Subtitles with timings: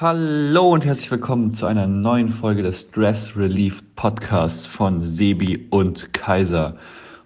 [0.00, 6.14] Hallo und herzlich willkommen zu einer neuen Folge des Dress Relief Podcasts von Sebi und
[6.14, 6.78] Kaiser.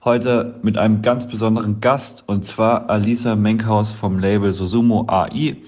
[0.03, 5.59] Heute mit einem ganz besonderen Gast und zwar Alisa Menkhaus vom Label Susumo AI.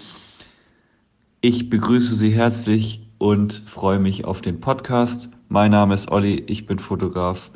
[1.43, 5.31] Ich begrüße Sie herzlich und freue mich auf den Podcast.
[5.49, 7.53] Mein Name ist Olli, ich bin Fotograf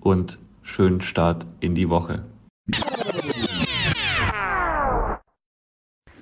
[0.00, 2.24] und schönen Start in die Woche.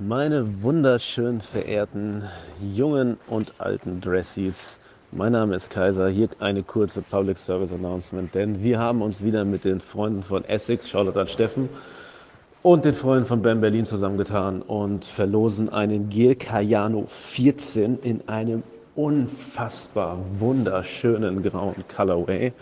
[0.00, 2.22] Meine wunderschön verehrten
[2.62, 4.78] jungen und alten Dressies,
[5.10, 6.08] mein Name ist Kaiser.
[6.08, 10.44] Hier eine kurze Public Service Announcement, denn wir haben uns wieder mit den Freunden von
[10.44, 11.68] Essex, Charlotte an Steffen
[12.62, 18.62] und den Freunden von Bam Berlin zusammengetan und verlosen einen Gel Cayano 14 in einem
[18.94, 22.52] unfassbar wunderschönen grauen Colorway.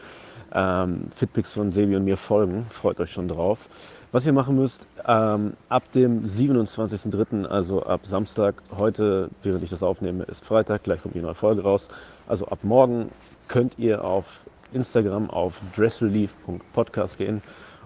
[0.54, 3.68] Ähm, Fitpics von Sebi und mir folgen, freut euch schon drauf.
[4.16, 9.82] Was ihr machen müsst, ähm, ab dem 27.03., also ab Samstag, heute, während ich das
[9.82, 11.88] aufnehme, ist Freitag, gleich kommt die neue Folge raus.
[12.26, 13.10] Also ab morgen
[13.46, 14.40] könnt ihr auf
[14.72, 17.42] Instagram auf dressrelief.podcast gehen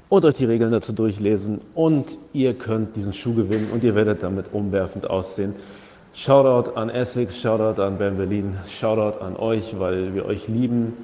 [0.08, 4.22] und euch die Regeln dazu durchlesen und ihr könnt diesen Schuh gewinnen und ihr werdet
[4.22, 5.56] damit umwerfend aussehen.
[6.14, 10.96] Shoutout an Essex, Shoutout an Ben Berlin, Shoutout an euch, weil wir euch lieben.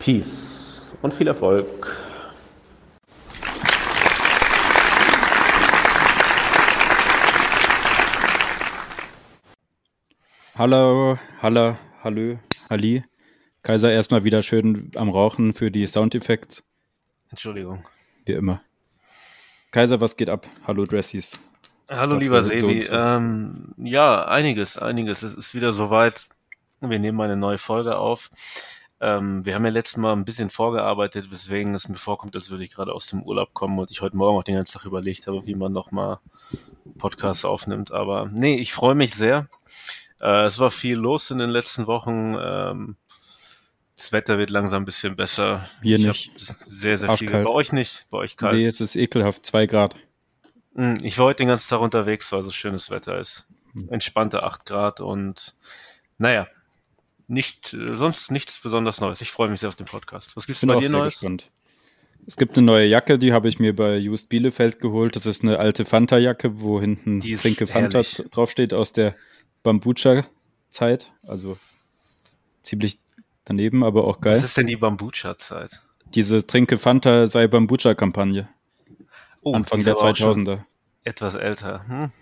[0.00, 2.07] Peace und viel Erfolg.
[10.58, 12.36] Hallo, hallo, hallo,
[12.68, 13.04] Halli.
[13.62, 16.62] Kaiser erstmal wieder schön am Rauchen für die Soundeffekte.
[17.30, 17.84] Entschuldigung.
[18.24, 18.60] Wie immer.
[19.70, 20.48] Kaiser, was geht ab?
[20.66, 21.38] Hallo Dressies.
[21.88, 22.82] Hallo was lieber Sebi.
[22.82, 25.22] So ähm, ja, einiges, einiges.
[25.22, 26.26] Es ist wieder soweit.
[26.80, 28.28] Wir nehmen eine neue Folge auf.
[29.00, 32.64] Ähm, wir haben ja letztes Mal ein bisschen vorgearbeitet, weswegen es mir vorkommt, als würde
[32.64, 35.28] ich gerade aus dem Urlaub kommen und ich heute Morgen auch den ganzen Tag überlegt
[35.28, 36.18] habe, wie man nochmal
[36.98, 37.92] Podcasts aufnimmt.
[37.92, 39.46] Aber nee, ich freue mich sehr.
[40.20, 42.36] Äh, es war viel los in den letzten Wochen.
[42.40, 42.96] Ähm,
[43.96, 45.68] das Wetter wird langsam ein bisschen besser.
[45.82, 46.32] Hier ich nicht.
[46.66, 47.28] Sehr, sehr viel.
[47.28, 47.44] Kalt.
[47.44, 48.06] Bei euch nicht?
[48.10, 48.54] Bei euch kalt?
[48.54, 49.44] Nee, es ist ekelhaft.
[49.44, 49.96] Zwei Grad.
[50.74, 53.48] Hm, ich war heute den ganzen Tag unterwegs, weil so schönes Wetter ist.
[53.72, 53.88] Hm.
[53.90, 55.56] Entspannte acht Grad und
[56.16, 56.46] naja,
[57.26, 59.20] nicht, sonst nichts besonders Neues.
[59.20, 60.36] Ich freue mich sehr auf den Podcast.
[60.36, 61.14] Was gibt's bei dir Neues?
[61.14, 61.50] Gespannt.
[62.26, 65.16] Es gibt eine neue Jacke, die habe ich mir bei Just Bielefeld geholt.
[65.16, 69.16] Das ist eine alte Fanta-Jacke, wo hinten Trinke Fanta draufsteht aus der
[69.68, 71.58] Bambucha-Zeit, also
[72.62, 72.98] ziemlich
[73.44, 74.32] daneben, aber auch geil.
[74.32, 75.82] Was ist denn die Bambucha-Zeit?
[76.14, 78.48] Diese Trinke Fanta sei Bambucha-Kampagne.
[79.42, 80.64] Oh, Anfang der 2000er.
[81.04, 81.86] Etwas älter.
[81.86, 82.12] Hm?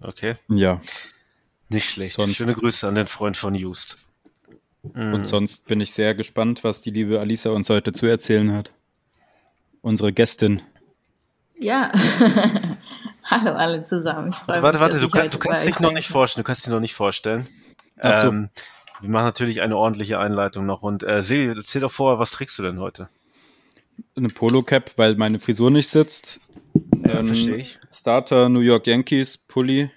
[0.00, 0.36] Okay.
[0.48, 0.80] Ja.
[1.68, 2.14] Nicht schlecht.
[2.14, 4.08] Sonst, Schöne Grüße an den Freund von Just.
[4.82, 5.26] Und mhm.
[5.26, 8.72] sonst bin ich sehr gespannt, was die liebe Alisa uns heute zu erzählen hat.
[9.82, 10.62] Unsere Gästin.
[11.58, 11.92] Ja,
[13.34, 14.32] Hallo alle zusammen.
[14.46, 16.44] Warte, mich, warte, du, kann, du kannst dich noch nicht vorstellen.
[16.44, 17.48] Du kannst dich noch nicht vorstellen.
[17.98, 18.28] Ach so.
[18.28, 18.48] Ähm,
[19.00, 20.82] wir machen natürlich eine ordentliche Einleitung noch.
[20.82, 23.08] Und äh, Silvi, erzähl doch vorher, was trägst du denn heute?
[24.16, 26.38] Eine Polo-Cap, weil meine Frisur nicht sitzt.
[27.04, 27.80] Ja, ähm, verstehe ich.
[27.90, 29.90] Starter New York Yankees, Pulli.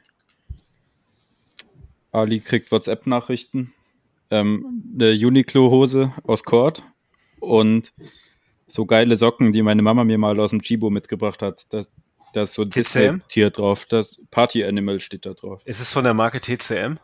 [2.11, 3.71] Ali kriegt WhatsApp-Nachrichten.
[4.31, 6.81] Ähm, eine Uniqlo-Hose aus Cord.
[7.39, 7.93] Und
[8.65, 11.71] so geile Socken, die meine Mama mir mal aus dem Chibo mitgebracht hat.
[11.71, 11.91] Das,
[12.33, 13.85] da ist so ein Disney-Tier drauf.
[13.85, 15.61] Das Party Animal steht da drauf.
[15.65, 16.97] Ist es von der Marke TCM?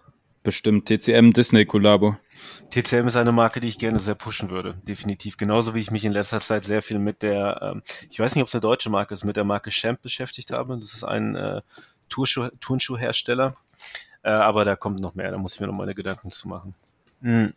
[0.43, 0.87] Bestimmt.
[0.87, 2.17] TCM Disney Collabo.
[2.69, 4.75] TCM ist eine Marke, die ich gerne sehr pushen würde.
[4.83, 5.37] Definitiv.
[5.37, 8.41] Genauso wie ich mich in letzter Zeit sehr viel mit der, ähm, ich weiß nicht,
[8.41, 10.77] ob es eine deutsche Marke ist, mit der Marke Champ beschäftigt habe.
[10.77, 11.61] Das ist ein äh,
[12.09, 13.55] Turnschuh Turnschuhhersteller.
[14.23, 15.31] Äh, aber da kommt noch mehr.
[15.31, 16.75] Da muss ich mir noch meine Gedanken zu machen.
[17.21, 17.53] Mhm.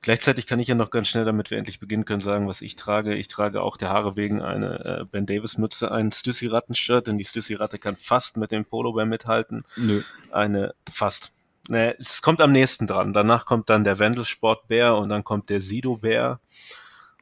[0.00, 2.74] Gleichzeitig kann ich ja noch ganz schnell, damit wir endlich beginnen können, sagen, was ich
[2.74, 3.14] trage.
[3.14, 7.06] Ich trage auch der Haare wegen eine äh, Ben Davis Mütze, ein Stussy Ratten Shirt,
[7.06, 9.64] denn die Stussy Ratte kann fast mit dem Polo Bear mithalten.
[9.76, 10.02] Nö.
[10.30, 11.32] Eine fast.
[11.68, 13.12] Ne, es kommt am nächsten dran.
[13.12, 16.40] Danach kommt dann der Wendelsport Bär und dann kommt der Sido Bär.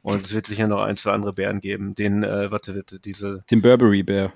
[0.01, 1.93] Und es wird sicher noch ein, zwei andere Bären geben.
[1.93, 3.43] Den, äh, warte, bitte, diese.
[3.51, 4.33] Den Burberry Bär.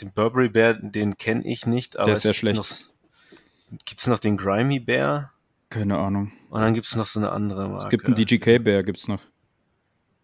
[0.00, 2.06] Den Burberry Bär, den kenne ich nicht, aber.
[2.06, 2.58] Der ist sehr schlecht.
[2.58, 5.30] Noch, gibt's noch den Grimy Bär?
[5.70, 6.32] Keine Ahnung.
[6.54, 7.86] Und dann gibt es noch so eine andere Marke.
[7.86, 9.20] Es gibt einen DGK-Bär, gibt es noch.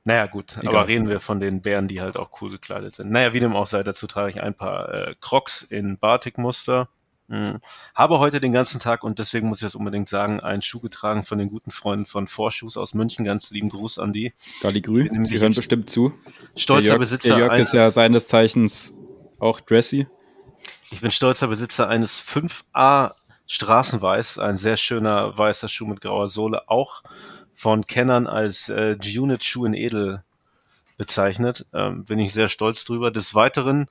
[0.04, 0.76] Naja, gut, Egal.
[0.76, 3.10] aber reden wir von den Bären, die halt auch cool gekleidet sind.
[3.10, 6.88] Naja, wie dem auch sei, dazu trage ich ein paar äh, Crocs in Batik-Muster.
[7.30, 7.58] Hm.
[7.96, 11.24] Habe heute den ganzen Tag und deswegen muss ich das unbedingt sagen, einen Schuh getragen
[11.24, 13.24] von den guten Freunden von Vorschuss aus München.
[13.24, 14.32] Ganz lieben Gruß an die.
[14.62, 16.12] Gali Grü, Sie hören bestimmt zu.
[16.54, 17.28] Stolzer der Jörg, Besitzer.
[17.30, 18.94] Der Jörg ist ja seines Zeichens
[19.40, 20.06] auch dressy.
[20.92, 23.14] Ich bin stolzer Besitzer eines 5A
[23.50, 27.02] Straßenweiß, ein sehr schöner weißer Schuh mit grauer Sohle, auch
[27.52, 30.22] von Kennern als äh, G-Unit Schuh in Edel
[30.96, 31.66] bezeichnet.
[31.72, 33.10] Ähm, bin ich sehr stolz drüber.
[33.10, 33.88] Des Weiteren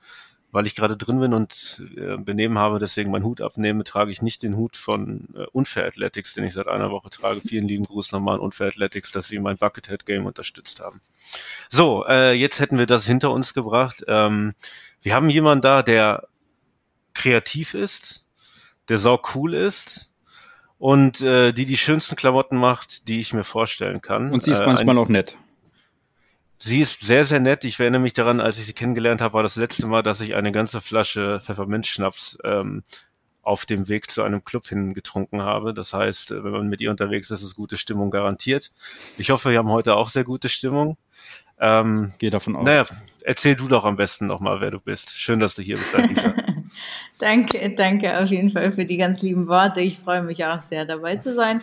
[0.52, 4.22] weil ich gerade drin bin und äh, Benehmen habe, deswegen meinen Hut abnehme, trage ich
[4.22, 7.40] nicht den Hut von äh, Unfair Athletics, den ich seit einer Woche trage.
[7.40, 11.00] Vielen lieben Gruß nochmal an Unfair Athletics, dass sie mein Buckethead Game unterstützt haben.
[11.68, 14.04] So, äh, jetzt hätten wir das hinter uns gebracht.
[14.08, 14.54] Ähm,
[15.02, 16.26] wir haben jemanden da, der
[17.14, 18.26] kreativ ist,
[18.90, 20.12] der sau cool ist
[20.78, 24.32] und äh, die die schönsten Klamotten macht, die ich mir vorstellen kann.
[24.32, 25.36] Und sie ist äh, manchmal auch nett.
[26.58, 27.64] Sie ist sehr, sehr nett.
[27.64, 30.34] Ich erinnere mich daran, als ich sie kennengelernt habe, war das letzte Mal, dass ich
[30.34, 32.82] eine ganze Flasche Pfefferminzschnaps ähm,
[33.42, 35.72] auf dem Weg zu einem Club hin getrunken habe.
[35.72, 38.72] Das heißt, wenn man mit ihr unterwegs ist, ist gute Stimmung garantiert.
[39.16, 40.98] Ich hoffe, wir haben heute auch sehr gute Stimmung.
[41.58, 42.64] Ähm, Gehe davon aus.
[42.64, 42.84] Naja,
[43.22, 45.10] erzähl du doch am besten nochmal, wer du bist.
[45.10, 46.34] Schön, dass du hier bist, Alisa.
[47.18, 49.80] danke, danke auf jeden Fall für die ganz lieben Worte.
[49.80, 51.60] Ich freue mich auch sehr, dabei zu sein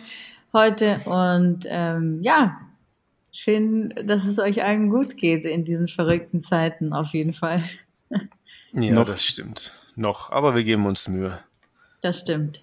[0.52, 1.00] heute.
[1.04, 2.60] Und ähm, ja,
[3.32, 7.64] schön, dass es euch allen gut geht in diesen verrückten Zeiten, auf jeden Fall.
[8.72, 9.06] Ja, Noch.
[9.06, 9.72] das stimmt.
[9.96, 11.38] Noch, aber wir geben uns Mühe.
[12.02, 12.62] Das stimmt.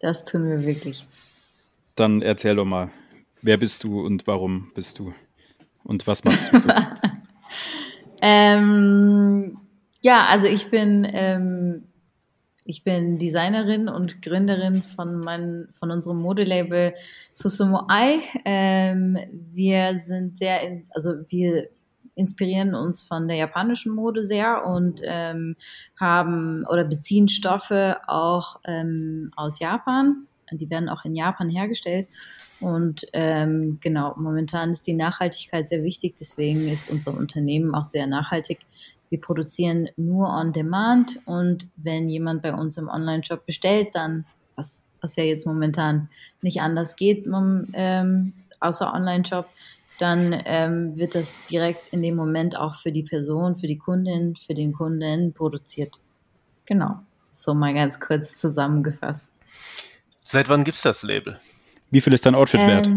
[0.00, 1.04] Das tun wir wirklich.
[1.94, 2.90] Dann erzähl doch mal,
[3.42, 5.14] wer bist du und warum bist du?
[5.84, 6.70] Und was machst du so?
[8.22, 9.58] ähm,
[10.02, 11.84] ja, also ich bin, ähm,
[12.64, 16.94] ich bin Designerin und Gründerin von, mein, von unserem Modelabel
[17.32, 18.20] Susumo Ai.
[18.44, 19.16] Ähm,
[19.52, 21.68] wir sind sehr, in, also wir
[22.14, 25.56] inspirieren uns von der japanischen Mode sehr und ähm,
[25.98, 30.26] haben oder beziehen Stoffe auch ähm, aus Japan.
[30.50, 32.08] Die werden auch in Japan hergestellt
[32.60, 38.06] und ähm, genau, momentan ist die Nachhaltigkeit sehr wichtig, deswegen ist unser Unternehmen auch sehr
[38.06, 38.58] nachhaltig.
[39.12, 44.24] Wir produzieren nur on demand und wenn jemand bei uns im Online-Shop bestellt, dann,
[44.56, 46.08] was, was ja jetzt momentan
[46.40, 47.28] nicht anders geht,
[47.74, 49.46] ähm, außer Online-Shop,
[49.98, 54.34] dann ähm, wird das direkt in dem Moment auch für die Person, für die Kundin,
[54.34, 55.94] für den Kunden produziert.
[56.64, 57.00] Genau,
[57.32, 59.30] so mal ganz kurz zusammengefasst.
[60.22, 61.38] Seit wann gibt es das Label?
[61.92, 62.88] Wie viel ist dein Outfit ähm, wert?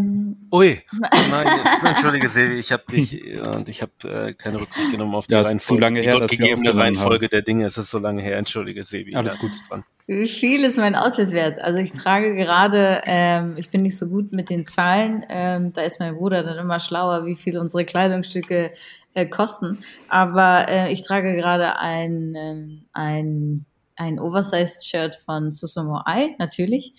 [0.54, 0.82] Ui,
[1.32, 1.48] nein,
[1.86, 5.42] entschuldige Sevi, ich habe dich und ich habe äh, keine Rücksicht genommen auf die ja,
[5.42, 7.30] Reihenfolge, zu lange her, die gegebene Reihenfolge haben.
[7.30, 7.66] der Dinge.
[7.66, 9.14] Es ist so lange her, entschuldige Sevi.
[9.14, 9.84] Alles ja, gut dran.
[10.08, 11.60] Wie viel ist mein Outfit wert?
[11.60, 15.82] Also ich trage gerade, ähm, ich bin nicht so gut mit den Zahlen, ähm, da
[15.82, 18.72] ist mein Bruder dann immer schlauer, wie viel unsere Kleidungsstücke
[19.14, 19.84] äh, kosten.
[20.08, 23.66] Aber äh, ich trage gerade ein, ähm, ein,
[23.98, 26.94] ein Oversized-Shirt von Susumo Ai, natürlich.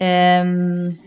[0.00, 0.98] Ähm,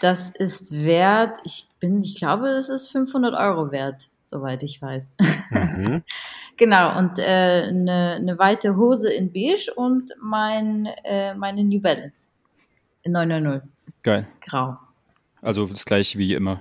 [0.00, 5.12] das ist wert, ich bin, ich glaube, es ist 500 Euro wert, soweit ich weiß.
[5.50, 6.02] Mhm.
[6.56, 7.22] genau, und äh,
[7.68, 12.28] eine, eine weite Hose in beige und mein, äh, meine New Balance
[13.02, 13.68] in 990.
[14.02, 14.26] Geil.
[14.40, 14.78] Grau.
[15.42, 16.60] Also das gleiche wie immer.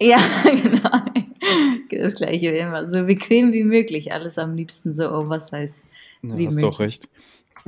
[0.00, 1.02] Ja, genau.
[1.90, 2.86] Das gleiche wie immer.
[2.86, 4.12] So bequem wie möglich.
[4.12, 5.82] Alles am liebsten so oversized.
[6.22, 6.70] Ja, wie hast möglich.
[6.70, 7.08] doch recht.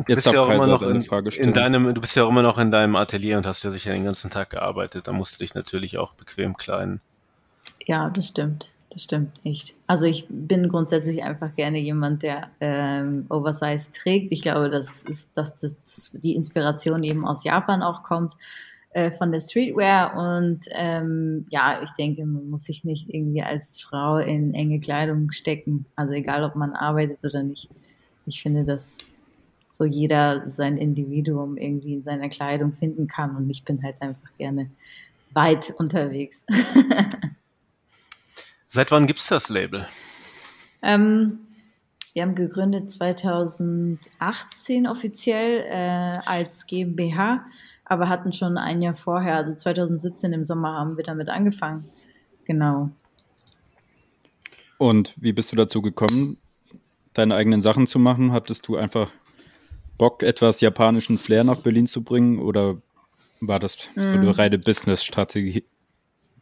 [0.09, 1.49] Jetzt darf ja Kaiser noch in, Frage stellen.
[1.49, 3.93] In deinem, du bist ja auch immer noch in deinem Atelier und hast ja sicher
[3.93, 5.07] den ganzen Tag gearbeitet.
[5.07, 7.01] Da musst du dich natürlich auch bequem kleiden.
[7.87, 8.69] Ja, das stimmt.
[8.91, 9.75] Das stimmt nicht.
[9.89, 14.33] Also ich bin grundsätzlich einfach gerne jemand, der ähm, Oversize trägt.
[14.33, 15.75] Ich glaube, das ist, dass das,
[16.13, 18.35] die Inspiration eben aus Japan auch kommt
[18.91, 20.17] äh, von der Streetwear.
[20.17, 25.33] Und ähm, ja, ich denke, man muss sich nicht irgendwie als Frau in enge Kleidung
[25.33, 25.87] stecken.
[25.97, 27.69] Also egal, ob man arbeitet oder nicht.
[28.27, 29.13] Ich finde, das
[29.77, 33.35] so jeder sein Individuum irgendwie in seiner Kleidung finden kann.
[33.35, 34.71] Und ich bin halt einfach gerne
[35.33, 36.47] weit unterwegs.
[38.69, 39.85] Seit wann gibt es das Label?
[40.81, 41.41] Ähm,
[42.13, 47.45] wir haben gegründet 2018 offiziell äh, als GmbH,
[47.85, 51.89] aber hatten schon ein Jahr vorher, also 2017 im Sommer haben wir damit angefangen.
[52.45, 52.91] Genau.
[54.79, 56.37] Und wie bist du dazu gekommen,
[57.13, 58.31] deine eigenen Sachen zu machen?
[58.31, 59.11] Hattest du einfach
[59.99, 62.79] Bock, etwas japanischen Flair nach Berlin zu bringen oder
[63.41, 64.31] war das so eine mm.
[64.31, 65.65] reine Business-Strategie?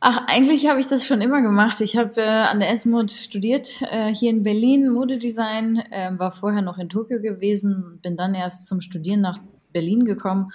[0.01, 1.81] Ach, eigentlich habe ich das schon immer gemacht.
[1.81, 6.63] Ich habe äh, an der S-Mod studiert, äh, hier in Berlin, Modedesign, äh, war vorher
[6.63, 9.39] noch in Tokio gewesen, bin dann erst zum Studieren nach
[9.73, 10.53] Berlin gekommen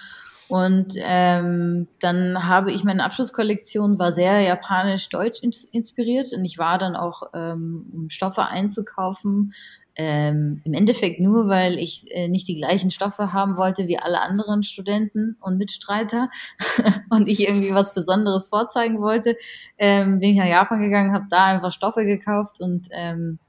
[0.47, 6.95] und ähm, dann habe ich meine Abschlusskollektion war sehr japanisch-deutsch inspiriert und ich war dann
[6.95, 9.53] auch, ähm, um Stoffe einzukaufen,
[9.97, 14.21] ähm, im Endeffekt nur, weil ich äh, nicht die gleichen Stoffe haben wollte wie alle
[14.21, 16.29] anderen Studenten und Mitstreiter
[17.09, 19.35] und ich irgendwie was Besonderes vorzeigen wollte,
[19.79, 23.39] ähm, bin ich nach Japan gegangen, habe da einfach Stoffe gekauft und ähm,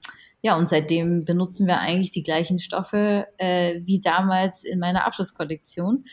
[0.40, 6.04] ja, und seitdem benutzen wir eigentlich die gleichen Stoffe äh, wie damals in meiner Abschlusskollektion.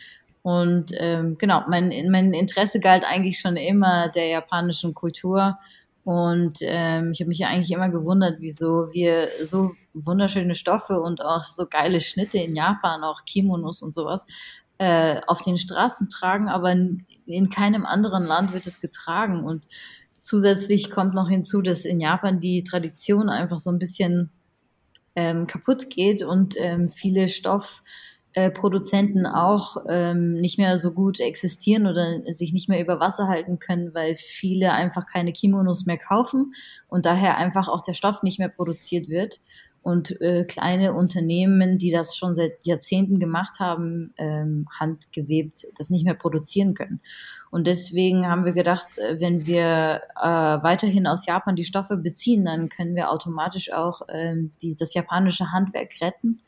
[0.41, 5.55] Und ähm, genau, mein, mein Interesse galt eigentlich schon immer der japanischen Kultur
[6.05, 11.25] Und ähm, ich habe mich ja eigentlich immer gewundert, wieso wir so wunderschöne Stoffe und
[11.25, 14.27] auch so geile Schnitte in Japan, auch Kimonos und sowas,
[14.77, 19.43] äh, auf den Straßen tragen, aber in, in keinem anderen Land wird es getragen.
[19.43, 19.63] Und
[20.21, 24.29] zusätzlich kommt noch hinzu, dass in Japan die Tradition einfach so ein bisschen
[25.15, 27.81] ähm, kaputt geht und ähm, viele Stoff
[28.35, 33.29] äh, Produzenten auch ähm, nicht mehr so gut existieren oder sich nicht mehr über Wasser
[33.29, 36.53] halten können, weil viele einfach keine Kimonos mehr kaufen
[36.89, 39.39] und daher einfach auch der Stoff nicht mehr produziert wird.
[39.81, 46.03] Und äh, kleine Unternehmen, die das schon seit Jahrzehnten gemacht haben, ähm, handgewebt, das nicht
[46.03, 47.01] mehr produzieren können.
[47.51, 52.43] Und deswegen haben wir gedacht, äh, wenn wir äh, weiterhin aus Japan die Stoffe beziehen,
[52.43, 56.41] dann können wir automatisch auch ähm, die, das japanische Handwerk retten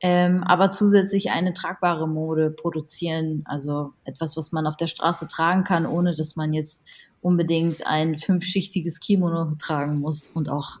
[0.00, 5.64] ähm, aber zusätzlich eine tragbare Mode produzieren, also etwas, was man auf der Straße tragen
[5.64, 6.84] kann, ohne dass man jetzt
[7.20, 10.80] unbedingt ein fünfschichtiges Kimono tragen muss und auch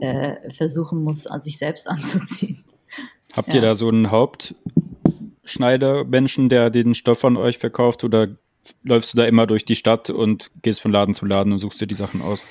[0.00, 2.64] äh, versuchen muss, an sich selbst anzuziehen.
[3.36, 3.56] Habt ja.
[3.56, 8.28] ihr da so einen Hauptschneidermenschen, der den Stoff von euch verkauft oder
[8.82, 11.80] läufst du da immer durch die Stadt und gehst von Laden zu Laden und suchst
[11.80, 12.44] dir die Sachen aus?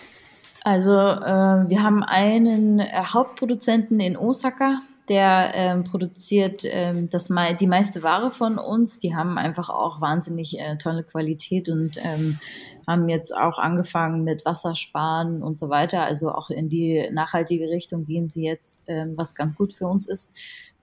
[0.64, 7.56] Also äh, wir haben einen äh, Hauptproduzenten in Osaka, der ähm, produziert ähm, das me
[7.60, 9.00] die meiste Ware von uns.
[9.00, 12.40] Die haben einfach auch wahnsinnig äh, tolle Qualität und ähm,
[12.88, 16.04] haben jetzt auch angefangen mit Wassersparen und so weiter.
[16.04, 20.08] Also auch in die nachhaltige Richtung gehen sie jetzt, ähm, was ganz gut für uns
[20.08, 20.34] ist.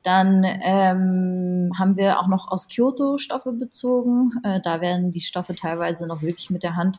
[0.04, 4.32] Dann ähm, haben wir auch noch aus Kyoto Stoffe bezogen.
[4.44, 6.98] Äh, da werden die Stoffe teilweise noch wirklich mit der Hand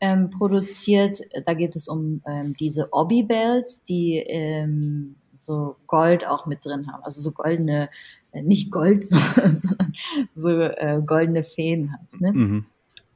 [0.00, 1.20] ähm, produziert.
[1.44, 7.02] Da geht es um ähm, diese Obi-Bells, die ähm, so Gold auch mit drin haben.
[7.02, 7.88] Also so goldene,
[8.32, 9.92] äh, nicht Gold, sondern
[10.34, 12.20] so äh, goldene Feen halt.
[12.20, 12.32] Ne?
[12.32, 12.66] Mhm.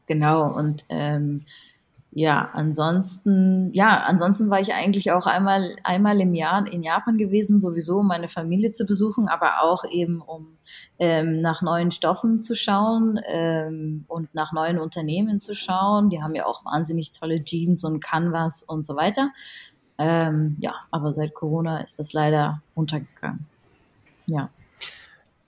[0.06, 1.44] Genau, und ähm,
[2.12, 7.60] ja, ansonsten, ja, ansonsten war ich eigentlich auch einmal, einmal im Jahr in Japan gewesen,
[7.60, 10.58] sowieso um meine Familie zu besuchen, aber auch eben um
[10.98, 16.10] ähm, nach neuen Stoffen zu schauen ähm, und nach neuen Unternehmen zu schauen.
[16.10, 19.30] Die haben ja auch wahnsinnig tolle Jeans und Canvas und so weiter.
[20.00, 23.44] Ähm, ja, aber seit Corona ist das leider untergegangen.
[24.24, 24.48] Ja.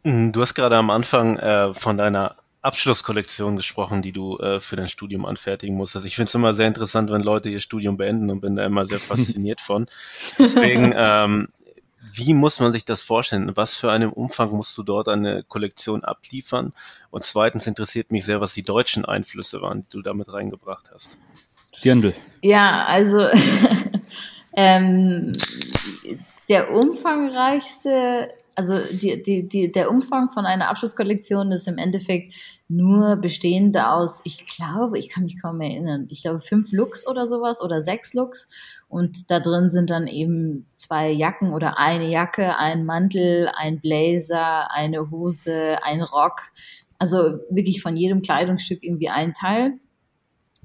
[0.02, 4.76] Mm, du hast gerade am Anfang äh, von deiner Abschlusskollektion gesprochen, die du äh, für
[4.76, 6.04] dein Studium anfertigen musstest.
[6.04, 8.84] Ich finde es immer sehr interessant, wenn Leute ihr Studium beenden und bin da immer
[8.84, 9.86] sehr fasziniert von.
[10.38, 11.48] Deswegen, ähm,
[12.12, 13.52] wie muss man sich das vorstellen?
[13.54, 16.74] Was für einen Umfang musst du dort eine Kollektion abliefern?
[17.10, 21.18] Und zweitens interessiert mich sehr, was die deutschen Einflüsse waren, die du damit reingebracht hast.
[21.82, 22.14] Dirndl.
[22.42, 23.28] Ja, also
[24.54, 25.32] Ähm,
[26.48, 32.34] der umfangreichste, also die, die, die, der Umfang von einer Abschlusskollektion ist im Endeffekt
[32.68, 37.26] nur bestehend aus, ich glaube, ich kann mich kaum erinnern, ich glaube fünf Looks oder
[37.26, 38.48] sowas oder sechs Looks.
[38.88, 44.70] Und da drin sind dann eben zwei Jacken oder eine Jacke, ein Mantel, ein Blazer,
[44.70, 46.52] eine Hose, ein Rock.
[46.98, 49.78] Also wirklich von jedem Kleidungsstück irgendwie ein Teil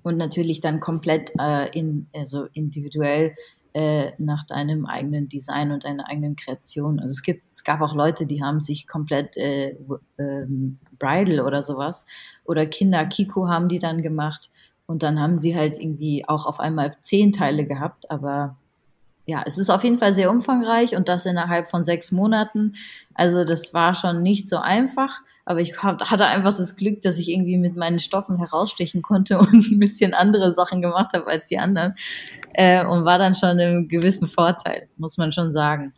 [0.03, 3.33] und natürlich dann komplett äh, in, also individuell
[3.77, 6.99] äh, nach deinem eigenen Design und deiner eigenen Kreation.
[6.99, 9.77] Also es gibt, es gab auch Leute, die haben sich komplett äh,
[10.17, 12.07] ähm, Bridal oder sowas
[12.43, 14.49] oder Kinder Kiko haben die dann gemacht
[14.87, 18.57] und dann haben sie halt irgendwie auch auf einmal zehn Teile gehabt, aber
[19.27, 22.73] ja, es ist auf jeden Fall sehr umfangreich und das innerhalb von sechs Monaten.
[23.13, 27.29] Also das war schon nicht so einfach, aber ich hatte einfach das Glück, dass ich
[27.29, 31.57] irgendwie mit meinen Stoffen herausstechen konnte und ein bisschen andere Sachen gemacht habe als die
[31.57, 31.95] anderen
[32.53, 35.93] äh, und war dann schon im gewissen Vorteil, muss man schon sagen.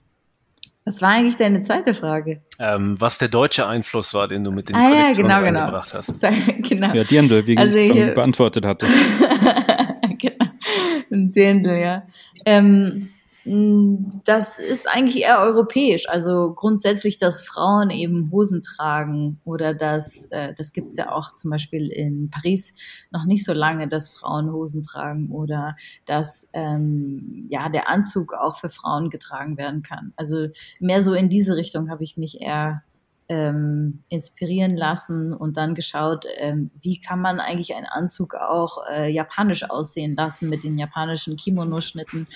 [0.85, 2.41] Was war eigentlich deine zweite Frage?
[2.59, 5.71] Ähm, was der deutsche Einfluss war, den du mit den ah, ja, genau, genau.
[5.71, 6.19] hast.
[6.59, 6.93] genau.
[6.93, 8.85] Ja, Dirndl, wie also ich schon beantwortet hatte.
[10.19, 10.45] genau.
[11.09, 12.03] Dirndl, ja.
[12.45, 13.09] Ähm,
[14.25, 16.07] das ist eigentlich eher europäisch.
[16.07, 21.49] Also grundsätzlich, dass Frauen eben Hosen tragen oder dass, äh, das gibt's ja auch zum
[21.49, 22.75] Beispiel in Paris
[23.11, 25.75] noch nicht so lange, dass Frauen Hosen tragen oder
[26.05, 30.13] dass ähm, ja der Anzug auch für Frauen getragen werden kann.
[30.15, 32.83] Also mehr so in diese Richtung habe ich mich eher
[33.29, 39.11] ähm, inspirieren lassen und dann geschaut, ähm, wie kann man eigentlich einen Anzug auch äh,
[39.11, 42.27] japanisch aussehen lassen mit den japanischen Kimono-Schnitten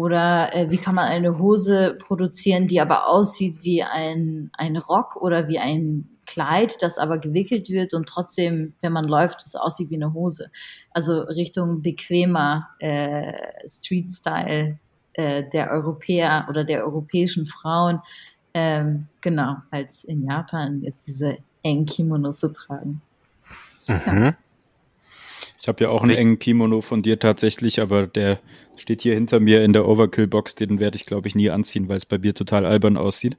[0.00, 5.16] oder äh, wie kann man eine Hose produzieren, die aber aussieht wie ein, ein Rock
[5.16, 9.90] oder wie ein Kleid, das aber gewickelt wird und trotzdem, wenn man läuft, es aussieht
[9.90, 10.50] wie eine Hose.
[10.92, 13.34] Also Richtung bequemer äh,
[13.68, 14.78] Street-Style
[15.12, 18.00] äh, der Europäer oder der europäischen Frauen.
[18.54, 23.02] Ähm, genau, als in Japan jetzt diese engen Kimonos zu tragen.
[24.06, 24.34] Mhm.
[25.60, 28.38] Ich habe ja auch einen engen Kimono von dir tatsächlich, aber der
[28.80, 30.54] steht hier hinter mir in der Overkill-Box.
[30.54, 33.36] Den werde ich, glaube ich, nie anziehen, weil es bei mir total albern aussieht.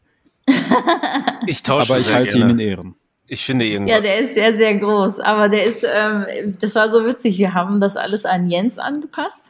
[1.47, 2.95] ich tausche Aber ich halte ihn in Ehren.
[3.27, 3.95] Ich finde irgendwas.
[3.95, 5.21] Ja, der ist sehr, sehr groß.
[5.21, 7.37] Aber der ist, ähm, das war so witzig.
[7.37, 9.45] Wir haben das alles an Jens angepasst.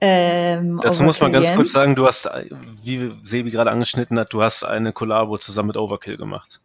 [0.00, 1.56] Ähm, Dazu muss man ganz Jens.
[1.56, 2.30] kurz sagen, du hast,
[2.84, 6.60] wie Sebi gerade angeschnitten hat, du hast eine Kollabo zusammen mit Overkill gemacht.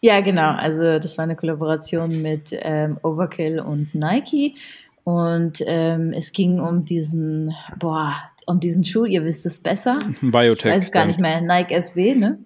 [0.00, 0.52] Ja, genau.
[0.54, 4.56] Also das war eine Kollaboration mit ähm, Overkill und Nike.
[5.04, 8.14] Und ähm, es ging um diesen, boah,
[8.46, 10.00] um diesen Schuh, ihr wisst es besser.
[10.20, 10.72] Biotech.
[10.72, 12.38] Ich weiß gar nicht mehr, Nike SB, ne?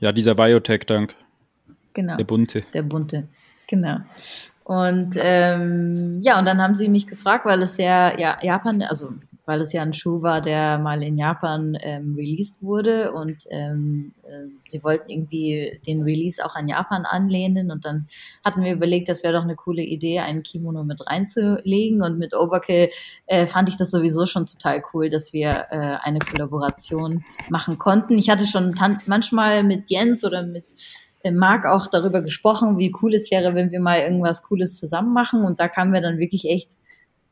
[0.00, 1.14] Ja, dieser Biotech-Dank.
[1.94, 2.16] Genau.
[2.16, 2.62] Der bunte.
[2.74, 3.28] Der bunte,
[3.68, 3.98] genau.
[4.64, 9.12] Und ähm, ja, und dann haben sie mich gefragt, weil es ja, ja Japan, also
[9.46, 14.12] weil es ja ein Schuh war, der mal in Japan ähm, released wurde und ähm,
[14.24, 18.08] äh, sie wollten irgendwie den Release auch an Japan anlehnen und dann
[18.44, 22.34] hatten wir überlegt, das wäre doch eine coole Idee, einen Kimono mit reinzulegen und mit
[22.34, 22.90] Overkill
[23.26, 28.16] äh, fand ich das sowieso schon total cool, dass wir äh, eine Kollaboration machen konnten.
[28.18, 28.74] Ich hatte schon
[29.06, 30.64] manchmal mit Jens oder mit
[31.22, 35.12] äh, Marc auch darüber gesprochen, wie cool es wäre, wenn wir mal irgendwas Cooles zusammen
[35.12, 36.70] machen und da kamen wir dann wirklich echt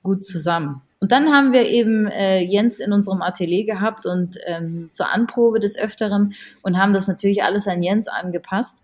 [0.02, 0.83] gut zusammen.
[1.02, 5.59] Und dann haben wir eben äh, Jens in unserem Atelier gehabt und ähm, zur Anprobe
[5.59, 8.78] des Öfteren und haben das natürlich alles an Jens angepasst.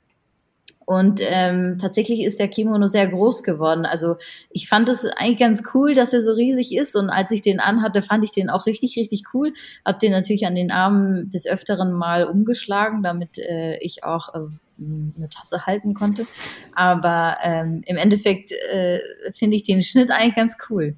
[0.84, 3.87] Und ähm, tatsächlich ist der Kimono sehr groß geworden.
[3.87, 4.16] Also
[4.50, 6.96] ich fand es eigentlich ganz cool, dass er so riesig ist.
[6.96, 9.52] Und als ich den anhatte, fand ich den auch richtig, richtig cool.
[9.84, 14.38] Hab den natürlich an den Armen des Öfteren mal umgeschlagen, damit äh, ich auch äh,
[14.80, 16.26] eine Tasse halten konnte.
[16.75, 18.98] Aber ähm, im Endeffekt äh,
[19.30, 20.96] finde ich den Schnitt eigentlich ganz cool.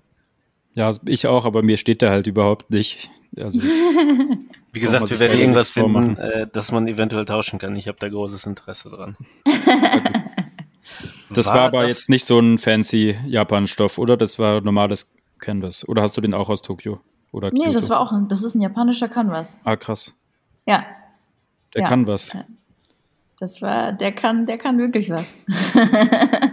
[0.80, 3.10] Ja, ich auch, aber mir steht der halt überhaupt nicht.
[3.36, 3.60] Also,
[4.72, 7.76] Wie gesagt, wir werden irgendwas finden, äh, dass man eventuell tauschen kann.
[7.76, 9.14] Ich habe da großes Interesse dran.
[11.28, 11.88] das war, war aber das?
[11.88, 14.16] jetzt nicht so ein fancy Japan-Stoff, oder?
[14.16, 15.86] Das war normales Canvas.
[15.86, 17.00] Oder hast du den auch aus Tokio?
[17.30, 19.58] Oder nee, das war auch ein, das ist ein japanischer Canvas.
[19.64, 20.14] Ah, krass.
[20.66, 20.86] Ja.
[21.74, 21.88] Der ja.
[21.88, 22.34] kann was.
[23.38, 25.40] Das war, der kann, der kann wirklich was.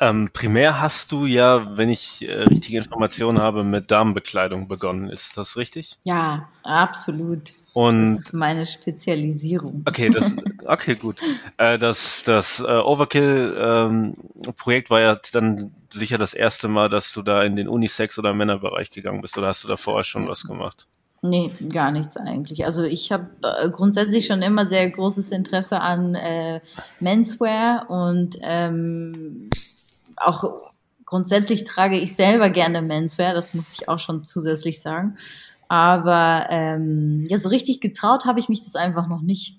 [0.00, 5.10] Ähm, primär hast du ja, wenn ich äh, richtige Informationen habe, mit Damenbekleidung begonnen.
[5.10, 5.98] Ist das richtig?
[6.04, 7.54] Ja, absolut.
[7.72, 9.82] Und das ist meine Spezialisierung.
[9.86, 11.20] Okay, das, okay, gut.
[11.56, 17.22] Äh, das das äh, Overkill-Projekt ähm, war ja dann sicher das erste Mal, dass du
[17.22, 19.38] da in den Unisex- oder Männerbereich gegangen bist.
[19.38, 20.86] Oder hast du da vorher schon was gemacht?
[21.20, 22.64] Nee, gar nichts eigentlich.
[22.64, 26.60] Also ich habe äh, grundsätzlich schon immer sehr großes Interesse an äh,
[27.00, 29.48] Menswear und ähm,
[30.20, 30.44] auch
[31.04, 35.16] grundsätzlich trage ich selber gerne Menswear, das muss ich auch schon zusätzlich sagen.
[35.68, 39.58] Aber ähm, ja, so richtig getraut habe ich mich das einfach noch nicht,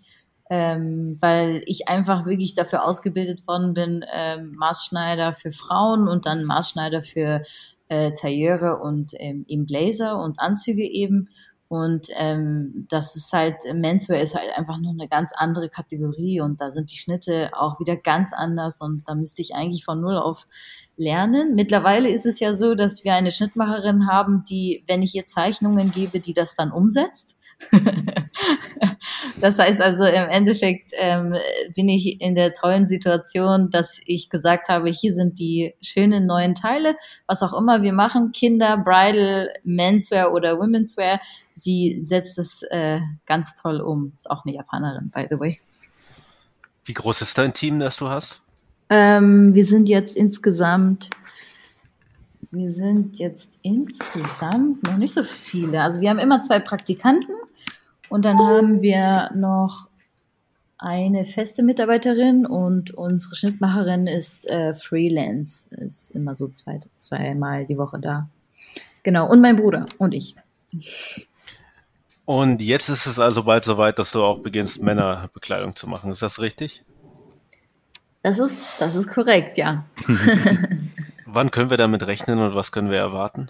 [0.49, 6.43] ähm, weil ich einfach wirklich dafür ausgebildet worden bin, ähm, Maßschneider für Frauen und dann
[6.43, 7.43] Maßschneider für
[7.89, 11.29] äh, Tailleure und ähm, eben Blazer und Anzüge eben.
[11.69, 16.59] Und ähm, das ist halt, Menswear ist halt einfach noch eine ganz andere Kategorie und
[16.59, 20.17] da sind die Schnitte auch wieder ganz anders und da müsste ich eigentlich von null
[20.17, 20.47] auf
[20.97, 21.53] lernen.
[21.53, 25.91] Mittlerweile ist es ja so, dass wir eine Schnittmacherin haben, die, wenn ich ihr Zeichnungen
[25.91, 27.37] gebe, die das dann umsetzt.
[29.41, 31.35] das heißt also, im Endeffekt ähm,
[31.75, 36.55] bin ich in der tollen Situation, dass ich gesagt habe, hier sind die schönen neuen
[36.55, 36.95] Teile,
[37.27, 41.19] was auch immer wir machen, Kinder, Bridal, Menswear oder Womenswear.
[41.59, 44.13] Sie setzt es äh, ganz toll um.
[44.15, 45.59] Ist auch eine Japanerin, by the way.
[46.85, 48.41] Wie groß ist dein Team, das du hast?
[48.89, 51.09] Ähm, wir sind jetzt insgesamt
[52.51, 55.83] wir sind jetzt insgesamt noch nicht so viele.
[55.83, 57.35] Also wir haben immer zwei Praktikanten
[58.09, 59.87] und dann haben wir noch
[60.79, 67.77] eine feste Mitarbeiterin und unsere Schnittmacherin ist äh, Freelance, ist immer so zwei, zweimal die
[67.77, 68.29] Woche da.
[69.03, 70.35] Genau, und mein Bruder und ich.
[72.29, 76.11] Und jetzt ist es also bald soweit, dass du auch beginnst, Männerbekleidung zu machen.
[76.11, 76.83] Ist das richtig?
[78.21, 79.85] Das ist, das ist korrekt, ja.
[81.25, 83.49] Wann können wir damit rechnen und was können wir erwarten?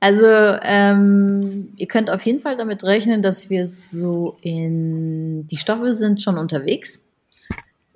[0.00, 5.92] Also ähm, ihr könnt auf jeden Fall damit rechnen, dass wir so in die Stoffe
[5.92, 7.04] sind schon unterwegs.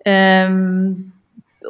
[0.04, 1.10] Ähm,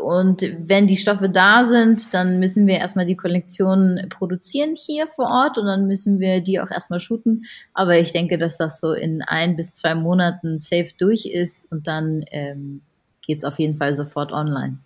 [0.06, 5.26] und wenn die Stoffe da sind, dann müssen wir erstmal die Kollektion produzieren hier vor
[5.26, 7.44] Ort und dann müssen wir die auch erstmal shooten.
[7.74, 11.88] Aber ich denke, dass das so in ein bis zwei Monaten safe durch ist und
[11.88, 12.82] dann ähm,
[13.26, 14.78] geht es auf jeden Fall sofort online.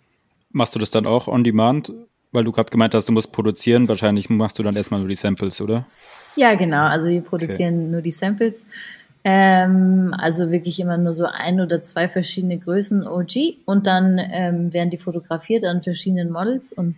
[0.53, 1.93] Machst du das dann auch on demand?
[2.31, 3.87] Weil du gerade gemeint hast, du musst produzieren.
[3.89, 5.85] Wahrscheinlich machst du dann erstmal nur die Samples, oder?
[6.35, 6.85] Ja, genau.
[6.85, 7.91] Also wir produzieren okay.
[7.91, 8.65] nur die Samples.
[9.23, 14.73] Ähm, also wirklich immer nur so ein oder zwei verschiedene Größen OG und dann ähm,
[14.73, 16.95] werden die fotografiert an verschiedenen Models und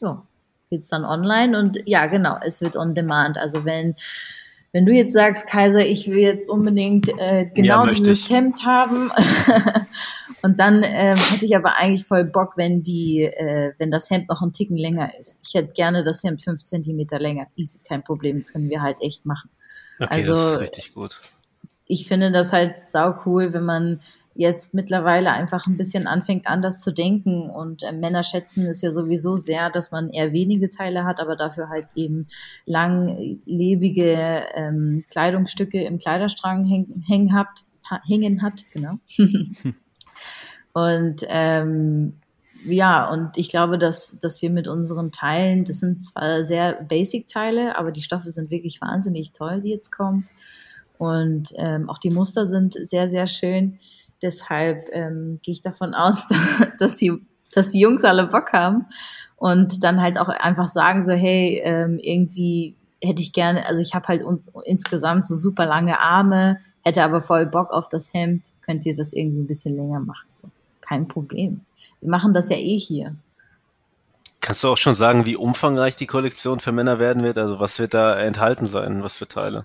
[0.00, 0.20] ja,
[0.68, 3.38] geht's dann online und ja, genau, es wird on demand.
[3.38, 3.94] Also wenn
[4.72, 8.30] wenn du jetzt sagst, Kaiser, ich will jetzt unbedingt äh, genau ja, dieses.
[8.30, 9.10] Hemd haben
[10.42, 14.28] und dann ähm, hätte ich aber eigentlich voll Bock, wenn die, äh, wenn das Hemd
[14.28, 15.40] noch einen Ticken länger ist.
[15.44, 17.48] Ich hätte gerne das Hemd fünf Zentimeter länger.
[17.56, 19.50] Easy, kein Problem, können wir halt echt machen.
[19.98, 21.20] Okay, also, das ist richtig gut.
[21.90, 24.00] Ich finde das halt sau cool, wenn man
[24.34, 27.50] jetzt mittlerweile einfach ein bisschen anfängt, anders zu denken.
[27.50, 31.36] Und äh, Männer schätzen es ja sowieso sehr, dass man eher wenige Teile hat, aber
[31.36, 32.28] dafür halt eben
[32.64, 37.64] langlebige ähm, Kleidungsstücke im Kleiderstrang häng, hängen hat,
[38.06, 38.98] hängen hat, genau.
[40.72, 42.14] und ähm,
[42.64, 47.76] ja, und ich glaube, dass, dass wir mit unseren Teilen, das sind zwar sehr Basic-Teile,
[47.76, 50.28] aber die Stoffe sind wirklich wahnsinnig toll, die jetzt kommen.
[51.00, 53.78] Und ähm, auch die Muster sind sehr, sehr schön.
[54.20, 56.28] Deshalb ähm, gehe ich davon aus,
[56.78, 57.10] dass die,
[57.54, 58.84] dass die Jungs alle Bock haben
[59.36, 63.94] und dann halt auch einfach sagen so, hey, ähm, irgendwie hätte ich gerne, also ich
[63.94, 68.48] habe halt uns insgesamt so super lange Arme, hätte aber voll Bock auf das Hemd,
[68.60, 70.28] könnt ihr das irgendwie ein bisschen länger machen.
[70.34, 70.50] So,
[70.82, 71.62] kein Problem.
[72.02, 73.16] Wir machen das ja eh hier.
[74.42, 77.38] Kannst du auch schon sagen, wie umfangreich die Kollektion für Männer werden wird?
[77.38, 79.02] Also was wird da enthalten sein?
[79.02, 79.64] Was für Teile?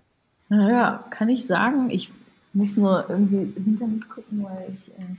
[0.50, 1.90] Naja, kann ich sagen.
[1.90, 2.12] Ich
[2.54, 4.92] muss nur irgendwie hinter mich gucken, weil ich.
[5.00, 5.16] Äh,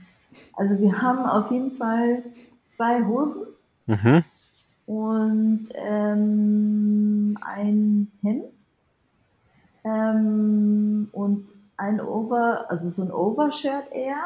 [0.53, 2.23] also wir haben auf jeden Fall
[2.67, 3.47] zwei Hosen
[3.85, 4.23] mhm.
[4.85, 8.45] und ähm, ein Hemd
[9.83, 14.23] ähm, und ein Over, also so ein Overshirt eher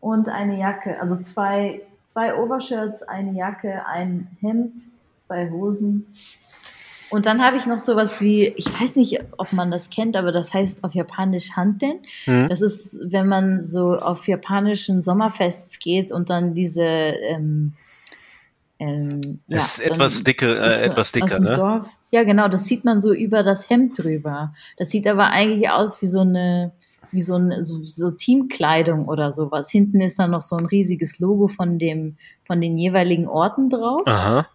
[0.00, 1.00] und eine Jacke.
[1.00, 4.74] Also zwei, zwei Overshirts, eine Jacke, ein Hemd,
[5.18, 6.06] zwei Hosen
[7.12, 10.32] und dann habe ich noch sowas wie, ich weiß nicht, ob man das kennt, aber
[10.32, 12.00] das heißt auf Japanisch Hanten.
[12.26, 12.48] Mhm.
[12.48, 17.74] Das ist, wenn man so auf japanischen Sommerfests geht und dann diese ähm,
[18.78, 21.52] ähm, ist ja, etwas dicke, äh, etwas dicker, ne?
[21.52, 21.86] Dorf.
[22.10, 24.54] Ja, genau, das sieht man so über das Hemd drüber.
[24.78, 26.72] Das sieht aber eigentlich aus wie so eine,
[27.10, 29.70] wie so eine so, so Teamkleidung oder sowas.
[29.70, 34.00] Hinten ist dann noch so ein riesiges Logo von dem, von den jeweiligen Orten drauf.
[34.06, 34.46] Aha.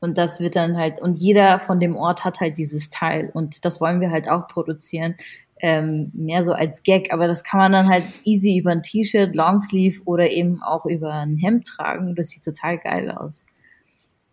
[0.00, 3.30] Und das wird dann halt, und jeder von dem Ort hat halt dieses Teil.
[3.32, 5.16] Und das wollen wir halt auch produzieren.
[5.58, 9.34] Ähm, mehr so als Gag, aber das kann man dann halt easy über ein T-Shirt,
[9.34, 12.14] Longsleeve oder eben auch über ein Hemd tragen.
[12.14, 13.42] Das sieht total geil aus.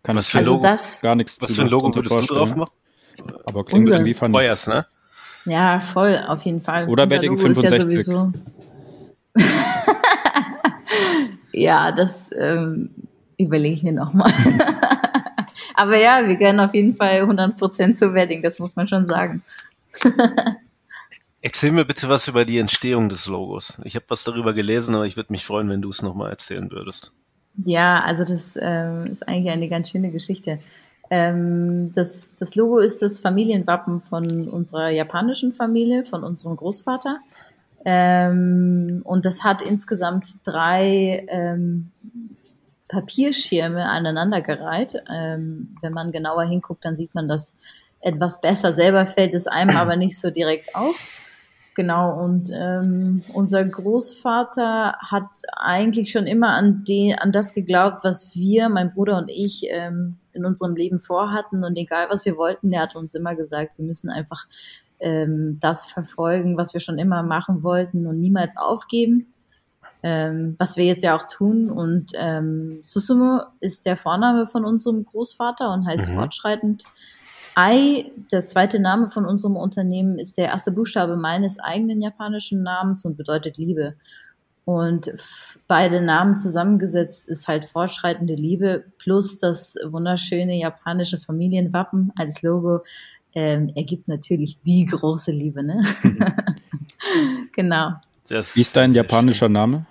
[0.02, 2.34] Kann das für ein also Logo das, gar nichts Was für ein Logo würdest du
[2.34, 2.70] drauf machen?
[3.46, 4.34] Aber klingt irgendwie funny.
[4.34, 4.84] Feuers, ne?
[5.46, 6.88] Ja, voll, auf jeden Fall.
[6.88, 8.06] Oder Wedding 65.
[8.06, 8.32] Ja,
[11.52, 12.90] ja, das ähm,
[13.38, 14.32] überlege ich mir nochmal.
[15.74, 19.42] Aber ja, wir gehören auf jeden Fall 100% zu Wedding, das muss man schon sagen.
[21.42, 23.78] Erzähl mir bitte was über die Entstehung des Logos.
[23.84, 26.70] Ich habe was darüber gelesen, aber ich würde mich freuen, wenn du es nochmal erzählen
[26.70, 27.12] würdest.
[27.62, 30.58] Ja, also das ähm, ist eigentlich eine ganz schöne Geschichte.
[31.10, 37.18] Ähm, das, das Logo ist das Familienwappen von unserer japanischen Familie, von unserem Großvater.
[37.84, 41.90] Ähm, und das hat insgesamt drei ähm,
[42.94, 45.02] Papierschirme aneinandergereiht.
[45.12, 47.56] Ähm, wenn man genauer hinguckt, dann sieht man das
[48.00, 48.72] etwas besser.
[48.72, 51.20] Selber fällt es einem aber nicht so direkt auf.
[51.76, 55.26] Genau, und ähm, unser Großvater hat
[55.56, 60.18] eigentlich schon immer an, die, an das geglaubt, was wir, mein Bruder und ich, ähm,
[60.32, 61.64] in unserem Leben vorhatten.
[61.64, 64.46] Und egal, was wir wollten, der hat uns immer gesagt, wir müssen einfach
[65.00, 69.33] ähm, das verfolgen, was wir schon immer machen wollten und niemals aufgeben
[70.04, 71.70] ähm, was wir jetzt ja auch tun.
[71.70, 76.16] Und ähm, Susumu ist der Vorname von unserem Großvater und heißt mhm.
[76.16, 76.84] fortschreitend.
[77.54, 83.06] Ai, der zweite Name von unserem Unternehmen, ist der erste Buchstabe meines eigenen japanischen Namens
[83.06, 83.94] und bedeutet Liebe.
[84.66, 85.10] Und
[85.68, 92.80] beide Namen zusammengesetzt ist halt fortschreitende Liebe plus das wunderschöne japanische Familienwappen als Logo
[93.34, 95.82] ähm, ergibt natürlich die große Liebe, ne?
[97.52, 97.94] genau.
[98.28, 99.52] Das Wie ist dein japanischer schön.
[99.52, 99.86] Name?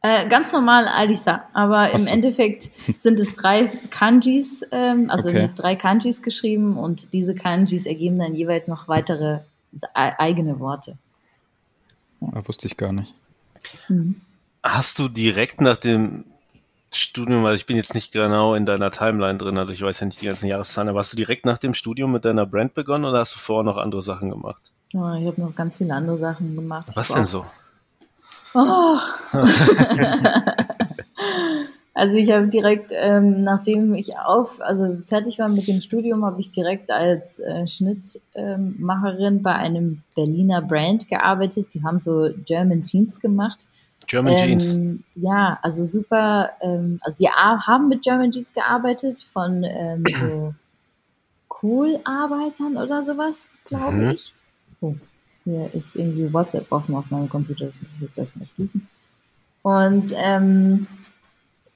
[0.00, 5.50] Äh, ganz normal Alisa, aber im Endeffekt sind es drei Kanjis, ähm, also okay.
[5.56, 9.40] drei Kanjis geschrieben und diese Kanjis ergeben dann jeweils noch weitere
[9.92, 10.96] eigene Worte.
[12.20, 12.28] Ja.
[12.34, 13.12] Ah, wusste ich gar nicht.
[13.88, 14.20] Mhm.
[14.62, 16.24] Hast du direkt nach dem
[16.92, 20.06] Studium, weil ich bin jetzt nicht genau in deiner Timeline drin, also ich weiß ja
[20.06, 23.04] nicht die ganzen Jahreszahlen, aber hast du direkt nach dem Studium mit deiner Brand begonnen
[23.04, 24.72] oder hast du vorher noch andere Sachen gemacht?
[24.94, 26.88] Oh, ich habe noch ganz viele andere Sachen gemacht.
[26.94, 27.44] Was denn so?
[28.54, 28.98] Oh.
[31.94, 36.40] also ich habe direkt, ähm, nachdem ich auf, also fertig war mit dem Studium, habe
[36.40, 41.74] ich direkt als äh, Schnittmacherin ähm, bei einem Berliner Brand gearbeitet.
[41.74, 43.58] Die haben so German Jeans gemacht.
[44.06, 44.78] German ähm, Jeans.
[45.16, 46.50] Ja, also super.
[46.60, 50.54] Ähm, also sie haben mit German Jeans gearbeitet von ähm, so
[51.62, 54.10] Cool-Arbeitern oder sowas, glaube Mhm.
[54.10, 54.32] ich.
[54.80, 54.94] Oh,
[55.48, 58.86] hier ist irgendwie WhatsApp offen auf meinem Computer, das muss ich jetzt erstmal schließen.
[59.62, 60.86] Und ähm,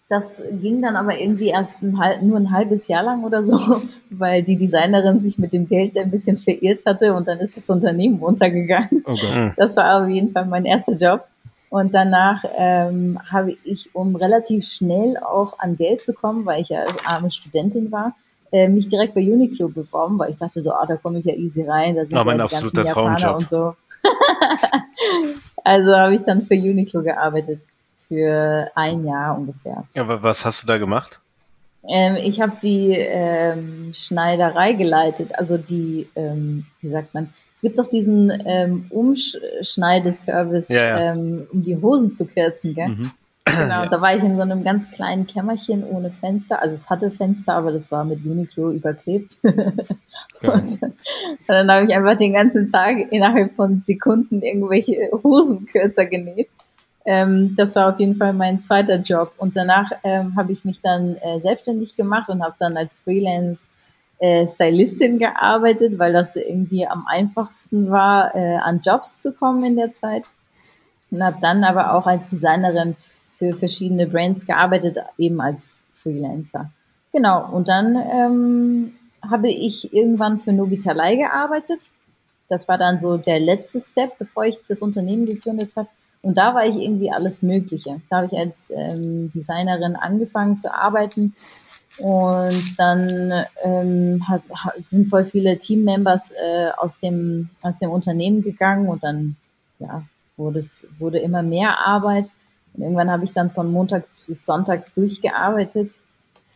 [0.08, 4.42] das ging dann aber irgendwie erst ein, nur ein halbes Jahr lang oder so, weil
[4.42, 8.18] die Designerin sich mit dem Geld ein bisschen verirrt hatte und dann ist das Unternehmen
[8.18, 9.02] untergegangen.
[9.06, 9.34] Oh Gott.
[9.34, 9.52] Mhm.
[9.56, 11.26] Das war auf jeden Fall mein erster Job.
[11.70, 16.68] Und danach ähm, habe ich, um relativ schnell auch an Geld zu kommen, weil ich
[16.68, 18.14] ja arme Studentin war,
[18.52, 21.34] äh, mich direkt bei Uniqlo beworben, weil ich dachte so, ah, da komme ich ja
[21.34, 23.36] easy rein, da sind Ah, mein ja absoluter Traumjob.
[23.38, 23.74] und so.
[25.64, 27.60] also habe ich dann für Uniqlo gearbeitet,
[28.08, 29.84] für ein Jahr ungefähr.
[29.98, 31.20] Aber was hast du da gemacht?
[31.88, 37.78] Ähm, ich habe die ähm, Schneiderei geleitet, also die, ähm, wie sagt man, es gibt
[37.78, 41.12] doch diesen ähm, Umschneideservice, Ja, ja.
[41.12, 42.88] Ähm, um die Hosen zu kürzen, gell?
[42.88, 43.10] Mhm.
[43.44, 46.62] Genau, da war ich in so einem ganz kleinen Kämmerchen ohne Fenster.
[46.62, 49.36] Also es hatte Fenster, aber das war mit Uniqlo überklebt.
[50.42, 50.94] Und, und
[51.46, 56.48] dann habe ich einfach den ganzen Tag innerhalb von Sekunden irgendwelche Hosenkürzer genäht.
[57.04, 59.34] Ähm, das war auf jeden Fall mein zweiter Job.
[59.38, 63.68] Und danach ähm, habe ich mich dann äh, selbstständig gemacht und habe dann als Freelance
[64.18, 69.76] äh, Stylistin gearbeitet, weil das irgendwie am einfachsten war, äh, an Jobs zu kommen in
[69.76, 70.24] der Zeit.
[71.10, 72.96] Und habe dann aber auch als Designerin
[73.42, 75.66] für verschiedene Brands gearbeitet, eben als
[76.00, 76.70] Freelancer.
[77.12, 78.92] Genau, und dann ähm,
[79.28, 81.80] habe ich irgendwann für Nobitalei gearbeitet.
[82.48, 85.88] Das war dann so der letzte Step, bevor ich das Unternehmen gegründet habe.
[86.22, 87.96] Und da war ich irgendwie alles Mögliche.
[88.08, 91.34] Da habe ich als ähm, Designerin angefangen zu arbeiten.
[91.98, 94.42] Und dann ähm, hat,
[94.82, 99.34] sind voll viele Teammembers äh, aus, dem, aus dem Unternehmen gegangen und dann
[99.80, 100.04] ja,
[100.36, 102.30] wurde es wurde immer mehr Arbeit.
[102.74, 105.92] Und irgendwann habe ich dann von Montag bis Sonntags durchgearbeitet.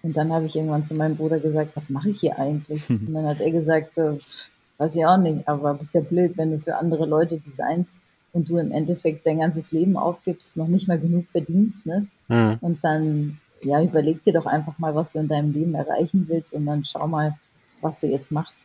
[0.02, 2.88] Und dann habe ich irgendwann zu meinem Bruder gesagt, was mache ich hier eigentlich?
[2.90, 6.36] Und dann hat er gesagt, so, pff, weiß ich auch nicht, aber bist ja blöd,
[6.36, 7.96] wenn du für andere Leute designst
[8.32, 12.06] und du im Endeffekt dein ganzes Leben aufgibst, noch nicht mal genug verdienst, ne?
[12.28, 12.58] Mhm.
[12.60, 16.52] Und dann, ja, überleg dir doch einfach mal, was du in deinem Leben erreichen willst
[16.52, 17.34] und dann schau mal,
[17.80, 18.62] was du jetzt machst.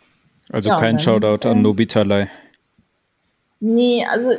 [0.49, 2.29] Also Ja, kein dann, Shoutout an ähm, Nobitalei.
[3.61, 4.31] Nee, also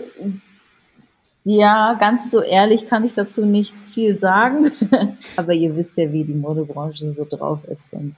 [1.44, 4.70] ja, ganz so ehrlich kann ich dazu nicht viel sagen.
[5.36, 7.92] Aber ihr wisst ja, wie die Modebranche so drauf ist.
[7.92, 8.14] Und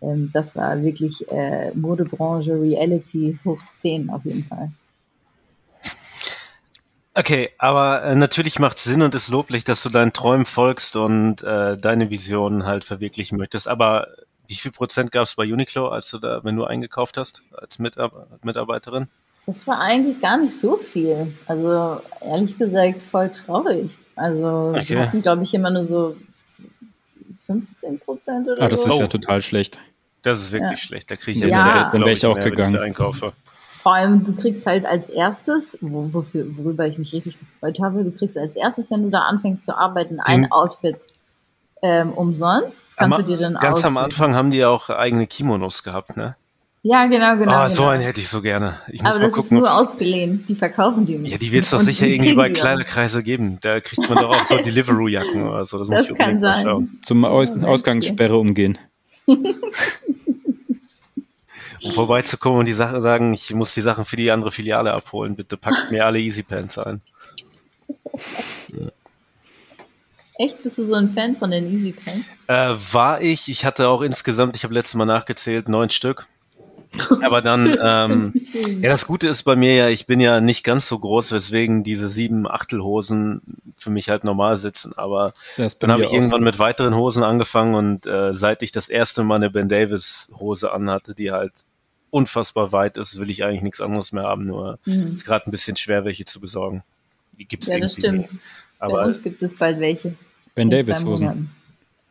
[0.00, 4.70] ähm, das war wirklich äh, Modebranche Reality hoch 10 auf jeden Fall.
[7.16, 11.44] Okay, aber äh, natürlich macht Sinn und ist loblich, dass du deinen Träumen folgst und
[11.44, 13.68] äh, deine Visionen halt verwirklichen möchtest.
[13.68, 14.08] Aber
[14.48, 17.78] wie viel Prozent gab es bei Uniqlo, als du da, wenn du eingekauft hast als
[17.78, 19.08] Mitar Mitarbeiterin?
[19.46, 21.34] Das war eigentlich gar nicht so viel.
[21.46, 23.90] Also ehrlich gesagt voll traurig.
[24.16, 24.90] Also Okay.
[24.90, 26.16] wir hatten, glaube ich, immer nur so
[27.46, 28.88] 15 Prozent oder Ah, das so.
[28.88, 29.00] ist Oh.
[29.00, 29.78] ja total schlecht.
[30.22, 30.76] Das ist wirklich Ja.
[30.86, 31.10] schlecht.
[31.10, 31.82] Da kriege ich ja, Ja.
[31.84, 32.74] Dann glaub wär ich auch mehr, wenn gegangen.
[32.74, 33.32] da einkaufe.
[33.82, 38.02] Vor allem, du kriegst halt als erstes, wo, wofür, worüber ich mich richtig gefreut habe,
[38.02, 40.96] du kriegst als erstes, wenn du da anfängst zu arbeiten, ein Den- Outfit
[41.82, 42.80] ähm, umsonst.
[42.86, 44.04] Das kannst Am- du dir dann Ganz am aussuchen.
[44.06, 46.34] Anfang haben die ja auch eigene Kimonos gehabt, ne?
[46.86, 47.50] Ja, genau, genau.
[47.50, 47.92] Ah, so genau.
[47.94, 48.74] einen hätte ich so gerne.
[48.88, 50.44] Ich muss Aber mal das ist gucken, nur ob's- ausgeliehen.
[50.46, 51.32] Die verkaufen die nicht.
[51.32, 52.50] Ja, die wird es doch sicher irgendwie bei.
[52.50, 53.56] Kleiderkreise geben.
[53.62, 55.78] Da kriegt man doch auch so Deliveroo-Jacken oder so.
[55.78, 56.56] Das, muss Das ich kann sein.
[56.62, 56.98] schauen.
[57.02, 57.52] Zum Aus?
[57.52, 58.76] Ausgangssperre umgehen.
[59.26, 59.54] Um
[61.92, 65.36] vorbeizukommen und die Sachen sagen, ich muss die Sachen für die andere Filiale abholen.
[65.36, 67.00] Bitte packt mir alle Easy Pants ein.
[70.36, 70.62] Echt?
[70.62, 72.26] Bist du so ein Fan von den Easy Pants?
[72.46, 76.26] Äh, war ich, ich hatte auch insgesamt, ich habe letztes Mal nachgezählt, neun Stück.
[77.22, 78.32] Aber dann, ähm,
[78.80, 81.82] ja, das Gute ist bei mir ja, ich bin ja nicht ganz so groß, weswegen
[81.82, 83.42] diese sieben Achtelhosen
[83.76, 84.92] für mich halt normal sitzen.
[84.96, 86.44] Aber bei dann habe ich irgendwann so.
[86.44, 90.72] mit weiteren Hosen angefangen und äh, seit ich das erste Mal eine Ben Davis Hose
[90.72, 91.52] anhatte, die halt
[92.10, 94.46] unfassbar weit ist, will ich eigentlich nichts anderes mehr haben.
[94.46, 95.14] Nur Mhm.
[95.14, 96.82] ist gerade ein bisschen schwer, welche zu besorgen.
[97.38, 98.28] Die gibt's Ja, das stimmt.
[98.78, 100.14] Bei Aber uns gibt es bald welche.
[100.54, 101.50] Ben Davis Hosen.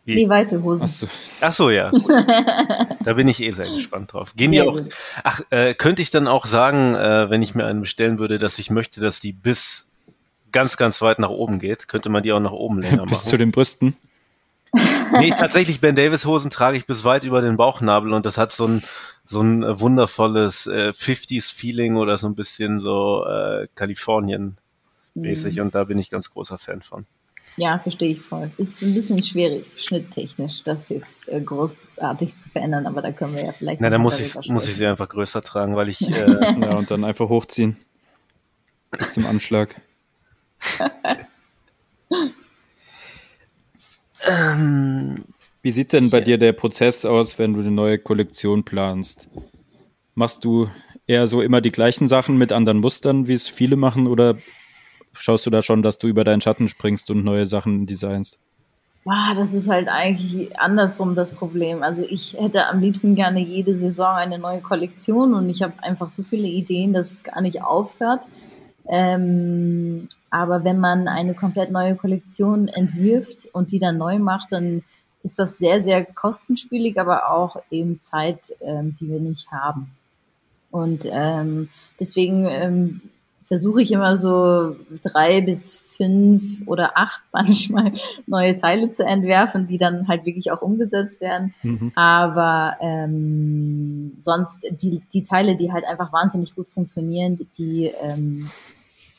[0.05, 0.15] Wie?
[0.15, 0.83] Nee, weite Hosen.
[0.83, 1.07] Achso.
[1.39, 1.89] ach so, ja.
[3.03, 4.33] Da bin ich eh sehr gespannt drauf.
[4.35, 4.73] Gehen die auch?
[4.73, 4.93] gut.
[5.23, 8.59] Ach, äh, könnte ich dann auch sagen, äh, wenn ich mir einen bestellen würde, dass
[8.59, 9.89] ich möchte, dass die bis
[10.51, 11.87] ganz, ganz weit nach oben geht?
[11.87, 13.39] Könnte man die auch nach oben länger Bis zu machen?
[13.39, 13.95] den Brüsten.
[15.19, 18.51] Nee, tatsächlich Ben Davis Hosen trage ich bis weit über den Bauchnabel und das hat
[18.51, 18.83] so ein
[19.25, 24.57] so ein äh, wundervolles äh, 50s Feeling oder so ein bisschen so äh, Kalifornien
[25.13, 25.61] mäßig Mhm.
[25.61, 27.05] und da bin ich ganz großer Fan von.
[27.57, 28.49] Ja, verstehe ich voll.
[28.57, 33.45] Ist ein bisschen schwierig, schnitttechnisch, das jetzt äh, großartig zu verändern, aber da können wir
[33.45, 33.79] ja vielleicht.
[33.79, 36.89] Na, dann muss ich muss ich sie einfach größer tragen, weil ich äh, Ja, und
[36.89, 37.77] dann einfach hochziehen.
[38.91, 39.79] Bis zum Anschlag.
[44.27, 45.15] ähm,
[45.61, 49.29] Wie sieht denn bei dir der Prozess aus, wenn du eine neue Kollektion planst?
[50.15, 50.69] Machst du
[51.07, 54.37] eher so immer die gleichen Sachen mit anderen Mustern, wie es viele machen, oder
[55.13, 58.39] schaust du da schon, dass du über deinen Schatten springst und neue Sachen designst?
[59.05, 61.83] Ah, das ist halt eigentlich andersrum das Problem.
[61.83, 66.07] Also ich hätte am liebsten gerne jede Saison eine neue Kollektion und ich habe einfach
[66.07, 68.21] so viele Ideen, dass es gar nicht aufhört.
[68.87, 74.83] Ähm, aber wenn man eine komplett neue Kollektion entwirft und die dann neu macht, dann
[75.21, 79.91] ist das sehr, sehr kostenspielig, aber auch eben Zeit, ähm, die wir nicht haben.
[80.71, 83.01] Und ähm, deswegen ähm,
[83.45, 87.93] versuche ich immer so drei bis fünf oder acht manchmal
[88.27, 91.53] neue Teile zu entwerfen, die dann halt wirklich auch umgesetzt werden.
[91.63, 91.91] Mhm.
[91.95, 98.49] Aber ähm, sonst die, die Teile, die halt einfach wahnsinnig gut funktionieren, die, die ähm,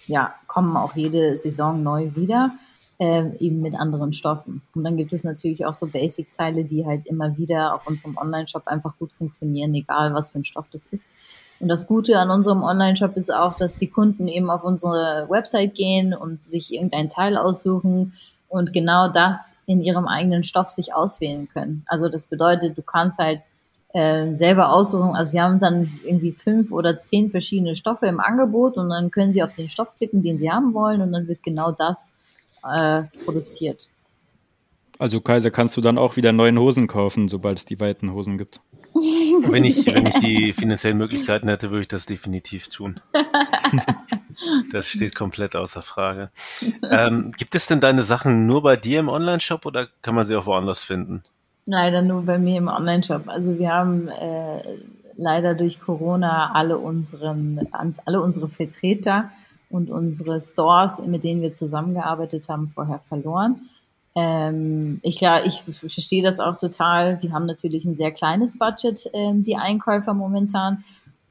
[0.06, 2.52] ja, kommen auch jede Saison neu wieder,
[2.98, 4.62] äh, eben mit anderen Stoffen.
[4.74, 8.66] Und dann gibt es natürlich auch so Basic-Teile, die halt immer wieder auf unserem Online-Shop
[8.66, 11.10] einfach gut funktionieren, egal was für ein Stoff das ist.
[11.64, 15.74] Und das Gute an unserem Online-Shop ist auch, dass die Kunden eben auf unsere Website
[15.74, 18.12] gehen und sich irgendein Teil aussuchen
[18.50, 21.83] und genau das in ihrem eigenen Stoff sich auswählen können.
[21.87, 23.40] Also das bedeutet, du kannst halt
[23.94, 25.16] äh, selber aussuchen.
[25.16, 29.33] Also wir haben dann irgendwie fünf oder zehn verschiedene Stoffe im Angebot und dann können
[29.33, 32.12] sie auf den Stoff klicken, den sie haben wollen und dann wird genau das
[32.62, 33.88] äh, produziert.
[34.98, 38.37] Also Kaiser, kannst du dann auch wieder neuen Hosen kaufen, sobald es die weiten Hosen
[38.37, 38.61] gibt?
[39.42, 43.01] Wenn ich, wenn ich die finanziellen Möglichkeiten hätte, würde ich das definitiv tun.
[44.73, 46.31] Das steht komplett außer Frage.
[46.90, 50.37] Ähm, gibt es denn deine Sachen nur bei dir im Online-Shop oder kann man sie
[50.37, 51.23] auch woanders finden?
[51.66, 53.29] Leider nur bei mir im Online-Shop.
[53.29, 54.61] Also wir haben äh,
[55.16, 57.68] leider durch Corona alle unseren,
[58.05, 59.31] alle unsere Vertreter
[59.70, 63.68] und unsere Stores, mit denen wir zusammengearbeitet haben, vorher verloren.
[64.16, 67.18] Ähm, ich klar, ich verstehe das auch total.
[67.18, 70.85] Die haben natürlich ein sehr kleines Budget, ähm, die Einkäufer momentan.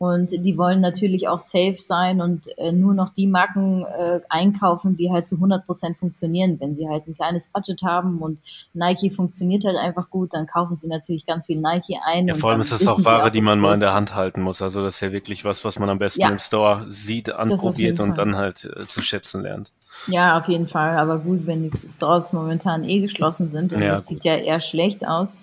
[0.03, 4.97] Und die wollen natürlich auch safe sein und äh, nur noch die Marken äh, einkaufen,
[4.97, 6.59] die halt zu 100 Prozent funktionieren.
[6.59, 8.39] Wenn sie halt ein kleines Budget haben und
[8.73, 12.27] Nike funktioniert halt einfach gut, dann kaufen sie natürlich ganz viel Nike ein.
[12.27, 14.41] Ja, vor allem ist es auch Ware, auch, die man mal in der Hand halten
[14.41, 14.61] muss.
[14.61, 18.01] Also das ist ja wirklich was, was man am besten ja, im Store sieht, anprobiert
[18.01, 19.71] und dann halt äh, zu schätzen lernt.
[20.07, 20.97] Ja, auf jeden Fall.
[20.97, 24.17] Aber gut, wenn die Stores momentan eh geschlossen sind und ja, das gut.
[24.17, 25.37] sieht ja eher schlecht aus,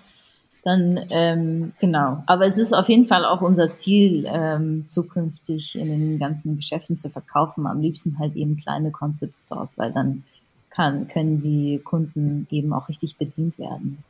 [0.63, 2.23] dann ähm, genau.
[2.27, 6.97] Aber es ist auf jeden Fall auch unser Ziel, ähm, zukünftig in den ganzen Geschäften
[6.97, 7.67] zu verkaufen.
[7.67, 10.25] Am liebsten halt eben kleine Concept Stores, weil dann
[10.69, 14.05] kann, können die Kunden eben auch richtig bedient werden.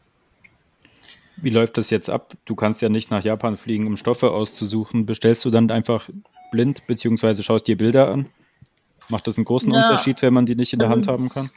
[1.37, 2.35] Wie läuft das jetzt ab?
[2.45, 5.07] Du kannst ja nicht nach Japan fliegen, um Stoffe auszusuchen.
[5.07, 6.11] Bestellst du dann einfach
[6.51, 8.27] blind, beziehungsweise schaust dir Bilder an?
[9.09, 11.51] Macht das einen großen ja, Unterschied, wenn man die nicht in der Hand haben kann?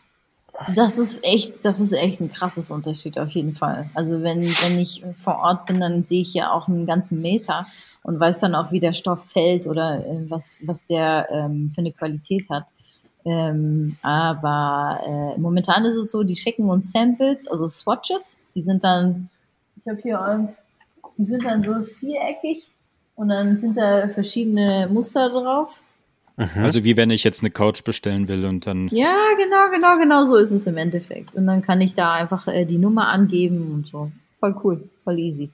[0.76, 3.90] Das ist echt, das ist echt ein krasses Unterschied auf jeden Fall.
[3.96, 7.66] Also wenn, wenn ich vor Ort bin, dann sehe ich ja auch einen ganzen Meter
[8.04, 11.82] und weiß dann auch, wie der Stoff fällt oder äh, was, was der ähm, für
[11.82, 12.66] eine Qualität hat.
[13.26, 18.84] Ähm, aber äh, momentan ist es so, die schicken uns Samples, also Swatches, die sind
[18.84, 19.30] dann,
[19.78, 20.62] ich habe hier eins,
[21.18, 22.70] die sind dann so viereckig
[23.16, 25.82] und dann sind da verschiedene Muster drauf
[26.36, 26.64] Mhm.
[26.64, 28.88] Also wie wenn ich jetzt eine Couch bestellen will und dann.
[28.90, 31.36] Ja, genau, genau, genau so ist es im Endeffekt.
[31.36, 34.12] Und dann kann ich da einfach äh, die Nummer angeben und so.
[34.40, 35.50] Voll cool, voll easy.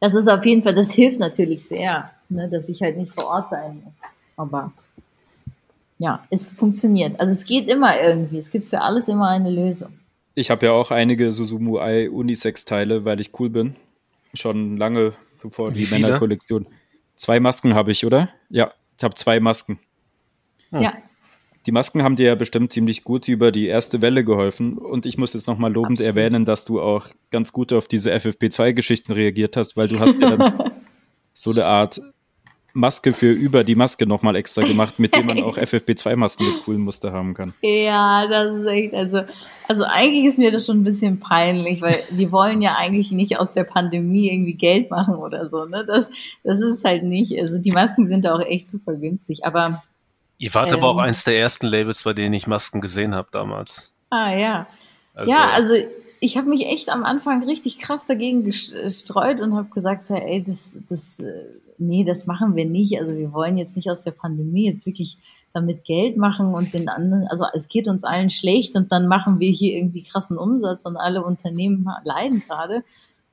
[0.00, 3.26] Das ist auf jeden Fall, das hilft natürlich sehr, ne, dass ich halt nicht vor
[3.26, 4.00] Ort sein muss.
[4.36, 4.72] Aber
[5.98, 7.18] ja, es funktioniert.
[7.20, 8.38] Also es geht immer irgendwie.
[8.38, 9.90] Es gibt für alles immer eine Lösung.
[10.34, 13.76] Ich habe ja auch einige Susumu Ai Unisex-Teile, weil ich cool bin.
[14.34, 16.66] Schon lange bevor Wie die Männerkollektion.
[17.14, 18.30] Zwei Masken habe ich, oder?
[18.50, 19.78] Ja, ich habe zwei Masken.
[20.74, 20.82] Hm.
[20.82, 20.94] Ja.
[21.66, 24.76] Die Masken haben dir ja bestimmt ziemlich gut über die erste Welle geholfen.
[24.76, 26.16] Und ich muss jetzt nochmal lobend Absolut.
[26.16, 30.36] erwähnen, dass du auch ganz gut auf diese FFP2-Geschichten reagiert hast, weil du hast ja
[30.36, 30.72] dann
[31.32, 32.02] so eine Art
[32.74, 36.80] Maske für über die Maske nochmal extra gemacht, mit dem man auch FFP2-Masken mit coolen
[36.80, 37.54] Muster haben kann.
[37.62, 39.22] Ja, das ist echt, also,
[39.68, 43.38] also eigentlich ist mir das schon ein bisschen peinlich, weil wir wollen ja eigentlich nicht
[43.38, 45.84] aus der Pandemie irgendwie Geld machen oder so, ne?
[45.86, 46.10] Das,
[46.42, 49.84] das ist halt nicht, also die Masken sind da auch echt super günstig, aber
[50.38, 51.04] Ihr wart ähm, aber auch ähm.
[51.04, 53.92] eins der ersten Labels, bei denen ich Masken gesehen habe damals.
[54.10, 54.66] Ah ja.
[55.14, 55.74] Also, ja, also
[56.20, 60.42] ich habe mich echt am Anfang richtig krass dagegen gestreut und habe gesagt, so, ey,
[60.42, 61.44] das, das, äh,
[61.78, 62.98] nee, das machen wir nicht.
[62.98, 65.18] Also wir wollen jetzt nicht aus der Pandemie jetzt wirklich
[65.52, 69.38] damit Geld machen und den anderen, also es geht uns allen schlecht und dann machen
[69.38, 72.82] wir hier irgendwie krassen Umsatz und alle Unternehmen leiden gerade.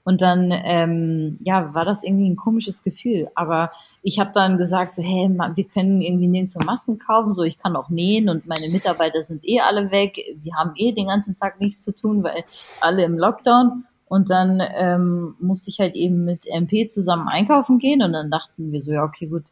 [0.04, 3.30] Und dann, ähm, ja, war das irgendwie ein komisches Gefühl.
[3.36, 3.72] Aber
[4.04, 7.60] ich habe dann gesagt, so, hey, wir können irgendwie nirgends so Masken kaufen, so ich
[7.60, 10.20] kann auch nähen und meine Mitarbeiter sind eh alle weg.
[10.42, 12.44] Wir haben eh den ganzen Tag nichts zu tun, weil
[12.80, 13.86] alle im Lockdown.
[14.06, 18.72] Und dann ähm, musste ich halt eben mit MP zusammen einkaufen gehen und dann dachten
[18.72, 19.44] wir so, ja, okay, gut,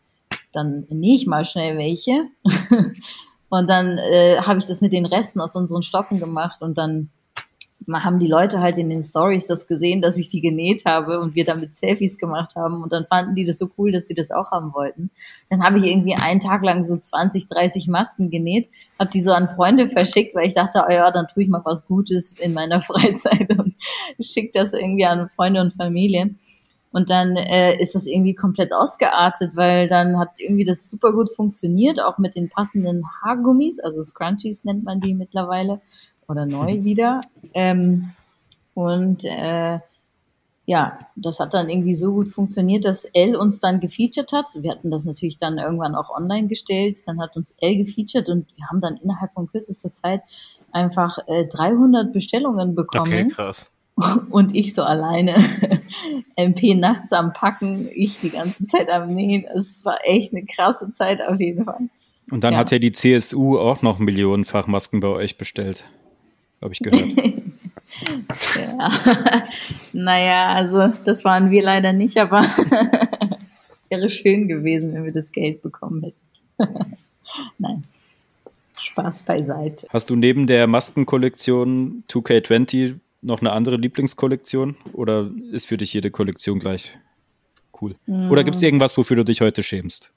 [0.51, 2.25] dann nähe ich mal schnell welche.
[3.49, 7.09] und dann äh, habe ich das mit den Resten aus unseren Stoffen gemacht und dann
[7.93, 11.35] haben die Leute halt in den Stories das gesehen, dass ich die genäht habe und
[11.35, 14.31] wir damit Selfies gemacht haben und dann fanden die das so cool, dass sie das
[14.31, 15.11] auch haben wollten.
[15.49, 18.69] Dann habe ich irgendwie einen Tag lang so 20, 30 Masken genäht,
[18.99, 21.61] habe die so an Freunde verschickt, weil ich dachte, oh ja, dann tue ich mal
[21.63, 23.75] was Gutes in meiner Freizeit und
[24.19, 26.35] schicke das irgendwie an Freunde und Familie.
[26.91, 31.29] Und dann äh, ist das irgendwie komplett ausgeartet, weil dann hat irgendwie das super gut
[31.29, 35.81] funktioniert, auch mit den passenden Haargummis, also Scrunchies nennt man die mittlerweile
[36.29, 37.19] oder neu wieder.
[37.53, 38.11] Ähm,
[38.73, 39.79] und äh,
[40.69, 44.45] ja, das hat dann irgendwie so gut funktioniert, dass L uns dann gefeatured hat.
[44.53, 46.99] Wir hatten das natürlich dann irgendwann auch online gestellt.
[47.07, 50.21] Dann hat uns L gefeatured und wir haben dann innerhalb von kürzester Zeit
[50.71, 53.01] einfach äh, 300 Bestellungen bekommen.
[53.01, 53.71] Okay, krass.
[54.29, 55.35] Und ich so alleine
[56.35, 59.45] MP nachts am Packen, ich die ganze Zeit am Nähen.
[59.53, 61.89] Es war echt eine krasse Zeit auf jeden Fall.
[62.29, 62.59] Und dann ja.
[62.59, 65.83] hat ja die CSU auch noch millionenfach Masken bei euch bestellt
[66.61, 67.05] habe ich gehört.
[68.55, 69.43] ja.
[69.93, 72.41] naja, also das waren wir leider nicht, aber
[73.71, 76.19] es wäre schön gewesen, wenn wir das Geld bekommen hätten.
[77.57, 77.83] Nein.
[78.79, 79.87] Spaß beiseite.
[79.89, 86.11] Hast du neben der Maskenkollektion 2K20 noch eine andere Lieblingskollektion oder ist für dich jede
[86.11, 86.97] Kollektion gleich
[87.81, 87.95] cool?
[88.05, 88.31] Mm.
[88.31, 90.11] Oder gibt es irgendwas, wofür du dich heute schämst?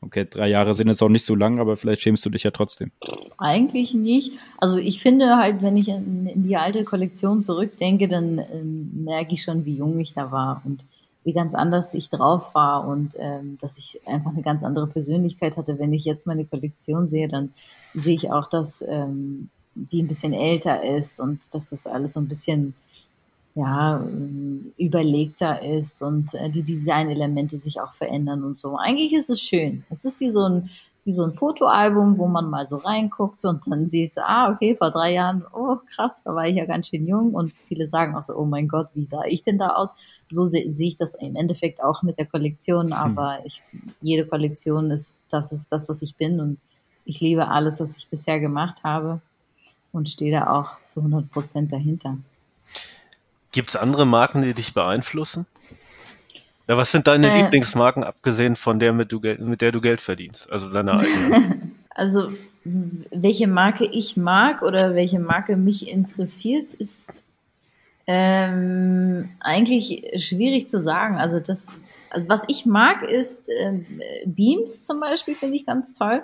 [0.00, 2.52] Okay, drei Jahre sind jetzt auch nicht so lang, aber vielleicht schämst du dich ja
[2.52, 2.92] trotzdem.
[3.36, 4.32] Eigentlich nicht.
[4.58, 9.42] Also ich finde halt, wenn ich in, die alte Kollektion zurückdenke, dann äh, merke ich
[9.42, 10.84] schon, wie jung ich da war und
[11.24, 15.56] wie ganz anders ich drauf war und ähm, dass ich einfach eine ganz andere Persönlichkeit
[15.56, 15.78] hatte.
[15.78, 17.52] Wenn ich jetzt meine Kollektion sehe, dann
[17.92, 22.20] sehe ich auch, dass ähm, die ein bisschen älter ist und dass das alles so
[22.20, 22.74] ein bisschen
[23.54, 24.04] ja,
[24.76, 28.76] überlegter ist und äh, die Designelemente sich auch verändern und so.
[28.76, 29.84] Eigentlich ist es schön.
[29.90, 30.70] Es ist wie so ein,
[31.04, 34.90] wie so ein Fotoalbum, wo man mal so reinguckt und dann sieht, ah, okay, vor
[34.90, 38.22] drei Jahren, oh krass, da war ich ja ganz schön jung und viele sagen auch
[38.22, 39.94] so, oh mein Gott, wie sah ich denn da aus?
[40.30, 42.92] So sehe seh ich das im Endeffekt auch mit der Kollektion, hm.
[42.92, 43.62] aber ich,
[44.02, 46.60] jede Kollektion ist, das ist das, was ich bin und
[47.06, 49.20] ich liebe alles, was ich bisher gemacht habe
[49.92, 52.18] und stehe da auch zu 100 Prozent dahinter.
[53.58, 55.48] Gibt es andere Marken, die dich beeinflussen?
[56.68, 60.00] Ja, was sind deine äh, Lieblingsmarken, abgesehen von der, mit, du, mit der du Geld
[60.00, 60.48] verdienst?
[60.52, 61.72] Also deine eigene.
[61.90, 62.30] Also,
[62.62, 67.08] welche Marke ich mag oder welche Marke mich interessiert, ist
[68.06, 71.16] ähm, eigentlich schwierig zu sagen.
[71.16, 71.72] Also, das,
[72.10, 73.84] also was ich mag, ist ähm,
[74.24, 76.22] Beams zum Beispiel, finde ich ganz toll.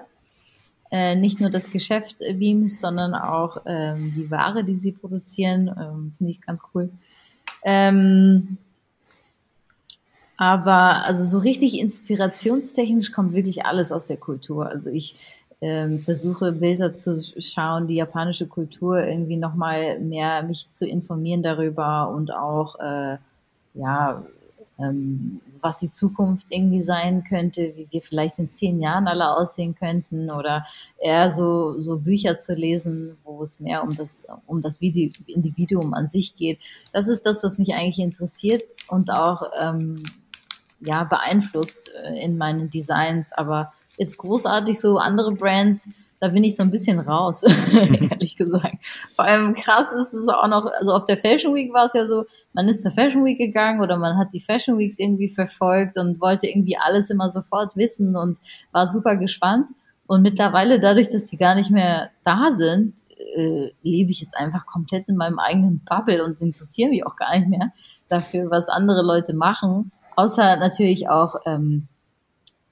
[0.92, 6.12] Äh, nicht nur das Geschäft Beams, sondern auch ähm, die Ware, die sie produzieren, ähm,
[6.16, 6.90] finde ich ganz cool.
[7.64, 8.58] Ähm,
[10.36, 14.66] aber also so richtig inspirationstechnisch kommt wirklich alles aus der Kultur.
[14.68, 15.16] Also ich
[15.60, 22.10] ähm, versuche Bilder zu schauen, die japanische Kultur irgendwie nochmal mehr mich zu informieren darüber
[22.10, 23.16] und auch äh,
[23.74, 24.24] ja
[24.76, 30.30] was die Zukunft irgendwie sein könnte, wie wir vielleicht in zehn Jahren alle aussehen könnten
[30.30, 30.66] oder
[30.98, 35.94] eher so, so Bücher zu lesen, wo es mehr um das, um das Video, Individuum
[35.94, 36.58] an sich geht.
[36.92, 40.02] Das ist das, was mich eigentlich interessiert und auch ähm,
[40.80, 43.32] ja, beeinflusst äh, in meinen Designs.
[43.32, 45.88] Aber jetzt großartig so andere Brands,
[46.24, 47.42] da bin ich so ein bisschen raus,
[48.10, 48.76] ehrlich gesagt.
[49.14, 52.06] Vor allem krass ist es auch noch, also auf der Fashion Week war es ja
[52.06, 55.98] so, man ist zur Fashion Week gegangen oder man hat die Fashion Weeks irgendwie verfolgt
[55.98, 58.38] und wollte irgendwie alles immer sofort wissen und
[58.72, 59.68] war super gespannt.
[60.06, 62.94] Und mittlerweile, dadurch, dass die gar nicht mehr da sind,
[63.36, 67.36] äh, lebe ich jetzt einfach komplett in meinem eigenen Bubble und interessiere mich auch gar
[67.38, 67.70] nicht mehr
[68.08, 69.92] dafür, was andere Leute machen.
[70.16, 71.86] Außer natürlich auch ähm,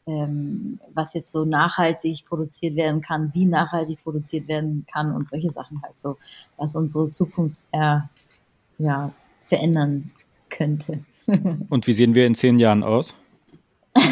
[0.07, 5.51] ähm, was jetzt so nachhaltig produziert werden kann, wie nachhaltig produziert werden kann und solche
[5.51, 6.17] Sachen halt so,
[6.57, 8.09] was unsere Zukunft eher,
[8.79, 9.11] ja,
[9.45, 10.11] verändern
[10.51, 11.05] könnte.
[11.69, 13.15] und wie sehen wir in zehn Jahren aus?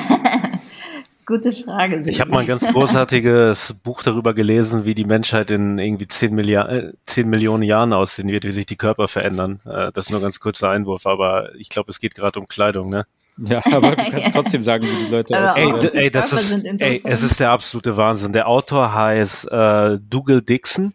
[1.27, 2.03] Gute Frage.
[2.07, 6.35] Ich habe mal ein ganz großartiges Buch darüber gelesen, wie die Menschheit in irgendwie 10,
[6.35, 9.61] Milliard, äh, 10 Millionen Jahren aussehen wird, wie sich die Körper verändern.
[9.65, 12.47] Äh, das ist nur ein ganz kurzer Einwurf, aber ich glaube, es geht gerade um
[12.47, 13.07] Kleidung, ne?
[13.39, 15.75] Ja, aber du kannst trotzdem sagen, wie die Leute aussehen.
[15.77, 18.33] Ey, ey, das ist, ey, es ist der absolute Wahnsinn.
[18.33, 20.93] Der Autor heißt äh, Dougal Dixon.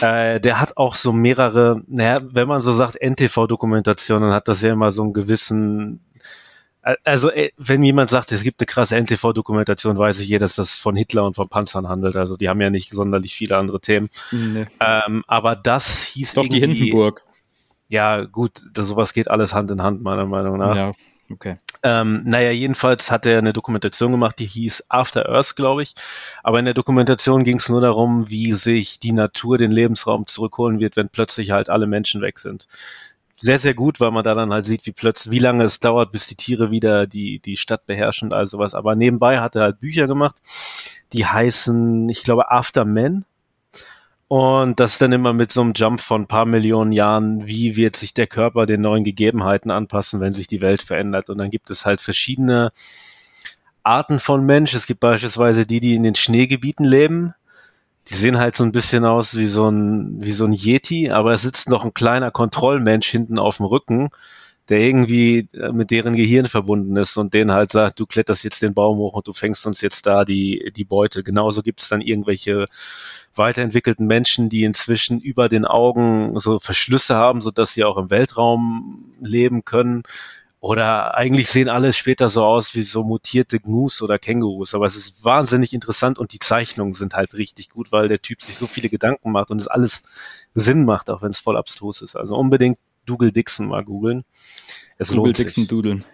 [0.00, 4.72] Äh, der hat auch so mehrere, naja, wenn man so sagt, NTV-Dokumentationen, hat das ja
[4.72, 6.00] immer so einen gewissen
[7.04, 10.74] also, äh, wenn jemand sagt, es gibt eine krasse NTV-Dokumentation, weiß ich eh, dass das
[10.74, 12.16] von Hitler und von Panzern handelt.
[12.16, 14.10] Also, die haben ja nicht sonderlich viele andere Themen.
[14.32, 14.66] Nee.
[14.80, 17.22] Ähm, aber das hieß Doch die Hindenburg.
[17.88, 20.74] Ja, gut, das, sowas geht alles Hand in Hand, meiner Meinung nach.
[20.74, 20.92] Ja,
[21.32, 21.56] okay.
[21.82, 25.94] Ähm, naja, jedenfalls hat er eine Dokumentation gemacht, die hieß After Earth, glaube ich.
[26.42, 30.78] Aber in der Dokumentation ging es nur darum, wie sich die Natur den Lebensraum zurückholen
[30.78, 32.68] wird, wenn plötzlich halt alle Menschen weg sind
[33.42, 36.12] sehr, sehr gut, weil man da dann halt sieht, wie plötzlich, wie lange es dauert,
[36.12, 38.74] bis die Tiere wieder die, die Stadt beherrschen und all sowas.
[38.74, 40.36] Aber nebenbei hat er halt Bücher gemacht,
[41.12, 43.24] die heißen, ich glaube, After Men.
[44.32, 47.96] Und das dann immer mit so einem Jump von ein paar Millionen Jahren, wie wird
[47.96, 51.28] sich der Körper den neuen Gegebenheiten anpassen, wenn sich die Welt verändert.
[51.28, 52.72] Und dann gibt es halt verschiedene
[53.82, 54.72] Arten von Mensch.
[54.72, 57.34] Es gibt beispielsweise die, die in den Schneegebieten leben
[58.08, 61.32] die sehen halt so ein bisschen aus wie so ein, wie so ein Yeti, aber
[61.32, 64.08] es sitzt noch ein kleiner Kontrollmensch hinten auf dem Rücken,
[64.72, 68.62] der irgendwie äh, mit deren Gehirn verbunden ist und denen halt sagt, du kletterst jetzt
[68.62, 71.22] den Baum hoch und du fängst uns jetzt da die, die Beute.
[71.22, 72.64] Genauso gibt es dann irgendwelche
[73.34, 78.08] weiterentwickelten Menschen, die inzwischen über den Augen so Verschlüsse haben, so dass sie auch im
[78.08, 80.04] Weltraum leben können
[80.60, 84.74] oder eigentlich sehen alle später so aus wie so mutierte Gnus oder Kängurus.
[84.74, 88.40] Aber es ist wahnsinnig interessant und die Zeichnungen sind halt richtig gut, weil der Typ
[88.40, 90.04] sich so viele Gedanken macht und es alles
[90.54, 92.16] Sinn macht, auch wenn es voll abstrus ist.
[92.16, 94.24] Also unbedingt Dougal Dixon mal googeln.
[94.98, 95.68] Es Dougal lohnt Dixon sich.
[95.68, 96.04] Dudeln.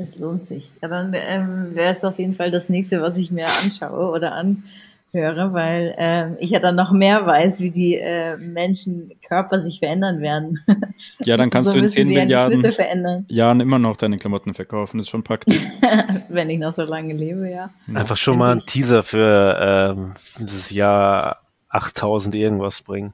[0.00, 0.70] Es lohnt sich.
[0.82, 4.32] Ja, dann ähm, wäre es auf jeden Fall das nächste, was ich mir anschaue oder
[4.32, 4.64] an
[5.12, 10.20] höre, weil äh, ich ja dann noch mehr weiß, wie die äh, Menschenkörper sich verändern
[10.20, 10.60] werden.
[11.24, 14.98] Ja, dann kannst so du in 10 Milliarden Jahren immer noch deine Klamotten verkaufen.
[14.98, 15.60] Das ist schon praktisch.
[16.28, 17.70] Wenn ich noch so lange lebe, ja.
[17.92, 23.12] Einfach schon mal ein Teaser für ähm, dieses Jahr 8000 irgendwas bringen.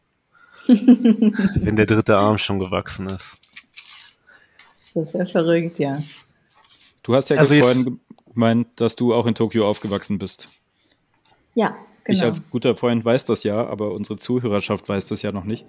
[0.66, 3.40] Wenn der dritte Arm schon gewachsen ist.
[4.94, 5.98] Das wäre verrückt, ja.
[7.02, 8.00] Du hast ja also vorhin
[8.32, 10.50] gemeint, dass du auch in Tokio aufgewachsen bist.
[11.54, 12.18] Ja, genau.
[12.18, 15.66] Ich als guter Freund weiß das ja, aber unsere Zuhörerschaft weiß das ja noch nicht.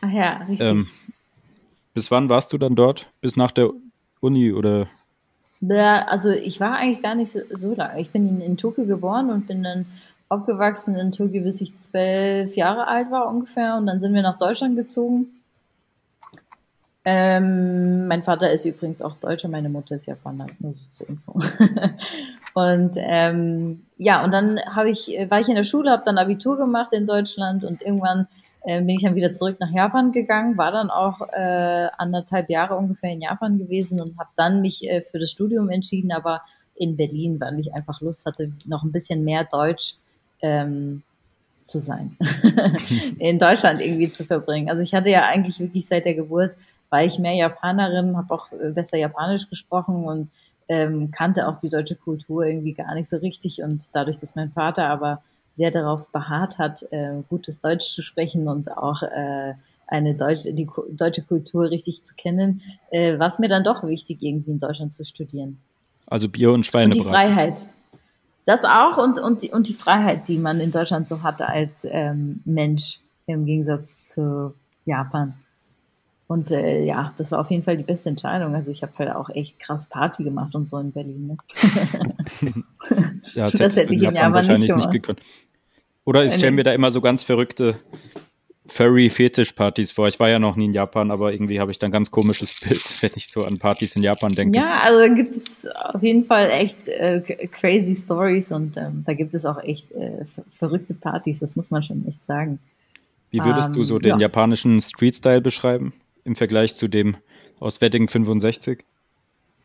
[0.00, 0.68] Ach ja, richtig.
[0.68, 0.86] Ähm,
[1.94, 3.08] bis wann warst du dann dort?
[3.20, 3.70] Bis nach der
[4.20, 4.86] Uni oder?
[5.60, 8.00] Ja, also ich war eigentlich gar nicht so, so lange.
[8.00, 9.86] Ich bin in, in Tokio geboren und bin dann
[10.28, 13.76] aufgewachsen in Tokio, bis ich zwölf Jahre alt war ungefähr.
[13.76, 15.28] Und dann sind wir nach Deutschland gezogen.
[17.04, 21.32] Ähm, mein Vater ist übrigens auch Deutscher, meine Mutter ist Japaner, nur so zur Info.
[22.54, 26.92] und ähm, ja, und dann ich, war ich in der Schule, habe dann Abitur gemacht
[26.92, 28.28] in Deutschland und irgendwann
[28.62, 32.76] äh, bin ich dann wieder zurück nach Japan gegangen, war dann auch äh, anderthalb Jahre
[32.76, 36.42] ungefähr in Japan gewesen und habe dann mich äh, für das Studium entschieden, aber
[36.74, 39.96] in Berlin, weil ich einfach Lust hatte, noch ein bisschen mehr Deutsch
[40.42, 41.02] ähm,
[41.62, 42.16] zu sein,
[43.18, 44.70] in Deutschland irgendwie zu verbringen.
[44.70, 46.56] Also ich hatte ja eigentlich wirklich seit der Geburt
[46.90, 50.30] war ich mehr Japanerin, habe auch äh, besser Japanisch gesprochen und
[50.68, 53.62] ähm, kannte auch die deutsche Kultur irgendwie gar nicht so richtig.
[53.62, 58.48] Und dadurch, dass mein Vater aber sehr darauf beharrt hat, äh, gutes Deutsch zu sprechen
[58.48, 59.54] und auch äh,
[59.86, 64.22] eine deutsche, die deutsche Kultur richtig zu kennen, äh, war es mir dann doch wichtig,
[64.22, 65.58] irgendwie in Deutschland zu studieren.
[66.06, 66.86] Also Bier und Schweine.
[66.86, 67.66] Und die Freiheit.
[68.48, 71.86] Das auch und, und, die, und die Freiheit, die man in Deutschland so hatte als
[71.90, 74.54] ähm, Mensch im Gegensatz zu
[74.86, 75.34] Japan.
[76.28, 78.54] Und äh, ja, das war auf jeden Fall die beste Entscheidung.
[78.54, 81.26] Also ich habe halt auch echt krass Party gemacht und so in Berlin.
[81.26, 81.36] Ne?
[83.34, 85.20] ja, das, das hätte ich in Japan nicht, nicht gekonnt.
[86.06, 87.74] Oder ich stelle mir da immer so ganz verrückte
[88.68, 90.08] Furry-Fetisch-Partys vor.
[90.08, 92.60] Ich war ja noch nie in Japan, aber irgendwie habe ich da ein ganz komisches
[92.68, 94.56] Bild, wenn ich so an Partys in Japan denke.
[94.56, 99.14] Ja, also da gibt es auf jeden Fall echt äh, crazy Stories und ähm, da
[99.14, 102.58] gibt es auch echt äh, verrückte Partys, das muss man schon echt sagen.
[103.30, 104.18] Wie würdest ähm, du so den ja.
[104.18, 105.92] japanischen Street-Style beschreiben?
[106.28, 107.16] im Vergleich zu dem
[107.58, 108.84] aus Wedding 65?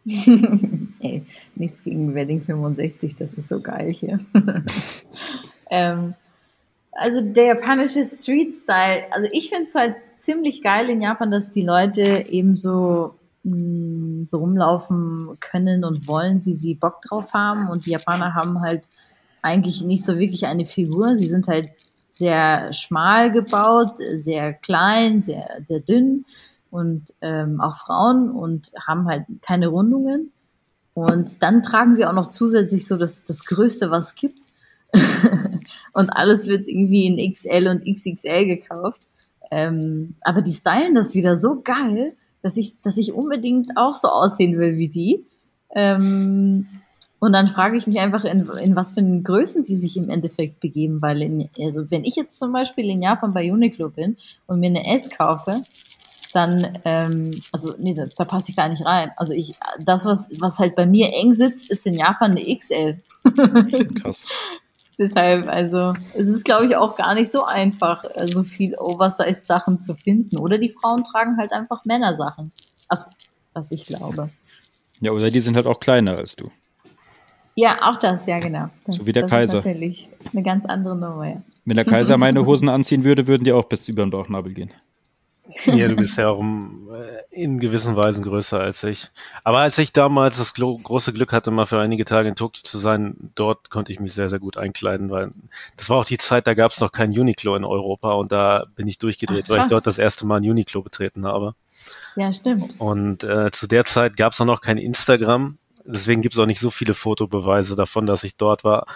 [0.99, 1.23] Ey,
[1.55, 4.19] nichts gegen Wedding 65, das ist so geil hier.
[5.69, 6.15] ähm,
[6.95, 11.63] also der japanische Street-Style, also ich finde es halt ziemlich geil in Japan, dass die
[11.63, 17.69] Leute eben so, mh, mm, so rumlaufen können und wollen, wie sie Bock drauf haben.
[17.69, 18.87] Und die Japaner haben halt
[19.41, 21.15] eigentlich nicht so wirklich eine Figur.
[21.17, 21.69] Sie sind halt
[22.11, 26.25] sehr schmal gebaut, sehr klein, sehr, sehr dünn
[26.69, 30.31] und ähm, auch Frauen und haben halt keine Rundungen.
[30.93, 34.52] Und dann tragen sie auch noch zusätzlich so das, das Größte, was es gibt.
[35.93, 39.01] und alles wird irgendwie in XL und XXL gekauft.
[39.51, 44.07] Ähm, aber die stylen das wieder so geil, dass ich, dass ich unbedingt auch so
[44.07, 45.25] aussehen will wie die.
[45.75, 46.67] Ähm,
[47.19, 50.59] Und dann frage ich mich einfach, in, in was für Größen die sich im Endeffekt
[50.59, 54.59] begeben, weil in, also wenn ich jetzt zum Beispiel in Japan bei Uniqlo bin und
[54.59, 55.61] mir eine S kaufe,
[56.33, 59.11] dann, ähm, also nee, da, da passe ich gar nicht rein.
[59.15, 62.99] Also ich, das, was, was halt bei mir eng sitzt, ist in Japan eine XL.
[64.01, 64.25] Krass.
[64.97, 69.79] Deshalb, also es ist, glaube ich, auch gar nicht so einfach, äh, so viel Oversized-Sachen
[69.79, 70.37] zu finden.
[70.37, 72.51] Oder die Frauen tragen halt einfach Männersachen.
[72.89, 73.05] Also,
[73.53, 74.29] was ich glaube.
[75.01, 76.49] Ja, oder die sind halt auch kleiner als du.
[77.55, 78.69] Ja, auch das, ja, genau.
[78.85, 79.57] Das, so wie der das Kaiser.
[79.59, 81.41] Ist natürlich eine ganz andere Nummer, ja.
[81.65, 84.73] Wenn der Kaiser meine Hosen anziehen würde, würden die auch bis über den Bauchnabel gehen.
[85.65, 89.09] Ja, du bist ja auch äh, in gewissen Weisen größer als ich.
[89.43, 92.77] Aber als ich damals das große Glück hatte, mal für einige Tage in Tokio zu
[92.77, 95.31] sein, dort konnte ich mich sehr, sehr gut einkleiden, weil
[95.75, 98.65] das war auch die Zeit, da gab es noch kein Uniqlo in Europa und da
[98.75, 101.55] bin ich durchgedreht, Ach, weil ich dort das erste Mal ein Uniqlo betreten habe.
[102.15, 102.75] Ja, stimmt.
[102.79, 106.45] Und äh, zu der Zeit gab es auch noch kein Instagram Deswegen gibt es auch
[106.45, 108.87] nicht so viele Fotobeweise davon, dass ich dort war.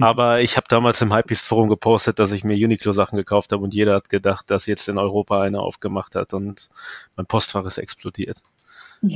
[0.00, 3.74] Aber ich habe damals im Hypebeast Forum gepostet, dass ich mir Uniqlo-Sachen gekauft habe und
[3.74, 6.70] jeder hat gedacht, dass jetzt in Europa einer aufgemacht hat und
[7.16, 8.42] mein Postfach ist explodiert.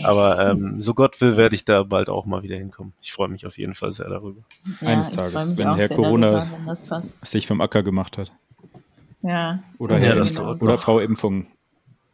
[0.05, 2.93] Aber ähm, so Gott will, werde ich da bald auch mal wieder hinkommen.
[3.03, 4.43] Ich freue mich auf jeden Fall sehr darüber.
[4.81, 8.33] Ja, Eines Tages, wenn Herr Corona darüber, sich vom Acker gemacht hat.
[9.23, 9.63] Ja.
[9.79, 11.49] Oder, Herr ja, oder Frau Impfung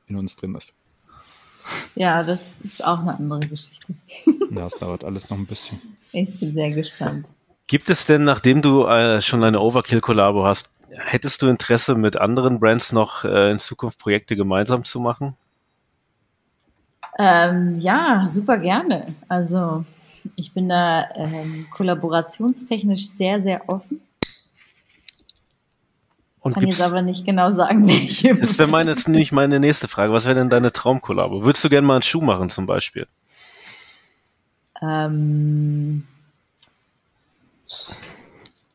[0.06, 0.74] in uns drin ist.
[1.94, 3.94] Ja, das ist auch eine andere Geschichte.
[4.50, 5.80] Ja, es dauert alles noch ein bisschen.
[6.12, 7.26] Ich bin sehr gespannt.
[7.66, 12.60] Gibt es denn, nachdem du äh, schon eine Overkill-Kollabo hast, hättest du Interesse, mit anderen
[12.60, 15.36] Brands noch äh, in Zukunft Projekte gemeinsam zu machen?
[17.18, 19.06] Ähm, ja, super gerne.
[19.28, 19.84] Also
[20.36, 24.00] ich bin da ähm, kollaborationstechnisch sehr, sehr offen.
[26.42, 28.34] Und Kann jetzt aber nicht genau sagen, welche.
[28.34, 30.12] Das wäre meine, jetzt nämlich meine nächste Frage.
[30.12, 31.44] Was wäre denn deine Traumkollabo?
[31.44, 33.06] Würdest du gerne mal einen Schuh machen zum Beispiel?
[34.82, 36.04] Ähm,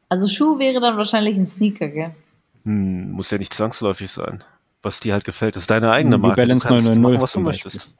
[0.09, 2.15] also Schuh wäre dann wahrscheinlich ein Sneaker, gell?
[2.63, 4.43] Hm, muss ja nicht zwangsläufig sein.
[4.81, 6.41] Was dir halt gefällt, das ist deine eigene Marke.
[6.41, 7.93] Die Balance 990, machen, was du möchtest.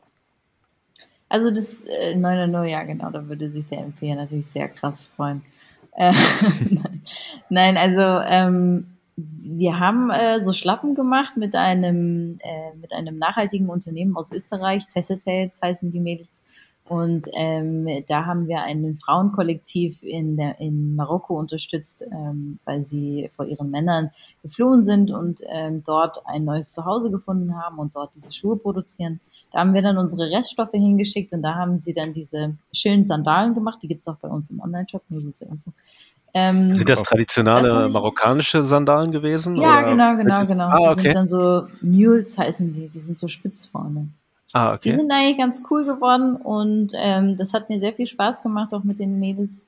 [1.28, 5.42] Also das äh, 990, ja genau, da würde sich der MP natürlich sehr krass freuen.
[5.92, 6.14] Äh,
[7.50, 13.68] Nein, also ähm, wir haben äh, so Schlappen gemacht mit einem, äh, mit einem nachhaltigen
[13.68, 16.44] Unternehmen aus Österreich, Cessitails heißen die Mädels.
[16.88, 23.30] Und ähm, da haben wir einen Frauenkollektiv in, der, in Marokko unterstützt, ähm, weil sie
[23.36, 24.12] vor ihren Männern
[24.42, 29.20] geflohen sind und ähm, dort ein neues Zuhause gefunden haben und dort diese Schuhe produzieren.
[29.52, 33.54] Da haben wir dann unsere Reststoffe hingeschickt und da haben sie dann diese schönen Sandalen
[33.54, 33.80] gemacht.
[33.82, 35.74] Die gibt's auch bei uns im Online-Shop, nur so zur Info.
[36.38, 39.56] Ähm, sind das traditionelle das marokkanische Sandalen gewesen?
[39.58, 39.90] Ja, oder?
[39.90, 40.66] genau, genau, genau.
[40.66, 40.96] Ah, okay.
[40.96, 44.10] Die sind dann so Mules heißen die, die sind so spitz vorne.
[44.54, 44.90] Ah, okay.
[44.90, 48.74] Die sind eigentlich ganz cool geworden und ähm, das hat mir sehr viel Spaß gemacht,
[48.74, 49.68] auch mit den Mädels.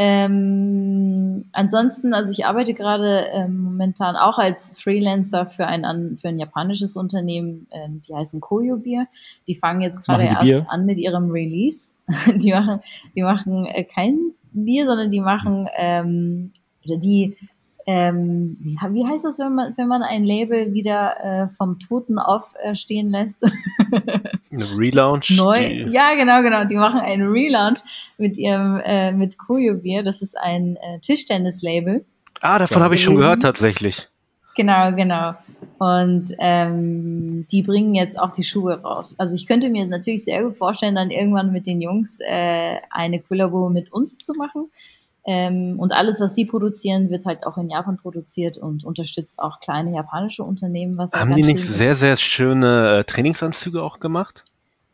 [0.00, 6.38] Ähm, ansonsten, also ich arbeite gerade ähm, momentan auch als Freelancer für ein, für ein
[6.38, 9.08] japanisches Unternehmen, ähm, die heißen Koyo Bier.
[9.48, 10.66] Die fangen jetzt gerade erst Bier?
[10.68, 11.94] an mit ihrem Release.
[12.36, 12.80] die machen,
[13.16, 16.52] die machen äh, kein Bier, sondern die machen, ähm,
[16.84, 17.36] oder die,
[17.86, 22.18] ähm, wie, wie heißt das, wenn man, wenn man ein Label wieder äh, vom Toten
[22.18, 23.42] aufstehen äh, lässt?
[24.50, 25.36] Eine Relaunch?
[25.36, 25.84] Neu.
[25.88, 26.64] Ja, genau, genau.
[26.64, 27.80] Die machen einen Relaunch
[28.16, 30.02] mit ihrem, äh, mit Koyo Bier.
[30.02, 32.04] Das ist ein äh, Tischtennis-Label.
[32.40, 34.08] Ah, davon habe ich schon gehört tatsächlich.
[34.56, 35.34] Genau, genau.
[35.78, 39.14] Und ähm, die bringen jetzt auch die Schuhe raus.
[39.16, 43.20] Also ich könnte mir natürlich sehr gut vorstellen, dann irgendwann mit den Jungs äh, eine
[43.20, 44.70] Kollabo mit uns zu machen.
[45.24, 49.60] Ähm, und alles, was die produzieren, wird halt auch in Japan produziert und unterstützt auch
[49.60, 50.96] kleine japanische Unternehmen.
[50.98, 54.42] Was Haben die nicht sehr, sehr schöne äh, Trainingsanzüge auch gemacht?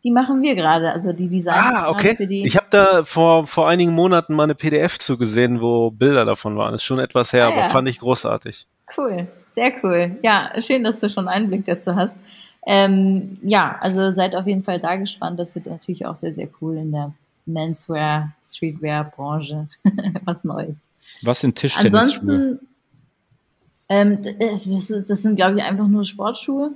[0.03, 1.61] Die machen wir gerade, also die Designs.
[1.61, 2.14] Ah, okay.
[2.14, 6.26] Für die ich habe da vor, vor einigen Monaten mal eine PDF zugesehen, wo Bilder
[6.26, 6.74] davon waren.
[6.74, 7.68] Ist schon etwas her, ah, aber ja.
[7.70, 8.66] fand ich großartig.
[8.97, 9.26] Cool.
[9.49, 10.18] Sehr cool.
[10.22, 12.18] Ja, schön, dass du schon Einblick dazu hast.
[12.66, 15.39] Ähm, ja, also seid auf jeden Fall da gespannt.
[15.39, 17.12] Das wird natürlich auch sehr, sehr cool in der
[17.47, 19.68] Menswear, Streetwear Branche.
[20.24, 20.89] Was Neues.
[21.22, 22.01] Was sind Tischtennisschuhe?
[22.01, 22.68] Ansonsten,
[23.89, 26.72] ähm, das, das, sind, glaube ich, einfach nur Sportschuhe.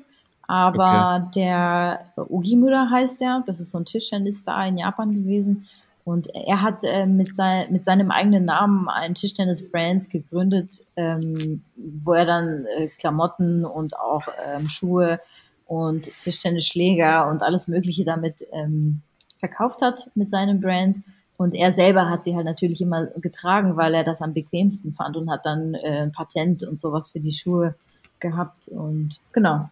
[0.47, 1.41] Aber okay.
[1.41, 3.43] der Ogimura heißt der.
[3.47, 5.69] Das ist so ein Tischtennis-Star in Japan gewesen.
[6.09, 12.15] Und er hat äh, mit, sein, mit seinem eigenen Namen ein Tischtennis-Brand gegründet, ähm, wo
[12.15, 15.21] er dann äh, Klamotten und auch ähm, Schuhe
[15.67, 19.03] und Tischtennisschläger und alles Mögliche damit ähm,
[19.39, 20.97] verkauft hat mit seinem Brand.
[21.37, 25.15] Und er selber hat sie halt natürlich immer getragen, weil er das am bequemsten fand
[25.19, 27.75] und hat dann äh, ein Patent und sowas für die Schuhe
[28.19, 28.69] gehabt.
[28.69, 29.69] Und genau,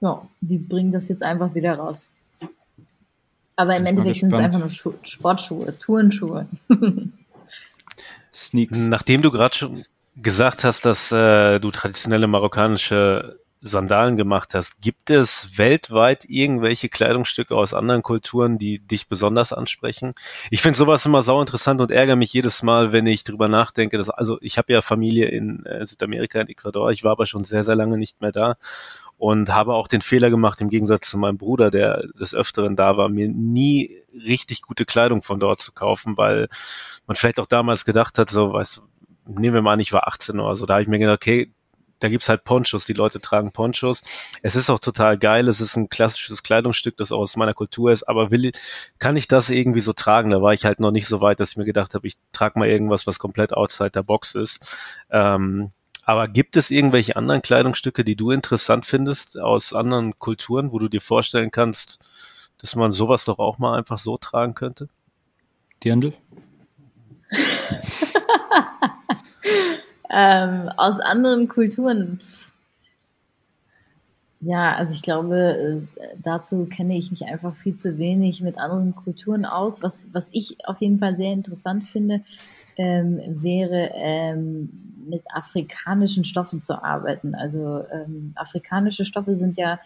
[0.00, 2.08] ja, die bringen das jetzt einfach wieder raus.
[3.56, 6.46] Aber im Endeffekt sind es einfach nur Schu Sportschuhe, Turnschuhe.
[8.34, 8.84] Sneaks.
[8.84, 9.84] Nachdem du gerade schon
[10.16, 17.56] gesagt hast, dass äh, du traditionelle marokkanische Sandalen gemacht hast, gibt es weltweit irgendwelche Kleidungsstücke
[17.56, 20.14] aus anderen Kulturen, die dich besonders ansprechen?
[20.50, 23.96] Ich finde sowas immer sau interessant und ärgere mich jedes Mal, wenn ich drüber nachdenke.
[23.96, 26.90] Dass, also ich habe ja Familie in äh, Südamerika, in Ecuador.
[26.90, 28.56] Ich war aber schon sehr, sehr lange nicht mehr da
[29.24, 32.98] und habe auch den Fehler gemacht, im Gegensatz zu meinem Bruder, der des Öfteren da
[32.98, 36.48] war, mir nie richtig gute Kleidung von dort zu kaufen, weil
[37.06, 38.82] man vielleicht auch damals gedacht hat, so, weißt
[39.26, 41.50] nehmen wir mal an, ich war 18 oder so, da habe ich mir gedacht, okay,
[42.00, 44.02] da gibt's halt Ponchos, die Leute tragen Ponchos.
[44.42, 48.02] Es ist auch total geil, es ist ein klassisches Kleidungsstück, das aus meiner Kultur ist,
[48.02, 48.52] aber will,
[48.98, 50.28] kann ich das irgendwie so tragen?
[50.28, 52.58] Da war ich halt noch nicht so weit, dass ich mir gedacht habe, ich trage
[52.58, 55.00] mal irgendwas, was komplett outside der Box ist.
[55.10, 55.72] Ähm,
[56.04, 60.88] aber gibt es irgendwelche anderen Kleidungsstücke, die du interessant findest aus anderen Kulturen, wo du
[60.88, 61.98] dir vorstellen kannst,
[62.58, 64.88] dass man sowas doch auch mal einfach so tragen könnte?
[65.82, 66.12] Dirndl?
[70.10, 72.20] ähm, aus anderen Kulturen.
[74.40, 78.94] Ja, also ich glaube, äh, dazu kenne ich mich einfach viel zu wenig mit anderen
[78.94, 79.82] Kulturen aus.
[79.82, 82.20] Was, was ich auf jeden Fall sehr interessant finde,
[82.76, 84.70] ähm, wäre ähm,
[85.06, 87.34] mit afrikanischen Stoffen zu arbeiten.
[87.34, 89.78] Also ähm, afrikanische Stoffe sind ja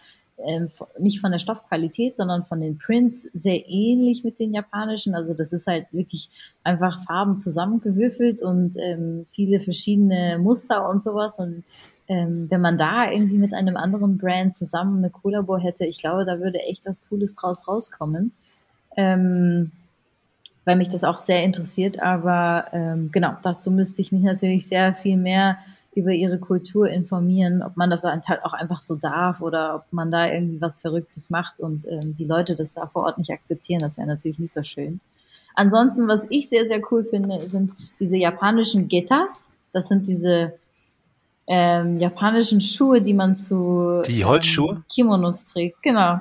[0.45, 5.13] ähm, nicht von der Stoffqualität, sondern von den Prints sehr ähnlich mit den japanischen.
[5.13, 6.29] Also das ist halt wirklich
[6.63, 11.39] einfach Farben zusammengewürfelt und ähm, viele verschiedene Muster und sowas.
[11.39, 11.63] Und
[12.07, 16.25] ähm, wenn man da irgendwie mit einem anderen Brand zusammen eine Kollabo hätte, ich glaube,
[16.25, 18.31] da würde echt was Cooles draus rauskommen.
[18.95, 19.71] Ähm,
[20.65, 22.01] weil mich das auch sehr interessiert.
[22.01, 25.57] Aber ähm, genau, dazu müsste ich mich natürlich sehr viel mehr
[25.95, 30.11] über ihre Kultur informieren, ob man das halt auch einfach so darf oder ob man
[30.11, 33.79] da irgendwie was Verrücktes macht und ähm, die Leute das da vor Ort nicht akzeptieren.
[33.79, 34.99] Das wäre natürlich nicht so schön.
[35.55, 39.51] Ansonsten, was ich sehr, sehr cool finde, sind diese japanischen Getas.
[39.73, 40.53] Das sind diese
[41.47, 44.75] ähm, japanischen Schuhe, die man zu die Holzschuhe?
[44.75, 45.81] Ähm, Kimonos trägt.
[45.81, 46.19] Genau.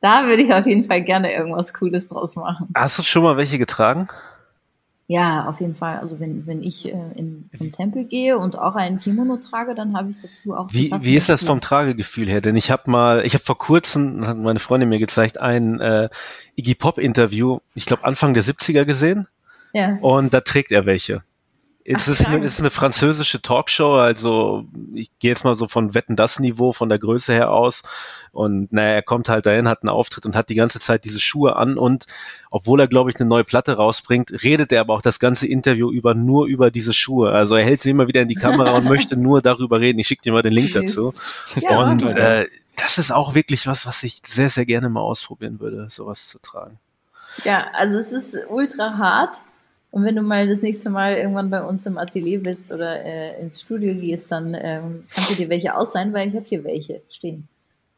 [0.00, 2.68] Da würde ich auf jeden Fall gerne irgendwas Cooles draus machen.
[2.74, 4.08] Hast du schon mal welche getragen?
[5.10, 5.98] Ja, auf jeden Fall.
[5.98, 9.96] Also wenn, wenn ich äh, in, zum Tempel gehe und auch einen Kimono trage, dann
[9.96, 10.68] habe ich dazu auch.
[10.70, 12.42] Wie, wie ist das vom Tragegefühl her?
[12.42, 16.10] Denn ich habe mal, ich habe vor kurzem, hat meine Freundin mir gezeigt, ein äh,
[16.56, 19.26] Iggy Pop Interview, ich glaube Anfang der 70er gesehen.
[19.72, 19.96] Ja.
[20.02, 21.22] Und da trägt er welche.
[21.84, 26.16] Es ist, eine, ist eine französische Talkshow, also ich gehe jetzt mal so von Wetten
[26.16, 27.82] das Niveau von der Größe her aus.
[28.30, 31.18] Und naja, er kommt halt dahin, hat einen Auftritt und hat die ganze Zeit diese
[31.18, 32.06] Schuhe an und
[32.50, 35.90] obwohl er, glaube ich, eine neue Platte rausbringt, redet er aber auch das ganze Interview
[35.90, 37.32] über nur über diese Schuhe.
[37.32, 39.98] Also er hält sie immer wieder in die Kamera und möchte nur darüber reden.
[39.98, 41.14] Ich schicke dir mal den Link dazu.
[41.56, 45.58] Ja, und äh, das ist auch wirklich was, was ich sehr, sehr gerne mal ausprobieren
[45.58, 46.78] würde, sowas zu tragen.
[47.44, 49.40] Ja, also es ist ultra hart
[49.90, 53.40] und wenn du mal das nächste Mal irgendwann bei uns im Atelier bist oder äh,
[53.40, 57.00] ins Studio gehst, dann ähm, kannst du dir welche ausleihen, weil ich habe hier welche
[57.08, 57.48] stehen.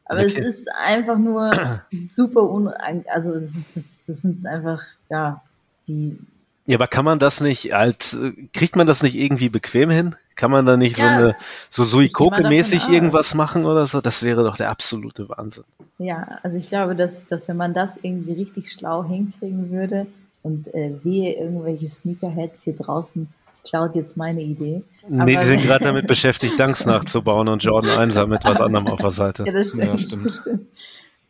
[0.05, 0.27] Aber okay.
[0.27, 1.51] es ist einfach nur
[1.91, 2.69] super un
[3.07, 5.41] also es ist, das, das sind einfach, ja,
[5.87, 6.17] die.
[6.65, 8.17] Ja, aber kann man das nicht als,
[8.53, 10.15] kriegt man das nicht irgendwie bequem hin?
[10.35, 11.35] Kann man da nicht ja, so eine,
[11.69, 13.99] so Suikoke-mäßig irgendwas machen oder so?
[13.99, 15.65] Das wäre doch der absolute Wahnsinn.
[15.97, 20.07] Ja, also ich glaube, dass, dass wenn man das irgendwie richtig schlau hinkriegen würde,
[20.43, 23.27] und äh, wehe, irgendwelche Sneakerheads hier draußen
[23.63, 24.83] klaut jetzt meine Idee.
[25.07, 28.87] Nee, Aber, die sind gerade damit beschäftigt, Dunks nachzubauen und Jordan 1 mit was anderem
[28.87, 29.45] auf der Seite.
[29.45, 29.91] Ja, das stimmt.
[29.91, 30.25] Ja, stimmt.
[30.25, 30.67] Das stimmt.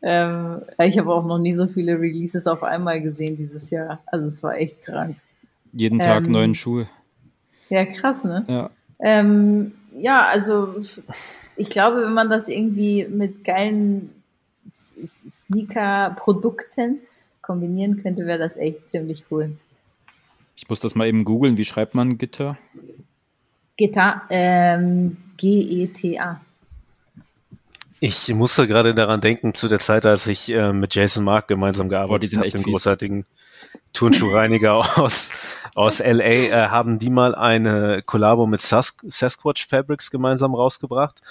[0.03, 3.99] Ähm, ich habe auch noch nie so viele Releases auf einmal gesehen dieses Jahr.
[4.07, 5.15] Also es war echt krank.
[5.73, 6.87] Jeden Tag ähm, neuen Schuhe.
[7.69, 8.43] Ja, krass, ne?
[8.47, 8.71] Ja.
[8.99, 10.75] Ähm, ja, also
[11.55, 14.09] ich glaube, wenn man das irgendwie mit geilen
[14.67, 16.99] Sneaker-Produkten
[17.41, 19.57] kombinieren könnte, wäre das echt ziemlich cool.
[20.55, 21.57] Ich muss das mal eben googeln.
[21.57, 22.57] Wie schreibt man Gitter?
[23.77, 26.39] Gitter, ähm, G-E-T-A.
[27.99, 31.87] Ich musste gerade daran denken, zu der Zeit, als ich äh, mit Jason Mark gemeinsam
[31.87, 33.25] gearbeitet habe, dem großartigen
[33.93, 40.55] Turnschuhreiniger aus, aus LA, äh, haben die mal eine Kollabo mit Sask Sasquatch Fabrics gemeinsam
[40.55, 41.21] rausgebracht.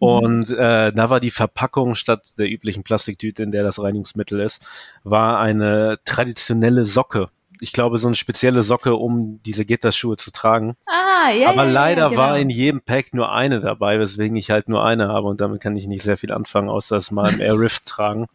[0.00, 0.06] Mhm.
[0.06, 4.66] Und äh, da war die Verpackung statt der üblichen Plastiktüte, in der das Reinigungsmittel ist,
[5.04, 7.28] war eine traditionelle Socke.
[7.60, 10.76] Ich glaube, so eine spezielle Socke, um diese Gitterschuhe zu tragen.
[10.86, 12.20] Ah, ja, Aber ja, leider ja, genau.
[12.20, 15.60] war in jedem Pack nur eine dabei, weswegen ich halt nur eine habe und damit
[15.60, 18.26] kann ich nicht sehr viel anfangen, außer es mal im Air Rift tragen.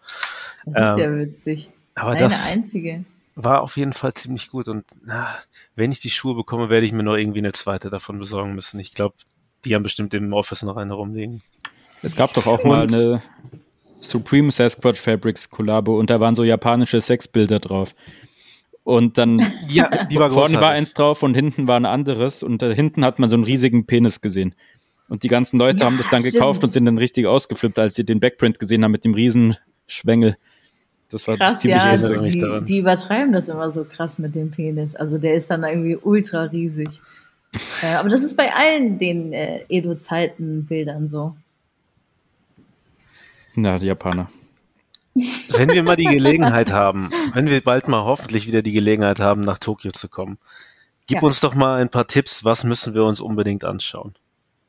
[0.66, 1.70] Das ähm, ist ja witzig.
[1.96, 3.06] Aber eine das einzige.
[3.36, 5.34] war auf jeden Fall ziemlich gut und na,
[5.76, 8.80] wenn ich die Schuhe bekomme, werde ich mir noch irgendwie eine zweite davon besorgen müssen.
[8.80, 9.16] Ich glaube,
[9.64, 11.42] die haben bestimmt im Office noch eine rumliegen.
[12.04, 13.22] Es gab doch auch mal eine
[14.02, 17.96] Supreme Sasquatch Fabrics Kollabo und da waren so japanische Sexbilder drauf.
[18.84, 22.62] Und dann ja, die war vorne war eins drauf und hinten war ein anderes und
[22.62, 24.56] da hinten hat man so einen riesigen Penis gesehen.
[25.08, 26.34] Und die ganzen Leute ja, haben das dann stimmt.
[26.34, 29.58] gekauft und sind dann richtig ausgeflippt, als sie den Backprint gesehen haben mit dem riesen
[29.88, 30.38] Schwengel.
[31.10, 34.96] Das war krass, ziemlich ja, die, die übertreiben das immer so krass mit dem Penis.
[34.96, 36.90] Also der ist dann irgendwie ultra riesig.
[37.84, 41.36] äh, aber das ist bei allen den äh, Edo-Zeiten-Bildern so.
[43.56, 44.30] Na, die Japaner.
[45.50, 49.42] Wenn wir mal die Gelegenheit haben, wenn wir bald mal hoffentlich wieder die Gelegenheit haben,
[49.42, 50.40] nach Tokio zu kommen,
[51.08, 51.24] gib ja.
[51.24, 54.16] uns doch mal ein paar Tipps, was müssen wir uns unbedingt anschauen?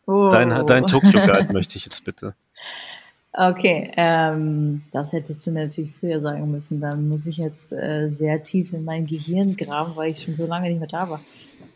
[0.07, 0.31] Oh.
[0.31, 2.35] Dein, dein Tokio-Guide möchte ich jetzt bitte.
[3.33, 6.81] Okay, ähm, das hättest du mir natürlich früher sagen müssen.
[6.81, 10.47] Dann muss ich jetzt äh, sehr tief in mein Gehirn graben, weil ich schon so
[10.47, 11.21] lange nicht mehr da war.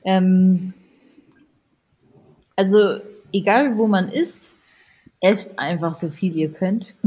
[0.04, 0.72] Ähm,
[2.54, 3.00] also,
[3.32, 4.54] egal wo man ist,
[5.20, 6.94] esst einfach so viel ihr könnt.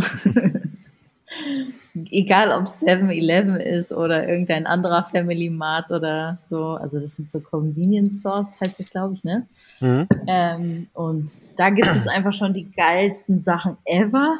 [2.09, 6.71] egal ob 7-Eleven ist oder irgendein anderer Family Mart oder so.
[6.71, 9.47] Also das sind so Convenience Stores, heißt das, glaube ich, ne?
[9.79, 10.07] Mhm.
[10.27, 14.39] Ähm, und da gibt es einfach schon die geilsten Sachen ever.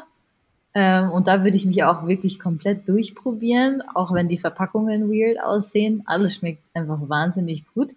[0.74, 5.42] Ähm, und da würde ich mich auch wirklich komplett durchprobieren, auch wenn die Verpackungen weird
[5.42, 6.02] aussehen.
[6.06, 7.90] Alles schmeckt einfach wahnsinnig gut.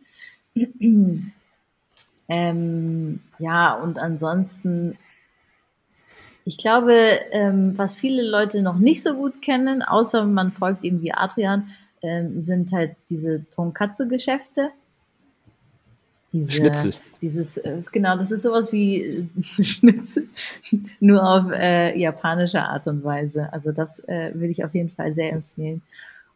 [2.27, 4.97] ähm, ja, und ansonsten
[6.45, 6.93] ich glaube,
[7.31, 11.69] ähm, was viele Leute noch nicht so gut kennen, außer man folgt irgendwie Adrian,
[12.03, 14.69] ähm, sind halt diese Tonkatsu-Geschäfte.
[16.31, 16.93] Diese, Schnitzel.
[17.21, 20.29] Dieses, äh, genau, das ist sowas wie äh, Schnitzel,
[20.99, 23.51] nur auf äh, japanische Art und Weise.
[23.51, 25.81] Also das äh, würde ich auf jeden Fall sehr empfehlen.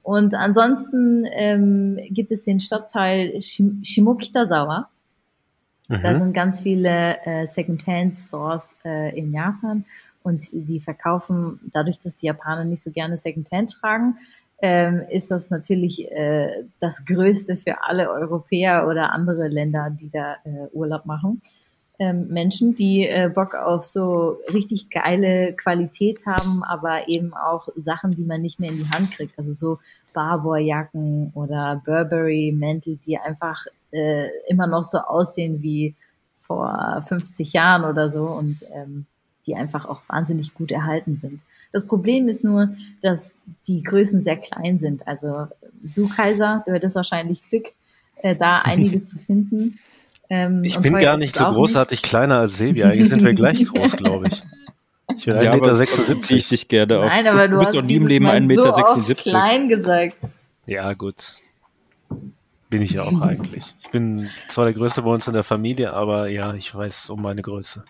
[0.02, 4.90] Und ansonsten ähm, gibt es den Stadtteil Shim Shimokitazawa.
[5.90, 6.02] Mhm.
[6.02, 9.86] Da sind ganz viele äh, Second-Hand-Stores äh, in Japan
[10.24, 14.18] und die verkaufen, dadurch, dass die Japaner nicht so gerne Second-Hand tragen,
[14.62, 20.36] ähm, ist das natürlich äh, das Größte für alle Europäer oder andere Länder, die da
[20.44, 21.42] äh, Urlaub machen.
[21.98, 28.12] Ähm, Menschen, die äh, Bock auf so richtig geile Qualität haben, aber eben auch Sachen,
[28.12, 29.38] die man nicht mehr in die Hand kriegt.
[29.38, 29.80] Also so
[30.14, 35.96] Barbour-Jacken oder Burberry-Mäntel, die einfach äh, immer noch so aussehen wie
[36.38, 39.06] vor 50 Jahren oder so und ähm,
[39.46, 41.42] die einfach auch wahnsinnig gut erhalten sind.
[41.72, 42.70] Das Problem ist nur,
[43.02, 43.36] dass
[43.68, 45.08] die Größen sehr klein sind.
[45.08, 45.48] Also
[45.96, 47.66] du Kaiser, du hättest wahrscheinlich Glück,
[48.18, 49.80] äh, da einiges zu finden.
[50.30, 52.10] Ähm, ich bin gar nicht so großartig nicht.
[52.10, 52.84] kleiner als Sebi.
[52.84, 54.44] Eigentlich sind wir gleich groß, glaube ich.
[55.16, 56.36] Ich bin 1,76 Meter.
[56.36, 57.06] Ich dich gerne auf.
[57.12, 58.72] Nein, aber du, du bist doch nie im Leben 1,76 Meter.
[58.72, 60.18] So klein gesagt.
[60.68, 61.36] Ja, gut.
[62.70, 63.74] Bin ich ja auch eigentlich.
[63.82, 67.22] Ich bin zwar der Größte bei uns in der Familie, aber ja, ich weiß um
[67.22, 67.84] meine Größe.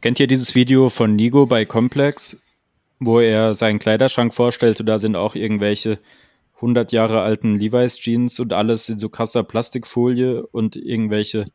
[0.00, 2.36] Kennt ihr dieses Video von Nigo bei Complex,
[3.00, 5.98] wo er seinen Kleiderschrank vorstellt und da sind auch irgendwelche
[6.56, 11.46] 100 Jahre alten Levi's Jeans und alles in so krasser Plastikfolie und irgendwelche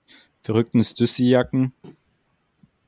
[0.42, 1.74] verrückten Stussy-Jacken?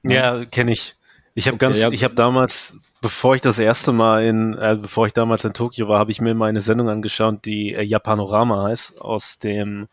[0.04, 0.96] Ja, kenne ich.
[1.34, 1.90] Ich habe okay, ganz, ja.
[1.90, 5.88] ich habe damals, bevor ich das erste Mal in, äh, bevor ich damals in Tokio
[5.88, 9.88] war, habe ich mir meine Sendung angeschaut, die äh, Japanorama heißt, aus dem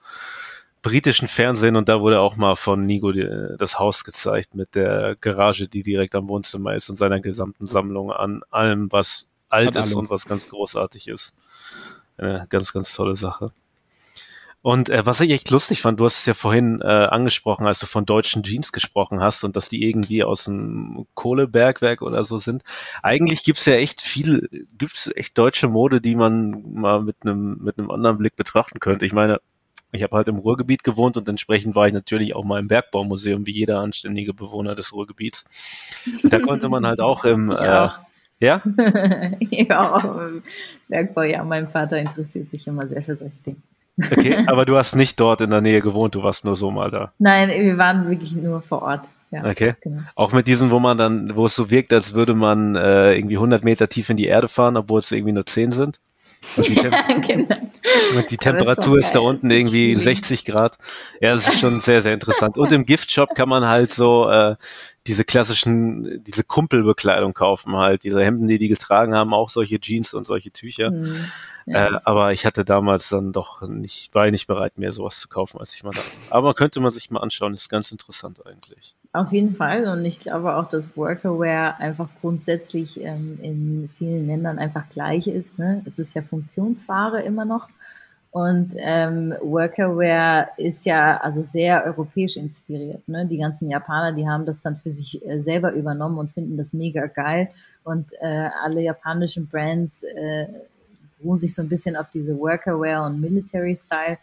[0.83, 5.17] britischen Fernsehen und da wurde auch mal von Nigo die, das Haus gezeigt mit der
[5.21, 9.85] Garage, die direkt am Wohnzimmer ist und seiner gesamten Sammlung an allem, was alt Hat
[9.85, 9.99] ist alle.
[9.99, 11.37] und was ganz großartig ist.
[12.17, 13.53] Eine ganz, ganz tolle Sache.
[14.61, 17.79] Und äh, was ich echt lustig fand, du hast es ja vorhin äh, angesprochen, als
[17.79, 22.39] du von deutschen Jeans gesprochen hast und dass die irgendwie aus dem Kohlebergwerk oder so
[22.39, 22.65] sind.
[23.03, 27.79] Eigentlich gibt's ja echt viel, gibt's echt deutsche Mode, die man mal mit einem mit
[27.79, 29.07] einem anderen Blick betrachten könnte.
[29.07, 29.39] Ich meine,
[29.93, 33.47] ich habe halt im Ruhrgebiet gewohnt und entsprechend war ich natürlich auch mal im Bergbaumuseum,
[33.47, 35.45] wie jeder anständige Bewohner des Ruhrgebiets.
[36.25, 37.89] Und da konnte man halt auch im äh,
[38.41, 38.63] ja?
[39.41, 40.43] ja, auch im
[40.89, 43.57] Bergbau, ja, mein Vater interessiert sich immer sehr für solche Dinge.
[44.13, 46.91] Okay, aber du hast nicht dort in der Nähe gewohnt, du warst nur so mal
[46.91, 47.13] da.
[47.19, 49.09] Nein, wir waren wirklich nur vor Ort.
[49.31, 49.75] Ja, okay.
[49.83, 50.01] Genau.
[50.15, 53.37] Auch mit diesen, wo man dann, wo es so wirkt, als würde man äh, irgendwie
[53.37, 56.01] 100 Meter tief in die Erde fahren, obwohl es irgendwie nur 10 sind.
[56.57, 57.57] Und die, Tem ja, genau.
[58.17, 60.79] und die Temperatur ist, ist, da unten irgendwie 60 Grad.
[61.21, 62.57] Ja, das ist schon sehr, sehr interessant.
[62.57, 64.57] Und im Giftshop kann man halt so äh,
[65.07, 70.15] diese klassischen, diese Kumpelbekleidung kaufen halt, diese Hemden, die die getragen haben, auch solche Jeans
[70.15, 70.91] und solche Tücher.
[70.91, 71.25] Mhm.
[71.69, 71.87] Ja.
[71.87, 75.29] Äh, aber ich hatte damals dann doch nicht, war ich nicht bereit, mehr sowas zu
[75.29, 76.01] kaufen, als ich mal da.
[76.31, 78.97] Aber könnte man sich mal anschauen, ist ganz interessant eigentlich.
[79.13, 79.87] Auf jeden Fall.
[79.87, 85.59] Und ich glaube auch, dass Workerware einfach grundsätzlich ähm, in vielen Ländern einfach gleich ist.
[85.59, 85.83] Ne?
[85.85, 87.69] Es ist ja Funktionsware immer noch.
[88.31, 93.07] Und ähm, Workerware ist ja also sehr europäisch inspiriert.
[93.09, 93.27] Ne?
[93.27, 96.73] Die ganzen Japaner, die haben das dann für sich äh, selber übernommen und finden das
[96.73, 97.49] mega geil.
[97.85, 100.47] Und äh, alle japanischen Brands äh,
[101.19, 104.19] beruhen sich so ein bisschen auf diese Workerwear und Military Style.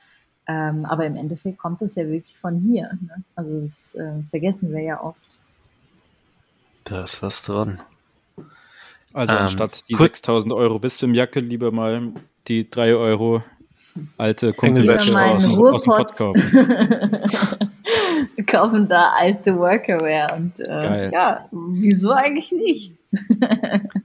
[0.47, 2.91] Ähm, aber im Endeffekt kommt das ja wirklich von hier.
[3.01, 3.23] Ne?
[3.35, 5.37] Also das äh, vergessen wir ja oft.
[6.83, 7.81] Da ist was dran.
[9.13, 12.11] Also ähm, anstatt die 6000 Euro Wisdom-Jacke lieber mal
[12.47, 13.43] die 3 Euro
[14.17, 16.41] alte Kumpelwäsche aus, aus dem Pott kaufen.
[18.47, 22.91] kaufen da alte Workerwear und äh, ja, wieso eigentlich nicht?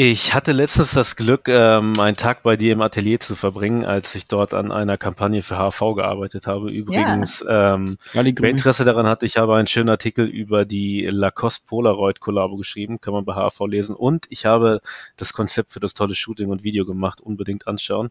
[0.00, 4.14] Ich hatte letztens das Glück, ähm, einen Tag bei dir im Atelier zu verbringen, als
[4.14, 6.70] ich dort an einer Kampagne für HV gearbeitet habe.
[6.70, 7.74] Übrigens, ja.
[7.74, 12.56] ähm, wer Interesse daran hat, ich habe einen schönen Artikel über die Lacoste Polaroid Kollabo
[12.56, 13.96] geschrieben, kann man bei HV lesen.
[13.96, 14.80] Und ich habe
[15.16, 18.10] das Konzept für das tolle Shooting und Video gemacht, unbedingt anschauen.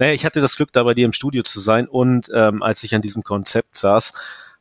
[0.00, 2.82] Naja, ich hatte das Glück, da bei dir im Studio zu sein und ähm, als
[2.82, 4.12] ich an diesem Konzept saß,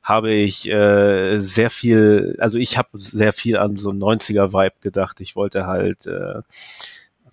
[0.07, 5.19] habe ich äh, sehr viel, also ich habe sehr viel an so 90er-Vibe gedacht.
[5.19, 6.43] Ich wollte halt äh,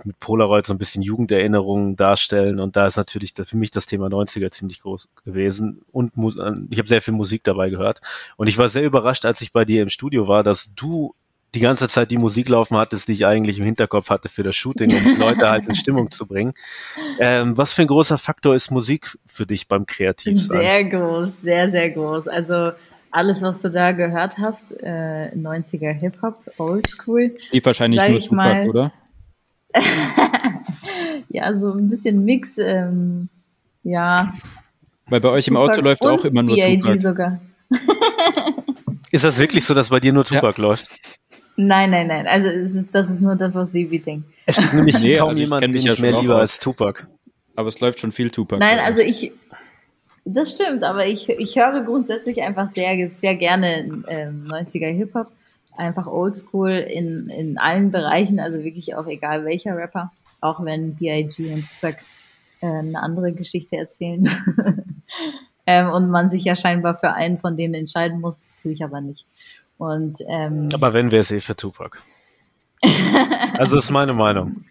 [0.03, 2.59] mit Polaroid so ein bisschen Jugenderinnerungen darstellen.
[2.59, 5.83] Und da ist natürlich für mich das Thema 90er ziemlich groß gewesen.
[5.93, 6.14] Und
[6.68, 8.01] ich habe sehr viel Musik dabei gehört.
[8.37, 11.14] Und ich war sehr überrascht, als ich bei dir im Studio war, dass du
[11.55, 14.57] die ganze Zeit die Musik laufen hattest, die ich eigentlich im Hinterkopf hatte für das
[14.57, 16.52] Shooting, um Leute halt in Stimmung zu bringen.
[17.18, 20.61] Ähm, was für ein großer Faktor ist Musik für dich beim Kreativsein?
[20.61, 22.28] Sehr groß, sehr, sehr groß.
[22.28, 22.72] Also
[23.11, 27.34] alles, was du da gehört hast, äh, 90er Hip-Hop, Oldschool.
[27.52, 28.92] Die wahrscheinlich nur Tupac, mal, oder?
[31.28, 33.28] ja, so ein bisschen Mix, ähm,
[33.84, 34.32] ja.
[35.07, 36.78] Weil bei euch im Tupac Auto läuft auch immer nur B.
[36.78, 36.96] Tupac.
[37.00, 37.40] sogar.
[39.12, 40.62] ist das wirklich so, dass bei dir nur Tupac ja.
[40.62, 40.88] läuft?
[41.57, 42.26] Nein, nein, nein.
[42.26, 44.28] Also es ist, das ist nur das, was Sebi denkt.
[44.46, 47.07] Es gibt nämlich nee, kaum also jemanden, den ich ja mehr lieber als Tupac.
[47.57, 48.59] Aber es läuft schon viel Tupac.
[48.59, 49.32] Nein, also ich,
[50.24, 55.30] das stimmt, aber ich, ich höre grundsätzlich einfach sehr, sehr gerne ähm, 90er Hip-Hop.
[55.76, 60.12] Einfach oldschool in, in allen Bereichen, also wirklich auch egal welcher Rapper.
[60.40, 61.52] Auch wenn B.I.G.
[61.52, 61.98] und Tupac
[62.61, 64.28] äh, eine andere Geschichte erzählen.
[65.66, 69.00] ähm, und man sich ja scheinbar für einen von denen entscheiden muss, tue ich aber
[69.00, 69.26] nicht.
[69.79, 71.99] Und, ähm, Aber wenn, wäre es eh für Tupac.
[73.59, 74.64] also ist meine Meinung.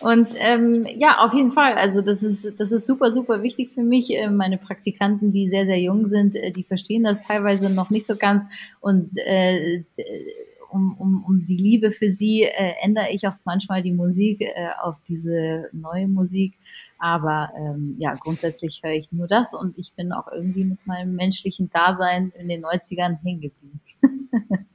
[0.00, 1.74] Und ähm, ja, auf jeden Fall.
[1.74, 4.14] Also das ist das ist super super wichtig für mich.
[4.14, 8.06] Äh, meine Praktikanten, die sehr sehr jung sind, äh, die verstehen das teilweise noch nicht
[8.06, 8.46] so ganz.
[8.80, 9.82] Und äh,
[10.70, 14.68] um, um, um die Liebe für sie äh, ändere ich auch manchmal die Musik äh,
[14.80, 16.54] auf diese neue Musik.
[16.98, 21.14] Aber ähm, ja, grundsätzlich höre ich nur das und ich bin auch irgendwie mit meinem
[21.14, 23.80] menschlichen Dasein in den 90ern hängen geblieben.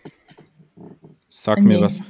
[1.29, 1.73] Sag nee.
[1.73, 2.03] mir was.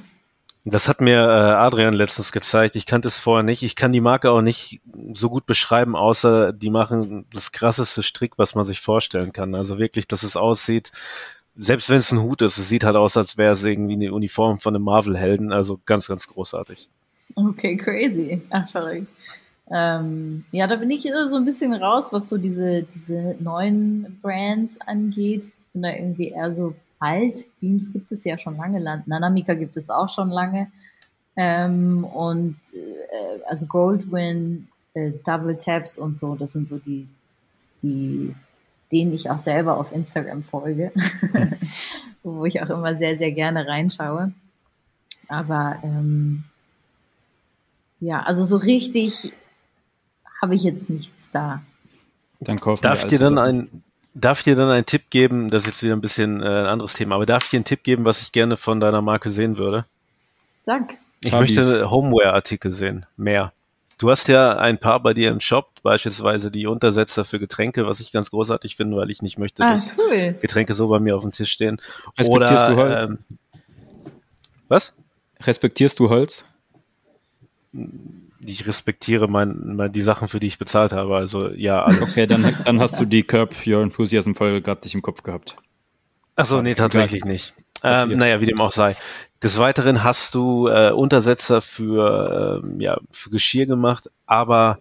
[0.64, 2.76] Das hat mir äh, Adrian letztens gezeigt.
[2.76, 3.64] Ich kannte es vorher nicht.
[3.64, 4.82] Ich kann die Marke auch nicht
[5.14, 9.56] so gut beschreiben, außer die machen das krasseste Strick, was man sich vorstellen kann.
[9.56, 10.92] Also wirklich, dass es aussieht,
[11.56, 14.14] selbst wenn es ein Hut ist, es sieht halt aus, als wäre es irgendwie eine
[14.14, 15.52] Uniform von einem Marvel-Helden.
[15.52, 16.90] Also ganz, ganz großartig.
[17.36, 18.42] Okay, crazy.
[18.52, 19.08] Ach, verrückt.
[19.72, 24.80] Ähm, ja, da bin ich so ein bisschen raus, was so diese, diese neuen Brands
[24.82, 25.48] angeht.
[25.74, 27.46] Bin da irgendwie eher so alt.
[27.60, 29.04] Beams gibt es ja schon lange.
[29.06, 30.72] Nanamika gibt es auch schon lange.
[31.36, 37.08] Ähm, und äh, also Goldwyn, äh, Double Taps und so, das sind so die,
[37.82, 38.36] die,
[38.92, 40.92] denen ich auch selber auf Instagram folge,
[42.24, 44.34] wo ich auch immer sehr, sehr gerne reinschaue.
[45.30, 46.44] Aber ähm,
[48.02, 49.32] ja, also so richtig
[50.42, 51.62] habe ich jetzt nichts da.
[52.42, 53.84] Dann kaufen Darf ich dir dann ein,
[54.14, 56.66] Darf ich dir dann einen Tipp geben, das ist jetzt wieder ein bisschen äh, ein
[56.66, 59.30] anderes Thema, aber darf ich dir einen Tipp geben, was ich gerne von deiner Marke
[59.30, 59.86] sehen würde?
[60.64, 60.96] Sag.
[61.24, 61.56] Ich Habis.
[61.56, 63.54] möchte Homeware-Artikel sehen, mehr.
[64.00, 68.00] Du hast ja ein paar bei dir im Shop, beispielsweise die Untersetzer für Getränke, was
[68.00, 70.36] ich ganz großartig finde, weil ich nicht möchte, ah, dass cool.
[70.42, 71.80] Getränke so bei mir auf dem Tisch stehen.
[72.18, 73.10] Respektierst Oder, du Holz?
[73.10, 73.20] Ähm,
[74.68, 74.96] was?
[75.40, 76.46] Respektierst du Holz?
[78.46, 81.16] Ich respektiere mein, mein, die Sachen, für die ich bezahlt habe.
[81.16, 82.12] Also ja, alles.
[82.12, 85.58] Okay, dann, dann hast du die Curb Your Enthusiasm Folge gerade nicht im Kopf gehabt.
[86.36, 87.54] Achso, nee, tatsächlich nicht.
[87.84, 88.96] Ähm, naja, wie dem auch sei.
[89.44, 94.78] Des Weiteren hast du äh, Untersetzer für, äh, ja, für Geschirr gemacht, aber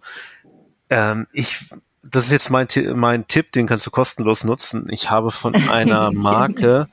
[0.89, 1.65] ähm, ich,
[2.03, 4.87] das ist jetzt mein, mein Tipp, den kannst du kostenlos nutzen.
[4.91, 6.87] Ich habe von einer Marke,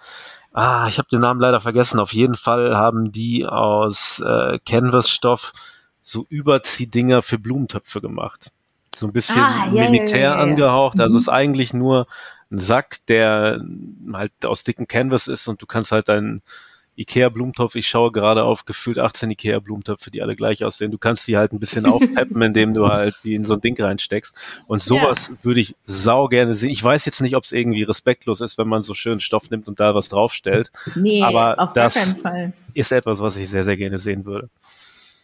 [0.52, 5.52] ah, ich habe den Namen leider vergessen, auf jeden Fall haben die aus äh, Canvas-Stoff
[6.08, 8.50] so Überziehdinger für Blumentöpfe gemacht.
[8.96, 11.00] So ein bisschen ah, ja, Militär ja, ja, angehaucht.
[11.00, 11.18] Also mhm.
[11.18, 12.06] ist eigentlich nur
[12.50, 13.62] ein Sack, der
[14.12, 16.42] halt aus dicken Canvas ist und du kannst halt deinen
[16.96, 20.90] Ikea-Blumentopf, ich schaue gerade auf gefühlt 18 Ikea-Blumentöpfe, die alle gleich aussehen.
[20.90, 23.80] Du kannst die halt ein bisschen aufpeppen, indem du halt die in so ein Ding
[23.80, 24.34] reinsteckst.
[24.66, 25.44] Und sowas ja.
[25.44, 26.70] würde ich sau gerne sehen.
[26.70, 29.68] Ich weiß jetzt nicht, ob es irgendwie respektlos ist, wenn man so schön Stoff nimmt
[29.68, 30.72] und da was draufstellt.
[30.96, 32.52] Nee, aber auf das gar keinen Fall.
[32.74, 34.48] ist etwas, was ich sehr, sehr gerne sehen würde.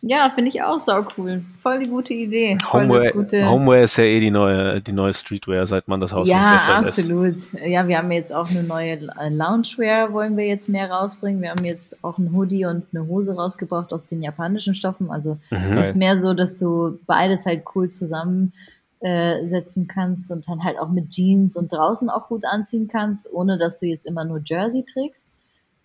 [0.06, 1.42] Ja, finde ich auch sau cool.
[1.62, 2.58] Voll die gute Idee.
[2.70, 3.48] Homeware, gute...
[3.48, 7.36] Homeware ist ja eh die neue, die neue Streetwear, seit man das Haus Ja, absolut.
[7.64, 8.96] Ja, wir haben jetzt auch eine neue
[9.30, 11.40] Loungewear, wollen wir jetzt mehr rausbringen.
[11.40, 15.10] Wir haben jetzt auch ein Hoodie und eine Hose rausgebracht aus den japanischen Stoffen.
[15.10, 15.56] Also mhm.
[15.70, 18.52] es ist mehr so, dass du beides halt cool zusammensetzen
[19.00, 23.56] äh, kannst und dann halt auch mit Jeans und draußen auch gut anziehen kannst, ohne
[23.56, 25.26] dass du jetzt immer nur Jersey trägst.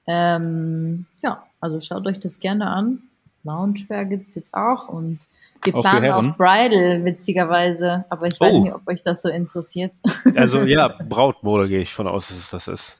[0.07, 3.03] Ähm, ja, also schaut euch das gerne an.
[3.43, 5.19] Loungewear gibt's jetzt auch und
[5.63, 8.05] wir auch planen auch Bridal, witzigerweise.
[8.09, 8.63] Aber ich weiß oh.
[8.63, 9.91] nicht, ob euch das so interessiert.
[10.35, 12.98] Also ja, Brautmode gehe ich von aus, dass es das ist.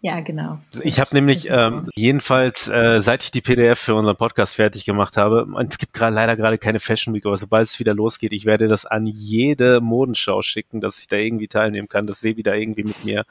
[0.00, 0.60] Ja, genau.
[0.82, 5.16] Ich habe nämlich ähm, jedenfalls, äh, seit ich die PDF für unseren Podcast fertig gemacht
[5.16, 8.44] habe, es gibt gerade leider gerade keine Fashion Week, aber sobald es wieder losgeht, ich
[8.44, 12.54] werde das an jede Modenschau schicken, dass ich da irgendwie teilnehmen kann, dass Sevi da
[12.54, 13.24] irgendwie mit mir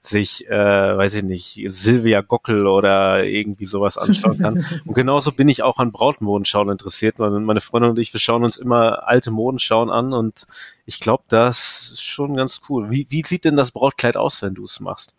[0.00, 4.66] sich, äh, weiß ich nicht, Silvia Gockel oder irgendwie sowas anschauen kann.
[4.86, 7.20] und genauso bin ich auch an Brautmodenschauen interessiert.
[7.20, 10.48] Meine, meine Freundin und ich, wir schauen uns immer alte Modenschauen an und
[10.84, 12.90] ich glaube, das ist schon ganz cool.
[12.90, 15.14] Wie, wie sieht denn das Brautkleid aus, wenn du es machst?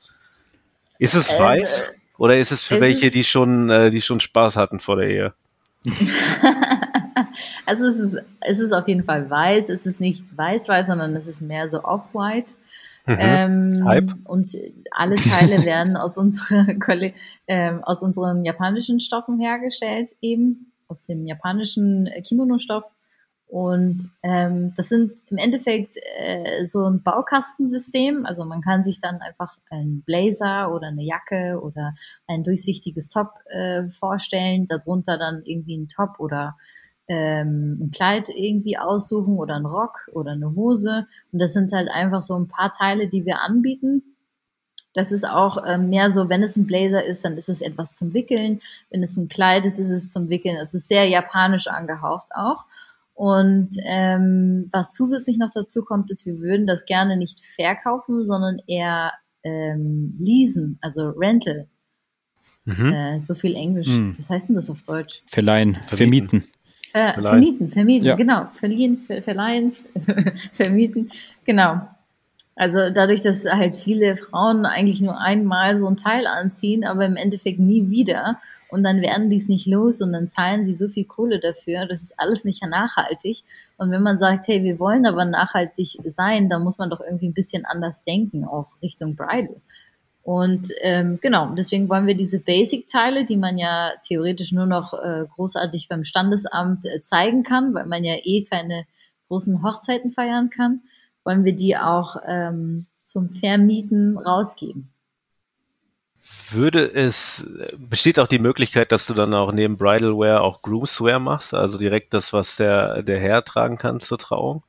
[1.00, 4.20] Ist es äh, weiß oder ist es für es welche, die schon, äh, die schon
[4.20, 5.34] Spaß hatten vor der Ehe?
[7.66, 9.70] also es ist, es ist auf jeden Fall weiß.
[9.70, 12.54] Es ist nicht weiß-weiß, sondern es ist mehr so off-white.
[13.06, 13.18] Mhm.
[13.18, 14.12] Ähm, Hype.
[14.26, 14.52] Und
[14.92, 16.68] alle Teile werden aus, unserer,
[17.48, 22.84] ähm, aus unseren japanischen Stoffen hergestellt, eben aus dem japanischen Kimono-Stoff.
[23.50, 28.28] Und ähm, das sind im Endeffekt äh, so ein Baukastensystem.
[28.28, 31.96] Also man kann sich dann einfach einen Blazer oder eine Jacke oder
[32.28, 36.58] ein durchsichtiges Top äh, vorstellen, darunter dann irgendwie ein Top oder
[37.08, 41.08] ähm, ein Kleid irgendwie aussuchen oder ein Rock oder eine Hose.
[41.32, 44.16] Und das sind halt einfach so ein paar Teile, die wir anbieten.
[44.94, 47.96] Das ist auch ähm, mehr so, wenn es ein Blazer ist, dann ist es etwas
[47.96, 48.60] zum Wickeln.
[48.92, 50.58] Wenn es ein Kleid ist, ist es zum Wickeln.
[50.58, 52.66] Es ist sehr japanisch angehaucht auch.
[53.20, 58.62] Und ähm, was zusätzlich noch dazu kommt, ist, wir würden das gerne nicht verkaufen, sondern
[58.66, 59.12] eher
[59.44, 61.68] ähm, leasen, also Rental.
[62.64, 62.94] Mhm.
[62.94, 63.90] Äh, so viel Englisch.
[63.90, 64.16] Mhm.
[64.18, 65.22] Was heißt denn das auf Deutsch?
[65.26, 66.46] Verleihen, vermieten.
[66.94, 67.24] Ver verleihen.
[67.24, 68.16] Vermieten, vermieten, ja.
[68.16, 68.48] genau.
[68.54, 69.74] Verliehen, ver verleihen,
[70.54, 71.12] vermieten,
[71.44, 71.82] genau.
[72.56, 77.18] Also dadurch, dass halt viele Frauen eigentlich nur einmal so ein Teil anziehen, aber im
[77.18, 78.40] Endeffekt nie wieder
[78.70, 81.88] und dann werden die es nicht los und dann zahlen sie so viel Kohle dafür.
[81.88, 83.44] Das ist alles nicht nachhaltig.
[83.78, 87.28] Und wenn man sagt, hey, wir wollen aber nachhaltig sein, dann muss man doch irgendwie
[87.30, 89.62] ein bisschen anders denken, auch Richtung Bridal.
[90.22, 95.26] Und ähm, genau, deswegen wollen wir diese Basic-Teile, die man ja theoretisch nur noch äh,
[95.34, 98.86] großartig beim Standesamt äh, zeigen kann, weil man ja eh keine
[99.28, 100.82] großen Hochzeiten feiern kann,
[101.24, 104.92] wollen wir die auch ähm, zum Vermieten rausgeben.
[106.52, 107.48] Würde es,
[107.78, 112.14] besteht auch die Möglichkeit, dass du dann auch neben Bridalwear auch Groomswear machst, also direkt
[112.14, 114.64] das, was der, der Herr tragen kann zur Trauung?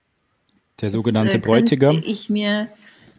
[0.80, 2.02] Der sogenannte das, äh, Bräutigam?
[2.04, 2.68] ich mir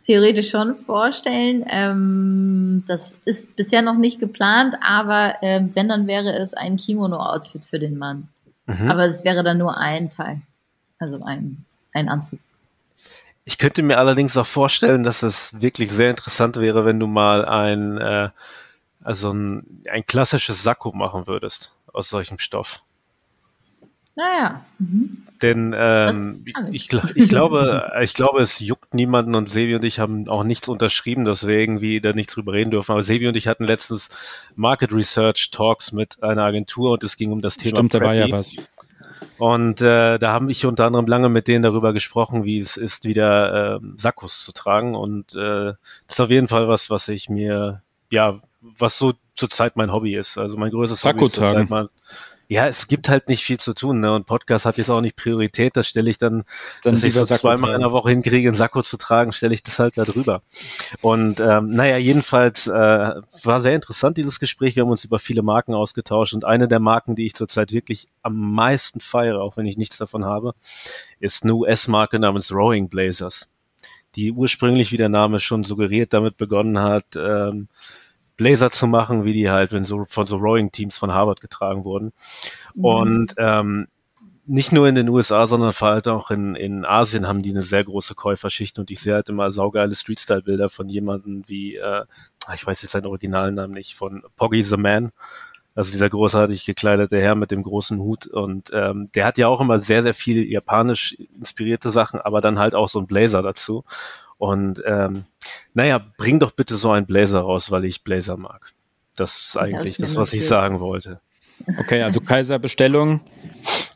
[0.05, 1.65] theoretisch schon vorstellen.
[1.69, 7.65] Ähm, das ist bisher noch nicht geplant, aber äh, wenn, dann wäre es ein Kimono-Outfit
[7.65, 8.29] für den Mann.
[8.65, 8.89] Mhm.
[8.89, 10.41] Aber es wäre dann nur ein Teil,
[10.99, 12.39] also ein, ein Anzug.
[13.51, 17.43] Ich könnte mir allerdings auch vorstellen, dass es wirklich sehr interessant wäre, wenn du mal
[17.43, 18.29] ein, äh,
[19.03, 22.81] also ein, ein klassisches Sakko machen würdest aus solchem Stoff.
[24.15, 24.63] Naja.
[24.79, 25.23] Mhm.
[25.41, 30.29] Denn ähm, ich, ich, glaube, ich glaube, es juckt niemanden und Sevi und ich haben
[30.29, 32.93] auch nichts unterschrieben, dass wir irgendwie da nichts drüber reden dürfen.
[32.93, 37.33] Aber Sevi und ich hatten letztens Market Research Talks mit einer Agentur und es ging
[37.33, 38.03] um das Thema Stimmt, Preppy.
[38.05, 38.55] da war ja was.
[39.41, 43.05] Und äh, da habe ich unter anderem lange mit denen darüber gesprochen, wie es ist,
[43.05, 44.93] wieder äh, Sakkos zu tragen.
[44.93, 45.73] Und äh,
[46.05, 47.81] das ist auf jeden Fall was, was ich mir,
[48.11, 50.37] ja, was so zurzeit mein Hobby ist.
[50.37, 51.89] Also mein größtes Sakko Hobby ist zurzeit mal,
[52.51, 54.13] Ja, es gibt halt nicht viel zu tun, ne?
[54.13, 55.77] Und Podcast hat jetzt auch nicht Priorität.
[55.77, 56.43] Das stelle ich dann,
[56.83, 59.63] Dann dass ich so zweimal in der Woche hinkriege, einen Sakko zu tragen, stelle ich
[59.63, 60.41] das halt da drüber.
[60.99, 64.75] Und ähm, naja, jedenfalls äh, war sehr interessant dieses Gespräch.
[64.75, 68.07] Wir haben uns über viele Marken ausgetauscht und eine der Marken, die ich zurzeit wirklich
[68.21, 70.53] am meisten feiere, auch wenn ich nichts davon habe,
[71.21, 73.49] ist eine US-Marke namens Rowing Blazers,
[74.15, 77.69] die ursprünglich, wie der Name schon suggeriert, damit begonnen hat, ähm,
[78.41, 82.11] Blazer zu machen, wie die halt wenn so, von so Rowing-Teams von Harvard getragen wurden.
[82.81, 83.87] Und ähm,
[84.47, 87.61] nicht nur in den USA, sondern vor allem auch in, in Asien haben die eine
[87.61, 92.05] sehr große Käuferschicht und ich sehe halt immer saugeile Street-Style-Bilder von jemandem wie, äh,
[92.55, 95.11] ich weiß jetzt seinen originalen Namen nicht, von Poggy the Man.
[95.73, 99.61] Also dieser großartig gekleidete Herr mit dem großen Hut und ähm, der hat ja auch
[99.61, 103.85] immer sehr, sehr viel japanisch inspirierte Sachen, aber dann halt auch so ein Blazer dazu.
[104.41, 105.25] Und ähm,
[105.75, 108.73] naja, bring doch bitte so einen Blazer raus, weil ich Blazer mag.
[109.15, 111.19] Das ist eigentlich mir das, was ich sagen wollte.
[111.77, 113.21] Okay, also Kaiser-Bestellung.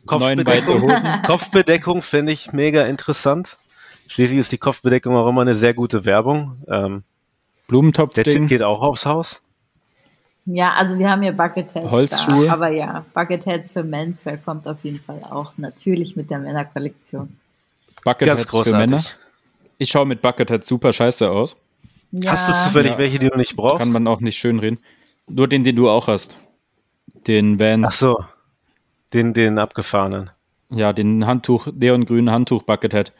[0.06, 0.94] Kopfbedeckung.
[1.26, 3.58] Kopfbedeckung finde ich mega interessant.
[4.08, 6.58] Schließlich ist die Kopfbedeckung auch immer eine sehr gute Werbung.
[6.70, 7.04] Ähm,
[7.68, 9.42] der Tipp geht auch aufs Haus.
[10.46, 12.46] Ja, also wir haben hier Bucketheads Holzschuhe.
[12.46, 12.54] da.
[12.54, 17.36] Aber ja, Bucketheads für Menswear kommt auf jeden Fall auch natürlich mit der Männerkollektion.
[18.04, 19.02] Bucketheads Ganz für Männer.
[19.78, 21.64] Ich schaue mit Bucketheads super scheiße aus.
[22.12, 22.98] Ja, Hast du zufällig Ja.
[22.98, 23.80] welche, die du nicht brauchst?
[23.80, 24.80] Kann man auch nicht schön reden.
[25.28, 26.38] Nur den, den du auch hast.
[27.28, 28.00] Den Ach Vans.
[28.00, 28.24] so,
[29.14, 30.30] den, den abgefahrenen.
[30.70, 33.12] Ja, den Handtuch, neongrünen Handtuch Buckethead.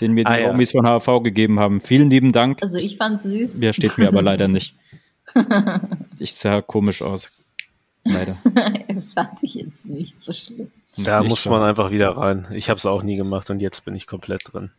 [0.00, 0.48] Den mir die Ah, ja.
[0.48, 1.80] Homies von HV gegeben haben.
[1.80, 2.62] Vielen lieben Dank.
[2.62, 3.60] Also ich fand's süß.
[3.60, 4.74] Der steht mir aber leider nicht.
[6.18, 7.30] Ich sah komisch aus.
[8.04, 8.36] Leider.
[9.14, 10.70] fand ich jetzt nicht so schlimm.
[10.96, 11.50] Da Nicht muss so.
[11.50, 12.46] man einfach wieder rein.
[12.52, 14.70] Ich habe es auch nie gemacht und jetzt bin ich komplett drin.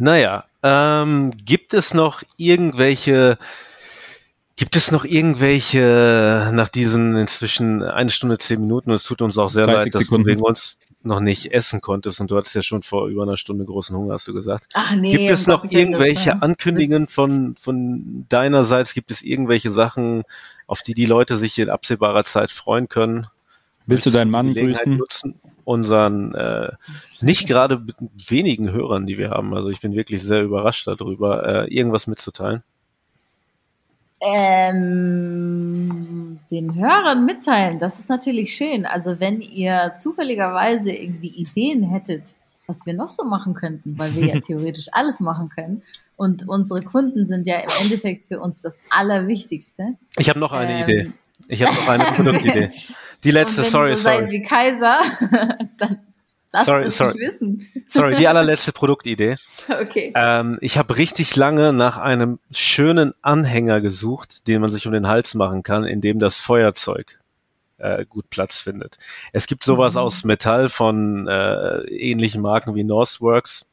[0.00, 3.36] Naja, ähm, gibt es noch irgendwelche,
[4.56, 9.36] gibt es noch irgendwelche nach diesen inzwischen eine Stunde zehn Minuten und es tut uns
[9.36, 10.24] auch sehr 30 leid, dass Sekunden.
[10.24, 13.36] du wegen uns noch nicht essen konntest und du hattest ja schon vor über einer
[13.36, 14.68] Stunde großen Hunger, hast du gesagt.
[14.72, 15.10] Ach nee.
[15.10, 18.94] Gibt es noch das irgendwelche Ankündigungen von, von deinerseits?
[18.94, 20.22] Gibt es irgendwelche Sachen,
[20.66, 23.26] auf die die Leute sich in absehbarer Zeit freuen können?
[23.84, 24.96] Willst du deinen Mann grüßen?
[24.96, 25.39] Nutzen,
[25.70, 26.72] unseren äh,
[27.20, 27.80] nicht gerade
[28.28, 29.54] wenigen Hörern, die wir haben.
[29.54, 32.62] Also ich bin wirklich sehr überrascht darüber, äh, irgendwas mitzuteilen.
[34.22, 38.84] Ähm, den Hörern mitteilen, das ist natürlich schön.
[38.84, 42.34] Also wenn ihr zufälligerweise irgendwie Ideen hättet,
[42.66, 45.82] was wir noch so machen könnten, weil wir ja theoretisch alles machen können.
[46.16, 49.94] Und unsere Kunden sind ja im Endeffekt für uns das Allerwichtigste.
[50.18, 51.10] Ich habe noch eine Ähm, Idee.
[51.48, 52.70] Ich habe noch eine Produktidee.
[53.24, 54.30] Die letzte, sorry, so sorry.
[54.30, 54.98] wie Kaiser,
[55.78, 56.00] dann
[56.52, 57.18] lasst Sorry, es sorry.
[57.18, 57.60] wissen.
[57.86, 59.36] Sorry, die allerletzte Produktidee.
[59.68, 60.12] Okay.
[60.16, 65.06] Ähm, ich habe richtig lange nach einem schönen Anhänger gesucht, den man sich um den
[65.06, 67.20] Hals machen kann, in dem das Feuerzeug
[67.78, 68.96] äh, gut Platz findet.
[69.32, 70.00] Es gibt sowas Mhm.
[70.00, 73.66] aus Metall von äh, ähnlichen Marken wie Northworks,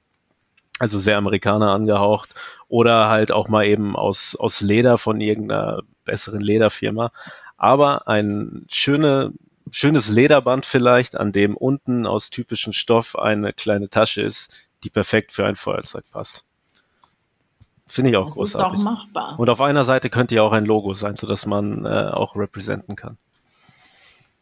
[0.80, 2.36] also sehr Amerikaner angehaucht,
[2.68, 7.12] oder halt auch mal eben aus, aus Leder von irgendeiner besseren Lederfirma.
[7.58, 9.34] Aber ein schöne,
[9.72, 14.52] schönes Lederband vielleicht, an dem unten aus typischem Stoff eine kleine Tasche ist,
[14.84, 16.44] die perfekt für ein Feuerzeug passt.
[17.88, 18.80] Finde ich auch Das ist großartig.
[18.80, 19.40] doch machbar.
[19.40, 22.96] Und auf einer Seite könnte ja auch ein Logo sein, sodass man äh, auch representen
[22.96, 23.18] kann.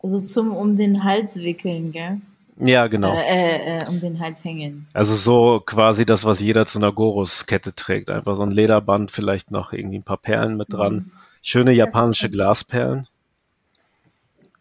[0.01, 2.21] Also zum um den Hals wickeln, gell?
[2.57, 3.13] Ja, genau.
[3.15, 4.87] Äh, äh, äh, um den Hals hängen.
[4.93, 8.09] Also so quasi das, was jeder zu einer Gorus-Kette trägt.
[8.09, 11.11] Einfach so ein Lederband, vielleicht noch irgendwie ein paar Perlen mit dran.
[11.47, 13.07] Schöne japanische Glasperlen.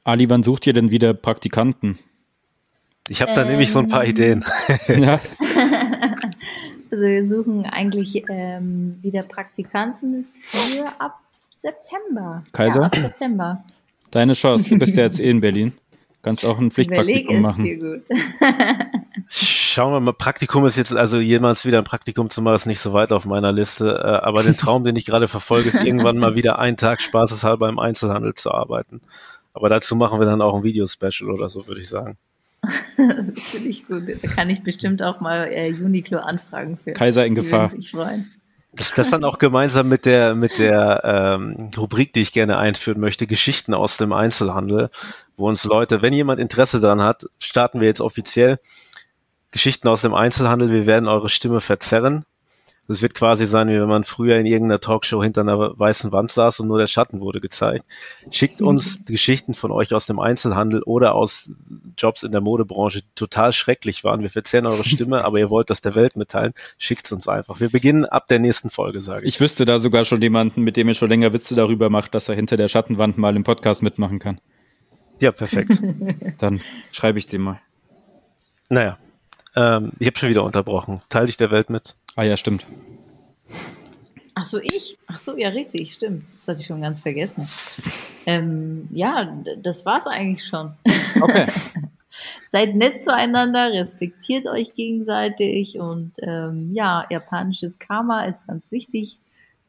[0.05, 1.98] Ali, wann sucht ihr denn wieder Praktikanten?
[3.09, 4.11] Ich habe da nämlich so ein paar Ähm.
[4.11, 4.44] Ideen.
[4.89, 5.19] ja,
[6.90, 11.20] Also wir suchen eigentlich ähm, wieder Praktikanten für ab
[11.51, 12.44] September.
[12.52, 12.81] Kaiser?
[12.81, 13.65] Ja, ab September.
[14.11, 14.69] deine Chance.
[14.69, 15.73] Du bist ja jetzt eh in Berlin.
[16.24, 17.64] Kannst auch ein Überleg Pflichtpraktikum es machen.
[17.64, 18.02] dir gut.
[19.28, 22.80] Schauen wir mal, Praktikum ist jetzt, also jemals wieder ein Praktikum zu machen, ist nicht
[22.80, 24.01] so weit auf meiner Liste.
[24.02, 27.68] Äh, aber den Traum, den ich gerade verfolge, ist irgendwann mal wieder einen Tag spaßeshalber
[27.68, 29.02] im Einzelhandel zu arbeiten.
[29.52, 32.16] Aber dazu machen wir dann auch ein Videospecial oder so, würde ich sagen.
[32.96, 34.05] Das finde ich gut.
[34.22, 36.92] Da kann ich bestimmt auch mal äh, Uniqlo anfragen für.
[36.92, 37.70] Kaiser in Gefahr.
[37.70, 38.30] würden sich freuen.
[38.76, 43.01] Das, das dann auch gemeinsam mit der, mit der ähm, Rubrik, die ich gerne einführen
[43.01, 44.90] möchte, Geschichten aus dem Einzelhandel,
[45.36, 48.59] wo uns Leute, wenn jemand Interesse daran hat, starten wir jetzt offiziell
[49.52, 50.70] Geschichten aus dem Einzelhandel.
[50.70, 52.24] Wir werden eure Stimme verzerren.
[52.86, 56.31] Es wird quasi sein, wie wenn man früher in irgendeiner Talkshow hinter einer weißen Wand
[56.31, 57.85] saß und nur der Schatten wurde gezeigt.
[58.31, 61.52] Schickt uns Geschichten von euch aus dem Einzelhandel oder aus
[61.97, 64.20] Jobs in der Modebranche, die total schrecklich waren.
[64.20, 66.52] Wir verzerren eure Stimme, aber ihr wollt das der Welt mitteilen.
[66.77, 67.61] Schickt's uns einfach.
[67.61, 69.35] Wir beginnen ab der nächsten Folge, sage ich.
[69.35, 72.28] Ich wüsste da sogar schon jemanden, mit dem ihr schon länger Witze darüber macht, dass
[72.28, 74.40] er hinter der Schattenwand mal im Podcast mitmachen kann.
[75.20, 75.81] Ja, perfekt.
[76.39, 76.61] Dann
[76.93, 77.61] schreibe ich dem mal.
[78.69, 78.98] naja,
[79.56, 81.01] ähm, ich habe schon wieder unterbrochen.
[81.09, 81.94] Teil dich der Welt mit.
[82.16, 82.66] Ah ja, stimmt.
[84.35, 84.99] Ach so, ich?
[85.07, 86.32] Ach so, ja, richtig, stimmt.
[86.32, 87.49] Das hatte ich schon ganz vergessen.
[88.27, 90.73] Ähm, ja, das war's eigentlich schon.
[91.20, 91.47] Okay.
[92.47, 99.19] Seid nett zueinander, respektiert euch gegenseitig und ähm, ja, japanisches Karma ist ganz wichtig.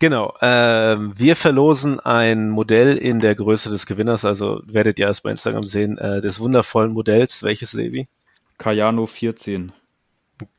[0.00, 0.34] Genau.
[0.42, 5.30] Ähm, wir verlosen ein Modell in der Größe des Gewinners, also werdet ihr erst bei
[5.30, 7.42] Instagram sehen, äh, des wundervollen Modells.
[7.42, 8.06] Welches, Sebi?
[8.58, 9.72] Kayano 14.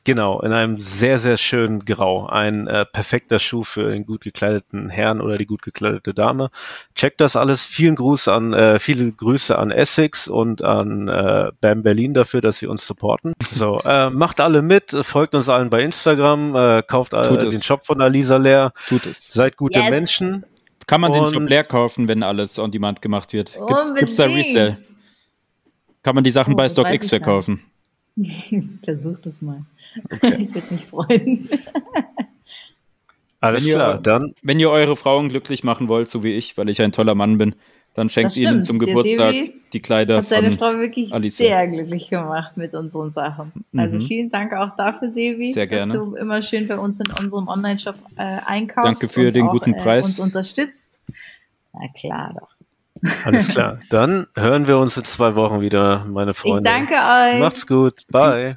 [0.03, 2.27] Genau, in einem sehr, sehr schönen Grau.
[2.27, 6.49] Ein äh, perfekter Schuh für den gut gekleideten Herrn oder die gut gekleidete Dame.
[6.93, 7.63] Checkt das alles.
[7.63, 12.59] Vielen Gruß an, äh, viele Grüße an Essex und an äh, Bam Berlin dafür, dass
[12.59, 13.33] sie uns supporten.
[13.51, 17.55] So, äh, macht alle mit, folgt uns allen bei Instagram, äh, kauft Tut alle es.
[17.55, 19.25] den Shop von Alisa leer, Tut es.
[19.27, 19.89] seid gute Yes.
[19.89, 20.43] Menschen.
[20.87, 23.53] Kann man den Und- Shop leer kaufen, wenn alles on demand gemacht wird?
[23.53, 23.97] Gibt, Unbedingt.
[23.99, 24.75] gibt's da Resell?
[26.03, 27.61] Kann man die Sachen Oh, bei StockX verkaufen?
[28.83, 29.65] Versucht es mal.
[30.21, 31.49] Ich würde mich freuen.
[33.41, 36.57] Alles Wenn ihr- klar, dann Wenn ihr eure Frauen glücklich machen wollt, so wie ich,
[36.57, 37.55] weil ich ein toller Mann bin,
[37.93, 41.13] dann schenkt Das ihnen zum Der Geburtstag Sebi die Kleider Hat seine von Frau wirklich
[41.13, 41.37] Alice.
[41.37, 43.51] sehr glücklich gemacht mit unseren Sachen.
[43.75, 44.05] Also Mhm.
[44.05, 45.93] vielen Dank auch dafür, Sebi, Sehr gerne.
[45.93, 48.85] dass du immer schön bei uns in unserem Online-Shop äh, einkaufst.
[48.87, 50.05] Danke für und den auch, guten äh, Preis.
[50.07, 50.99] uns unterstützt.
[51.73, 53.11] Na klar doch.
[53.25, 53.79] alles klar.
[53.89, 56.63] Dann hören wir uns in zwei Wochen wieder, meine Ich Freunde.
[56.63, 57.39] danke euch.
[57.39, 57.93] Macht's gut.
[58.09, 58.55] Bye.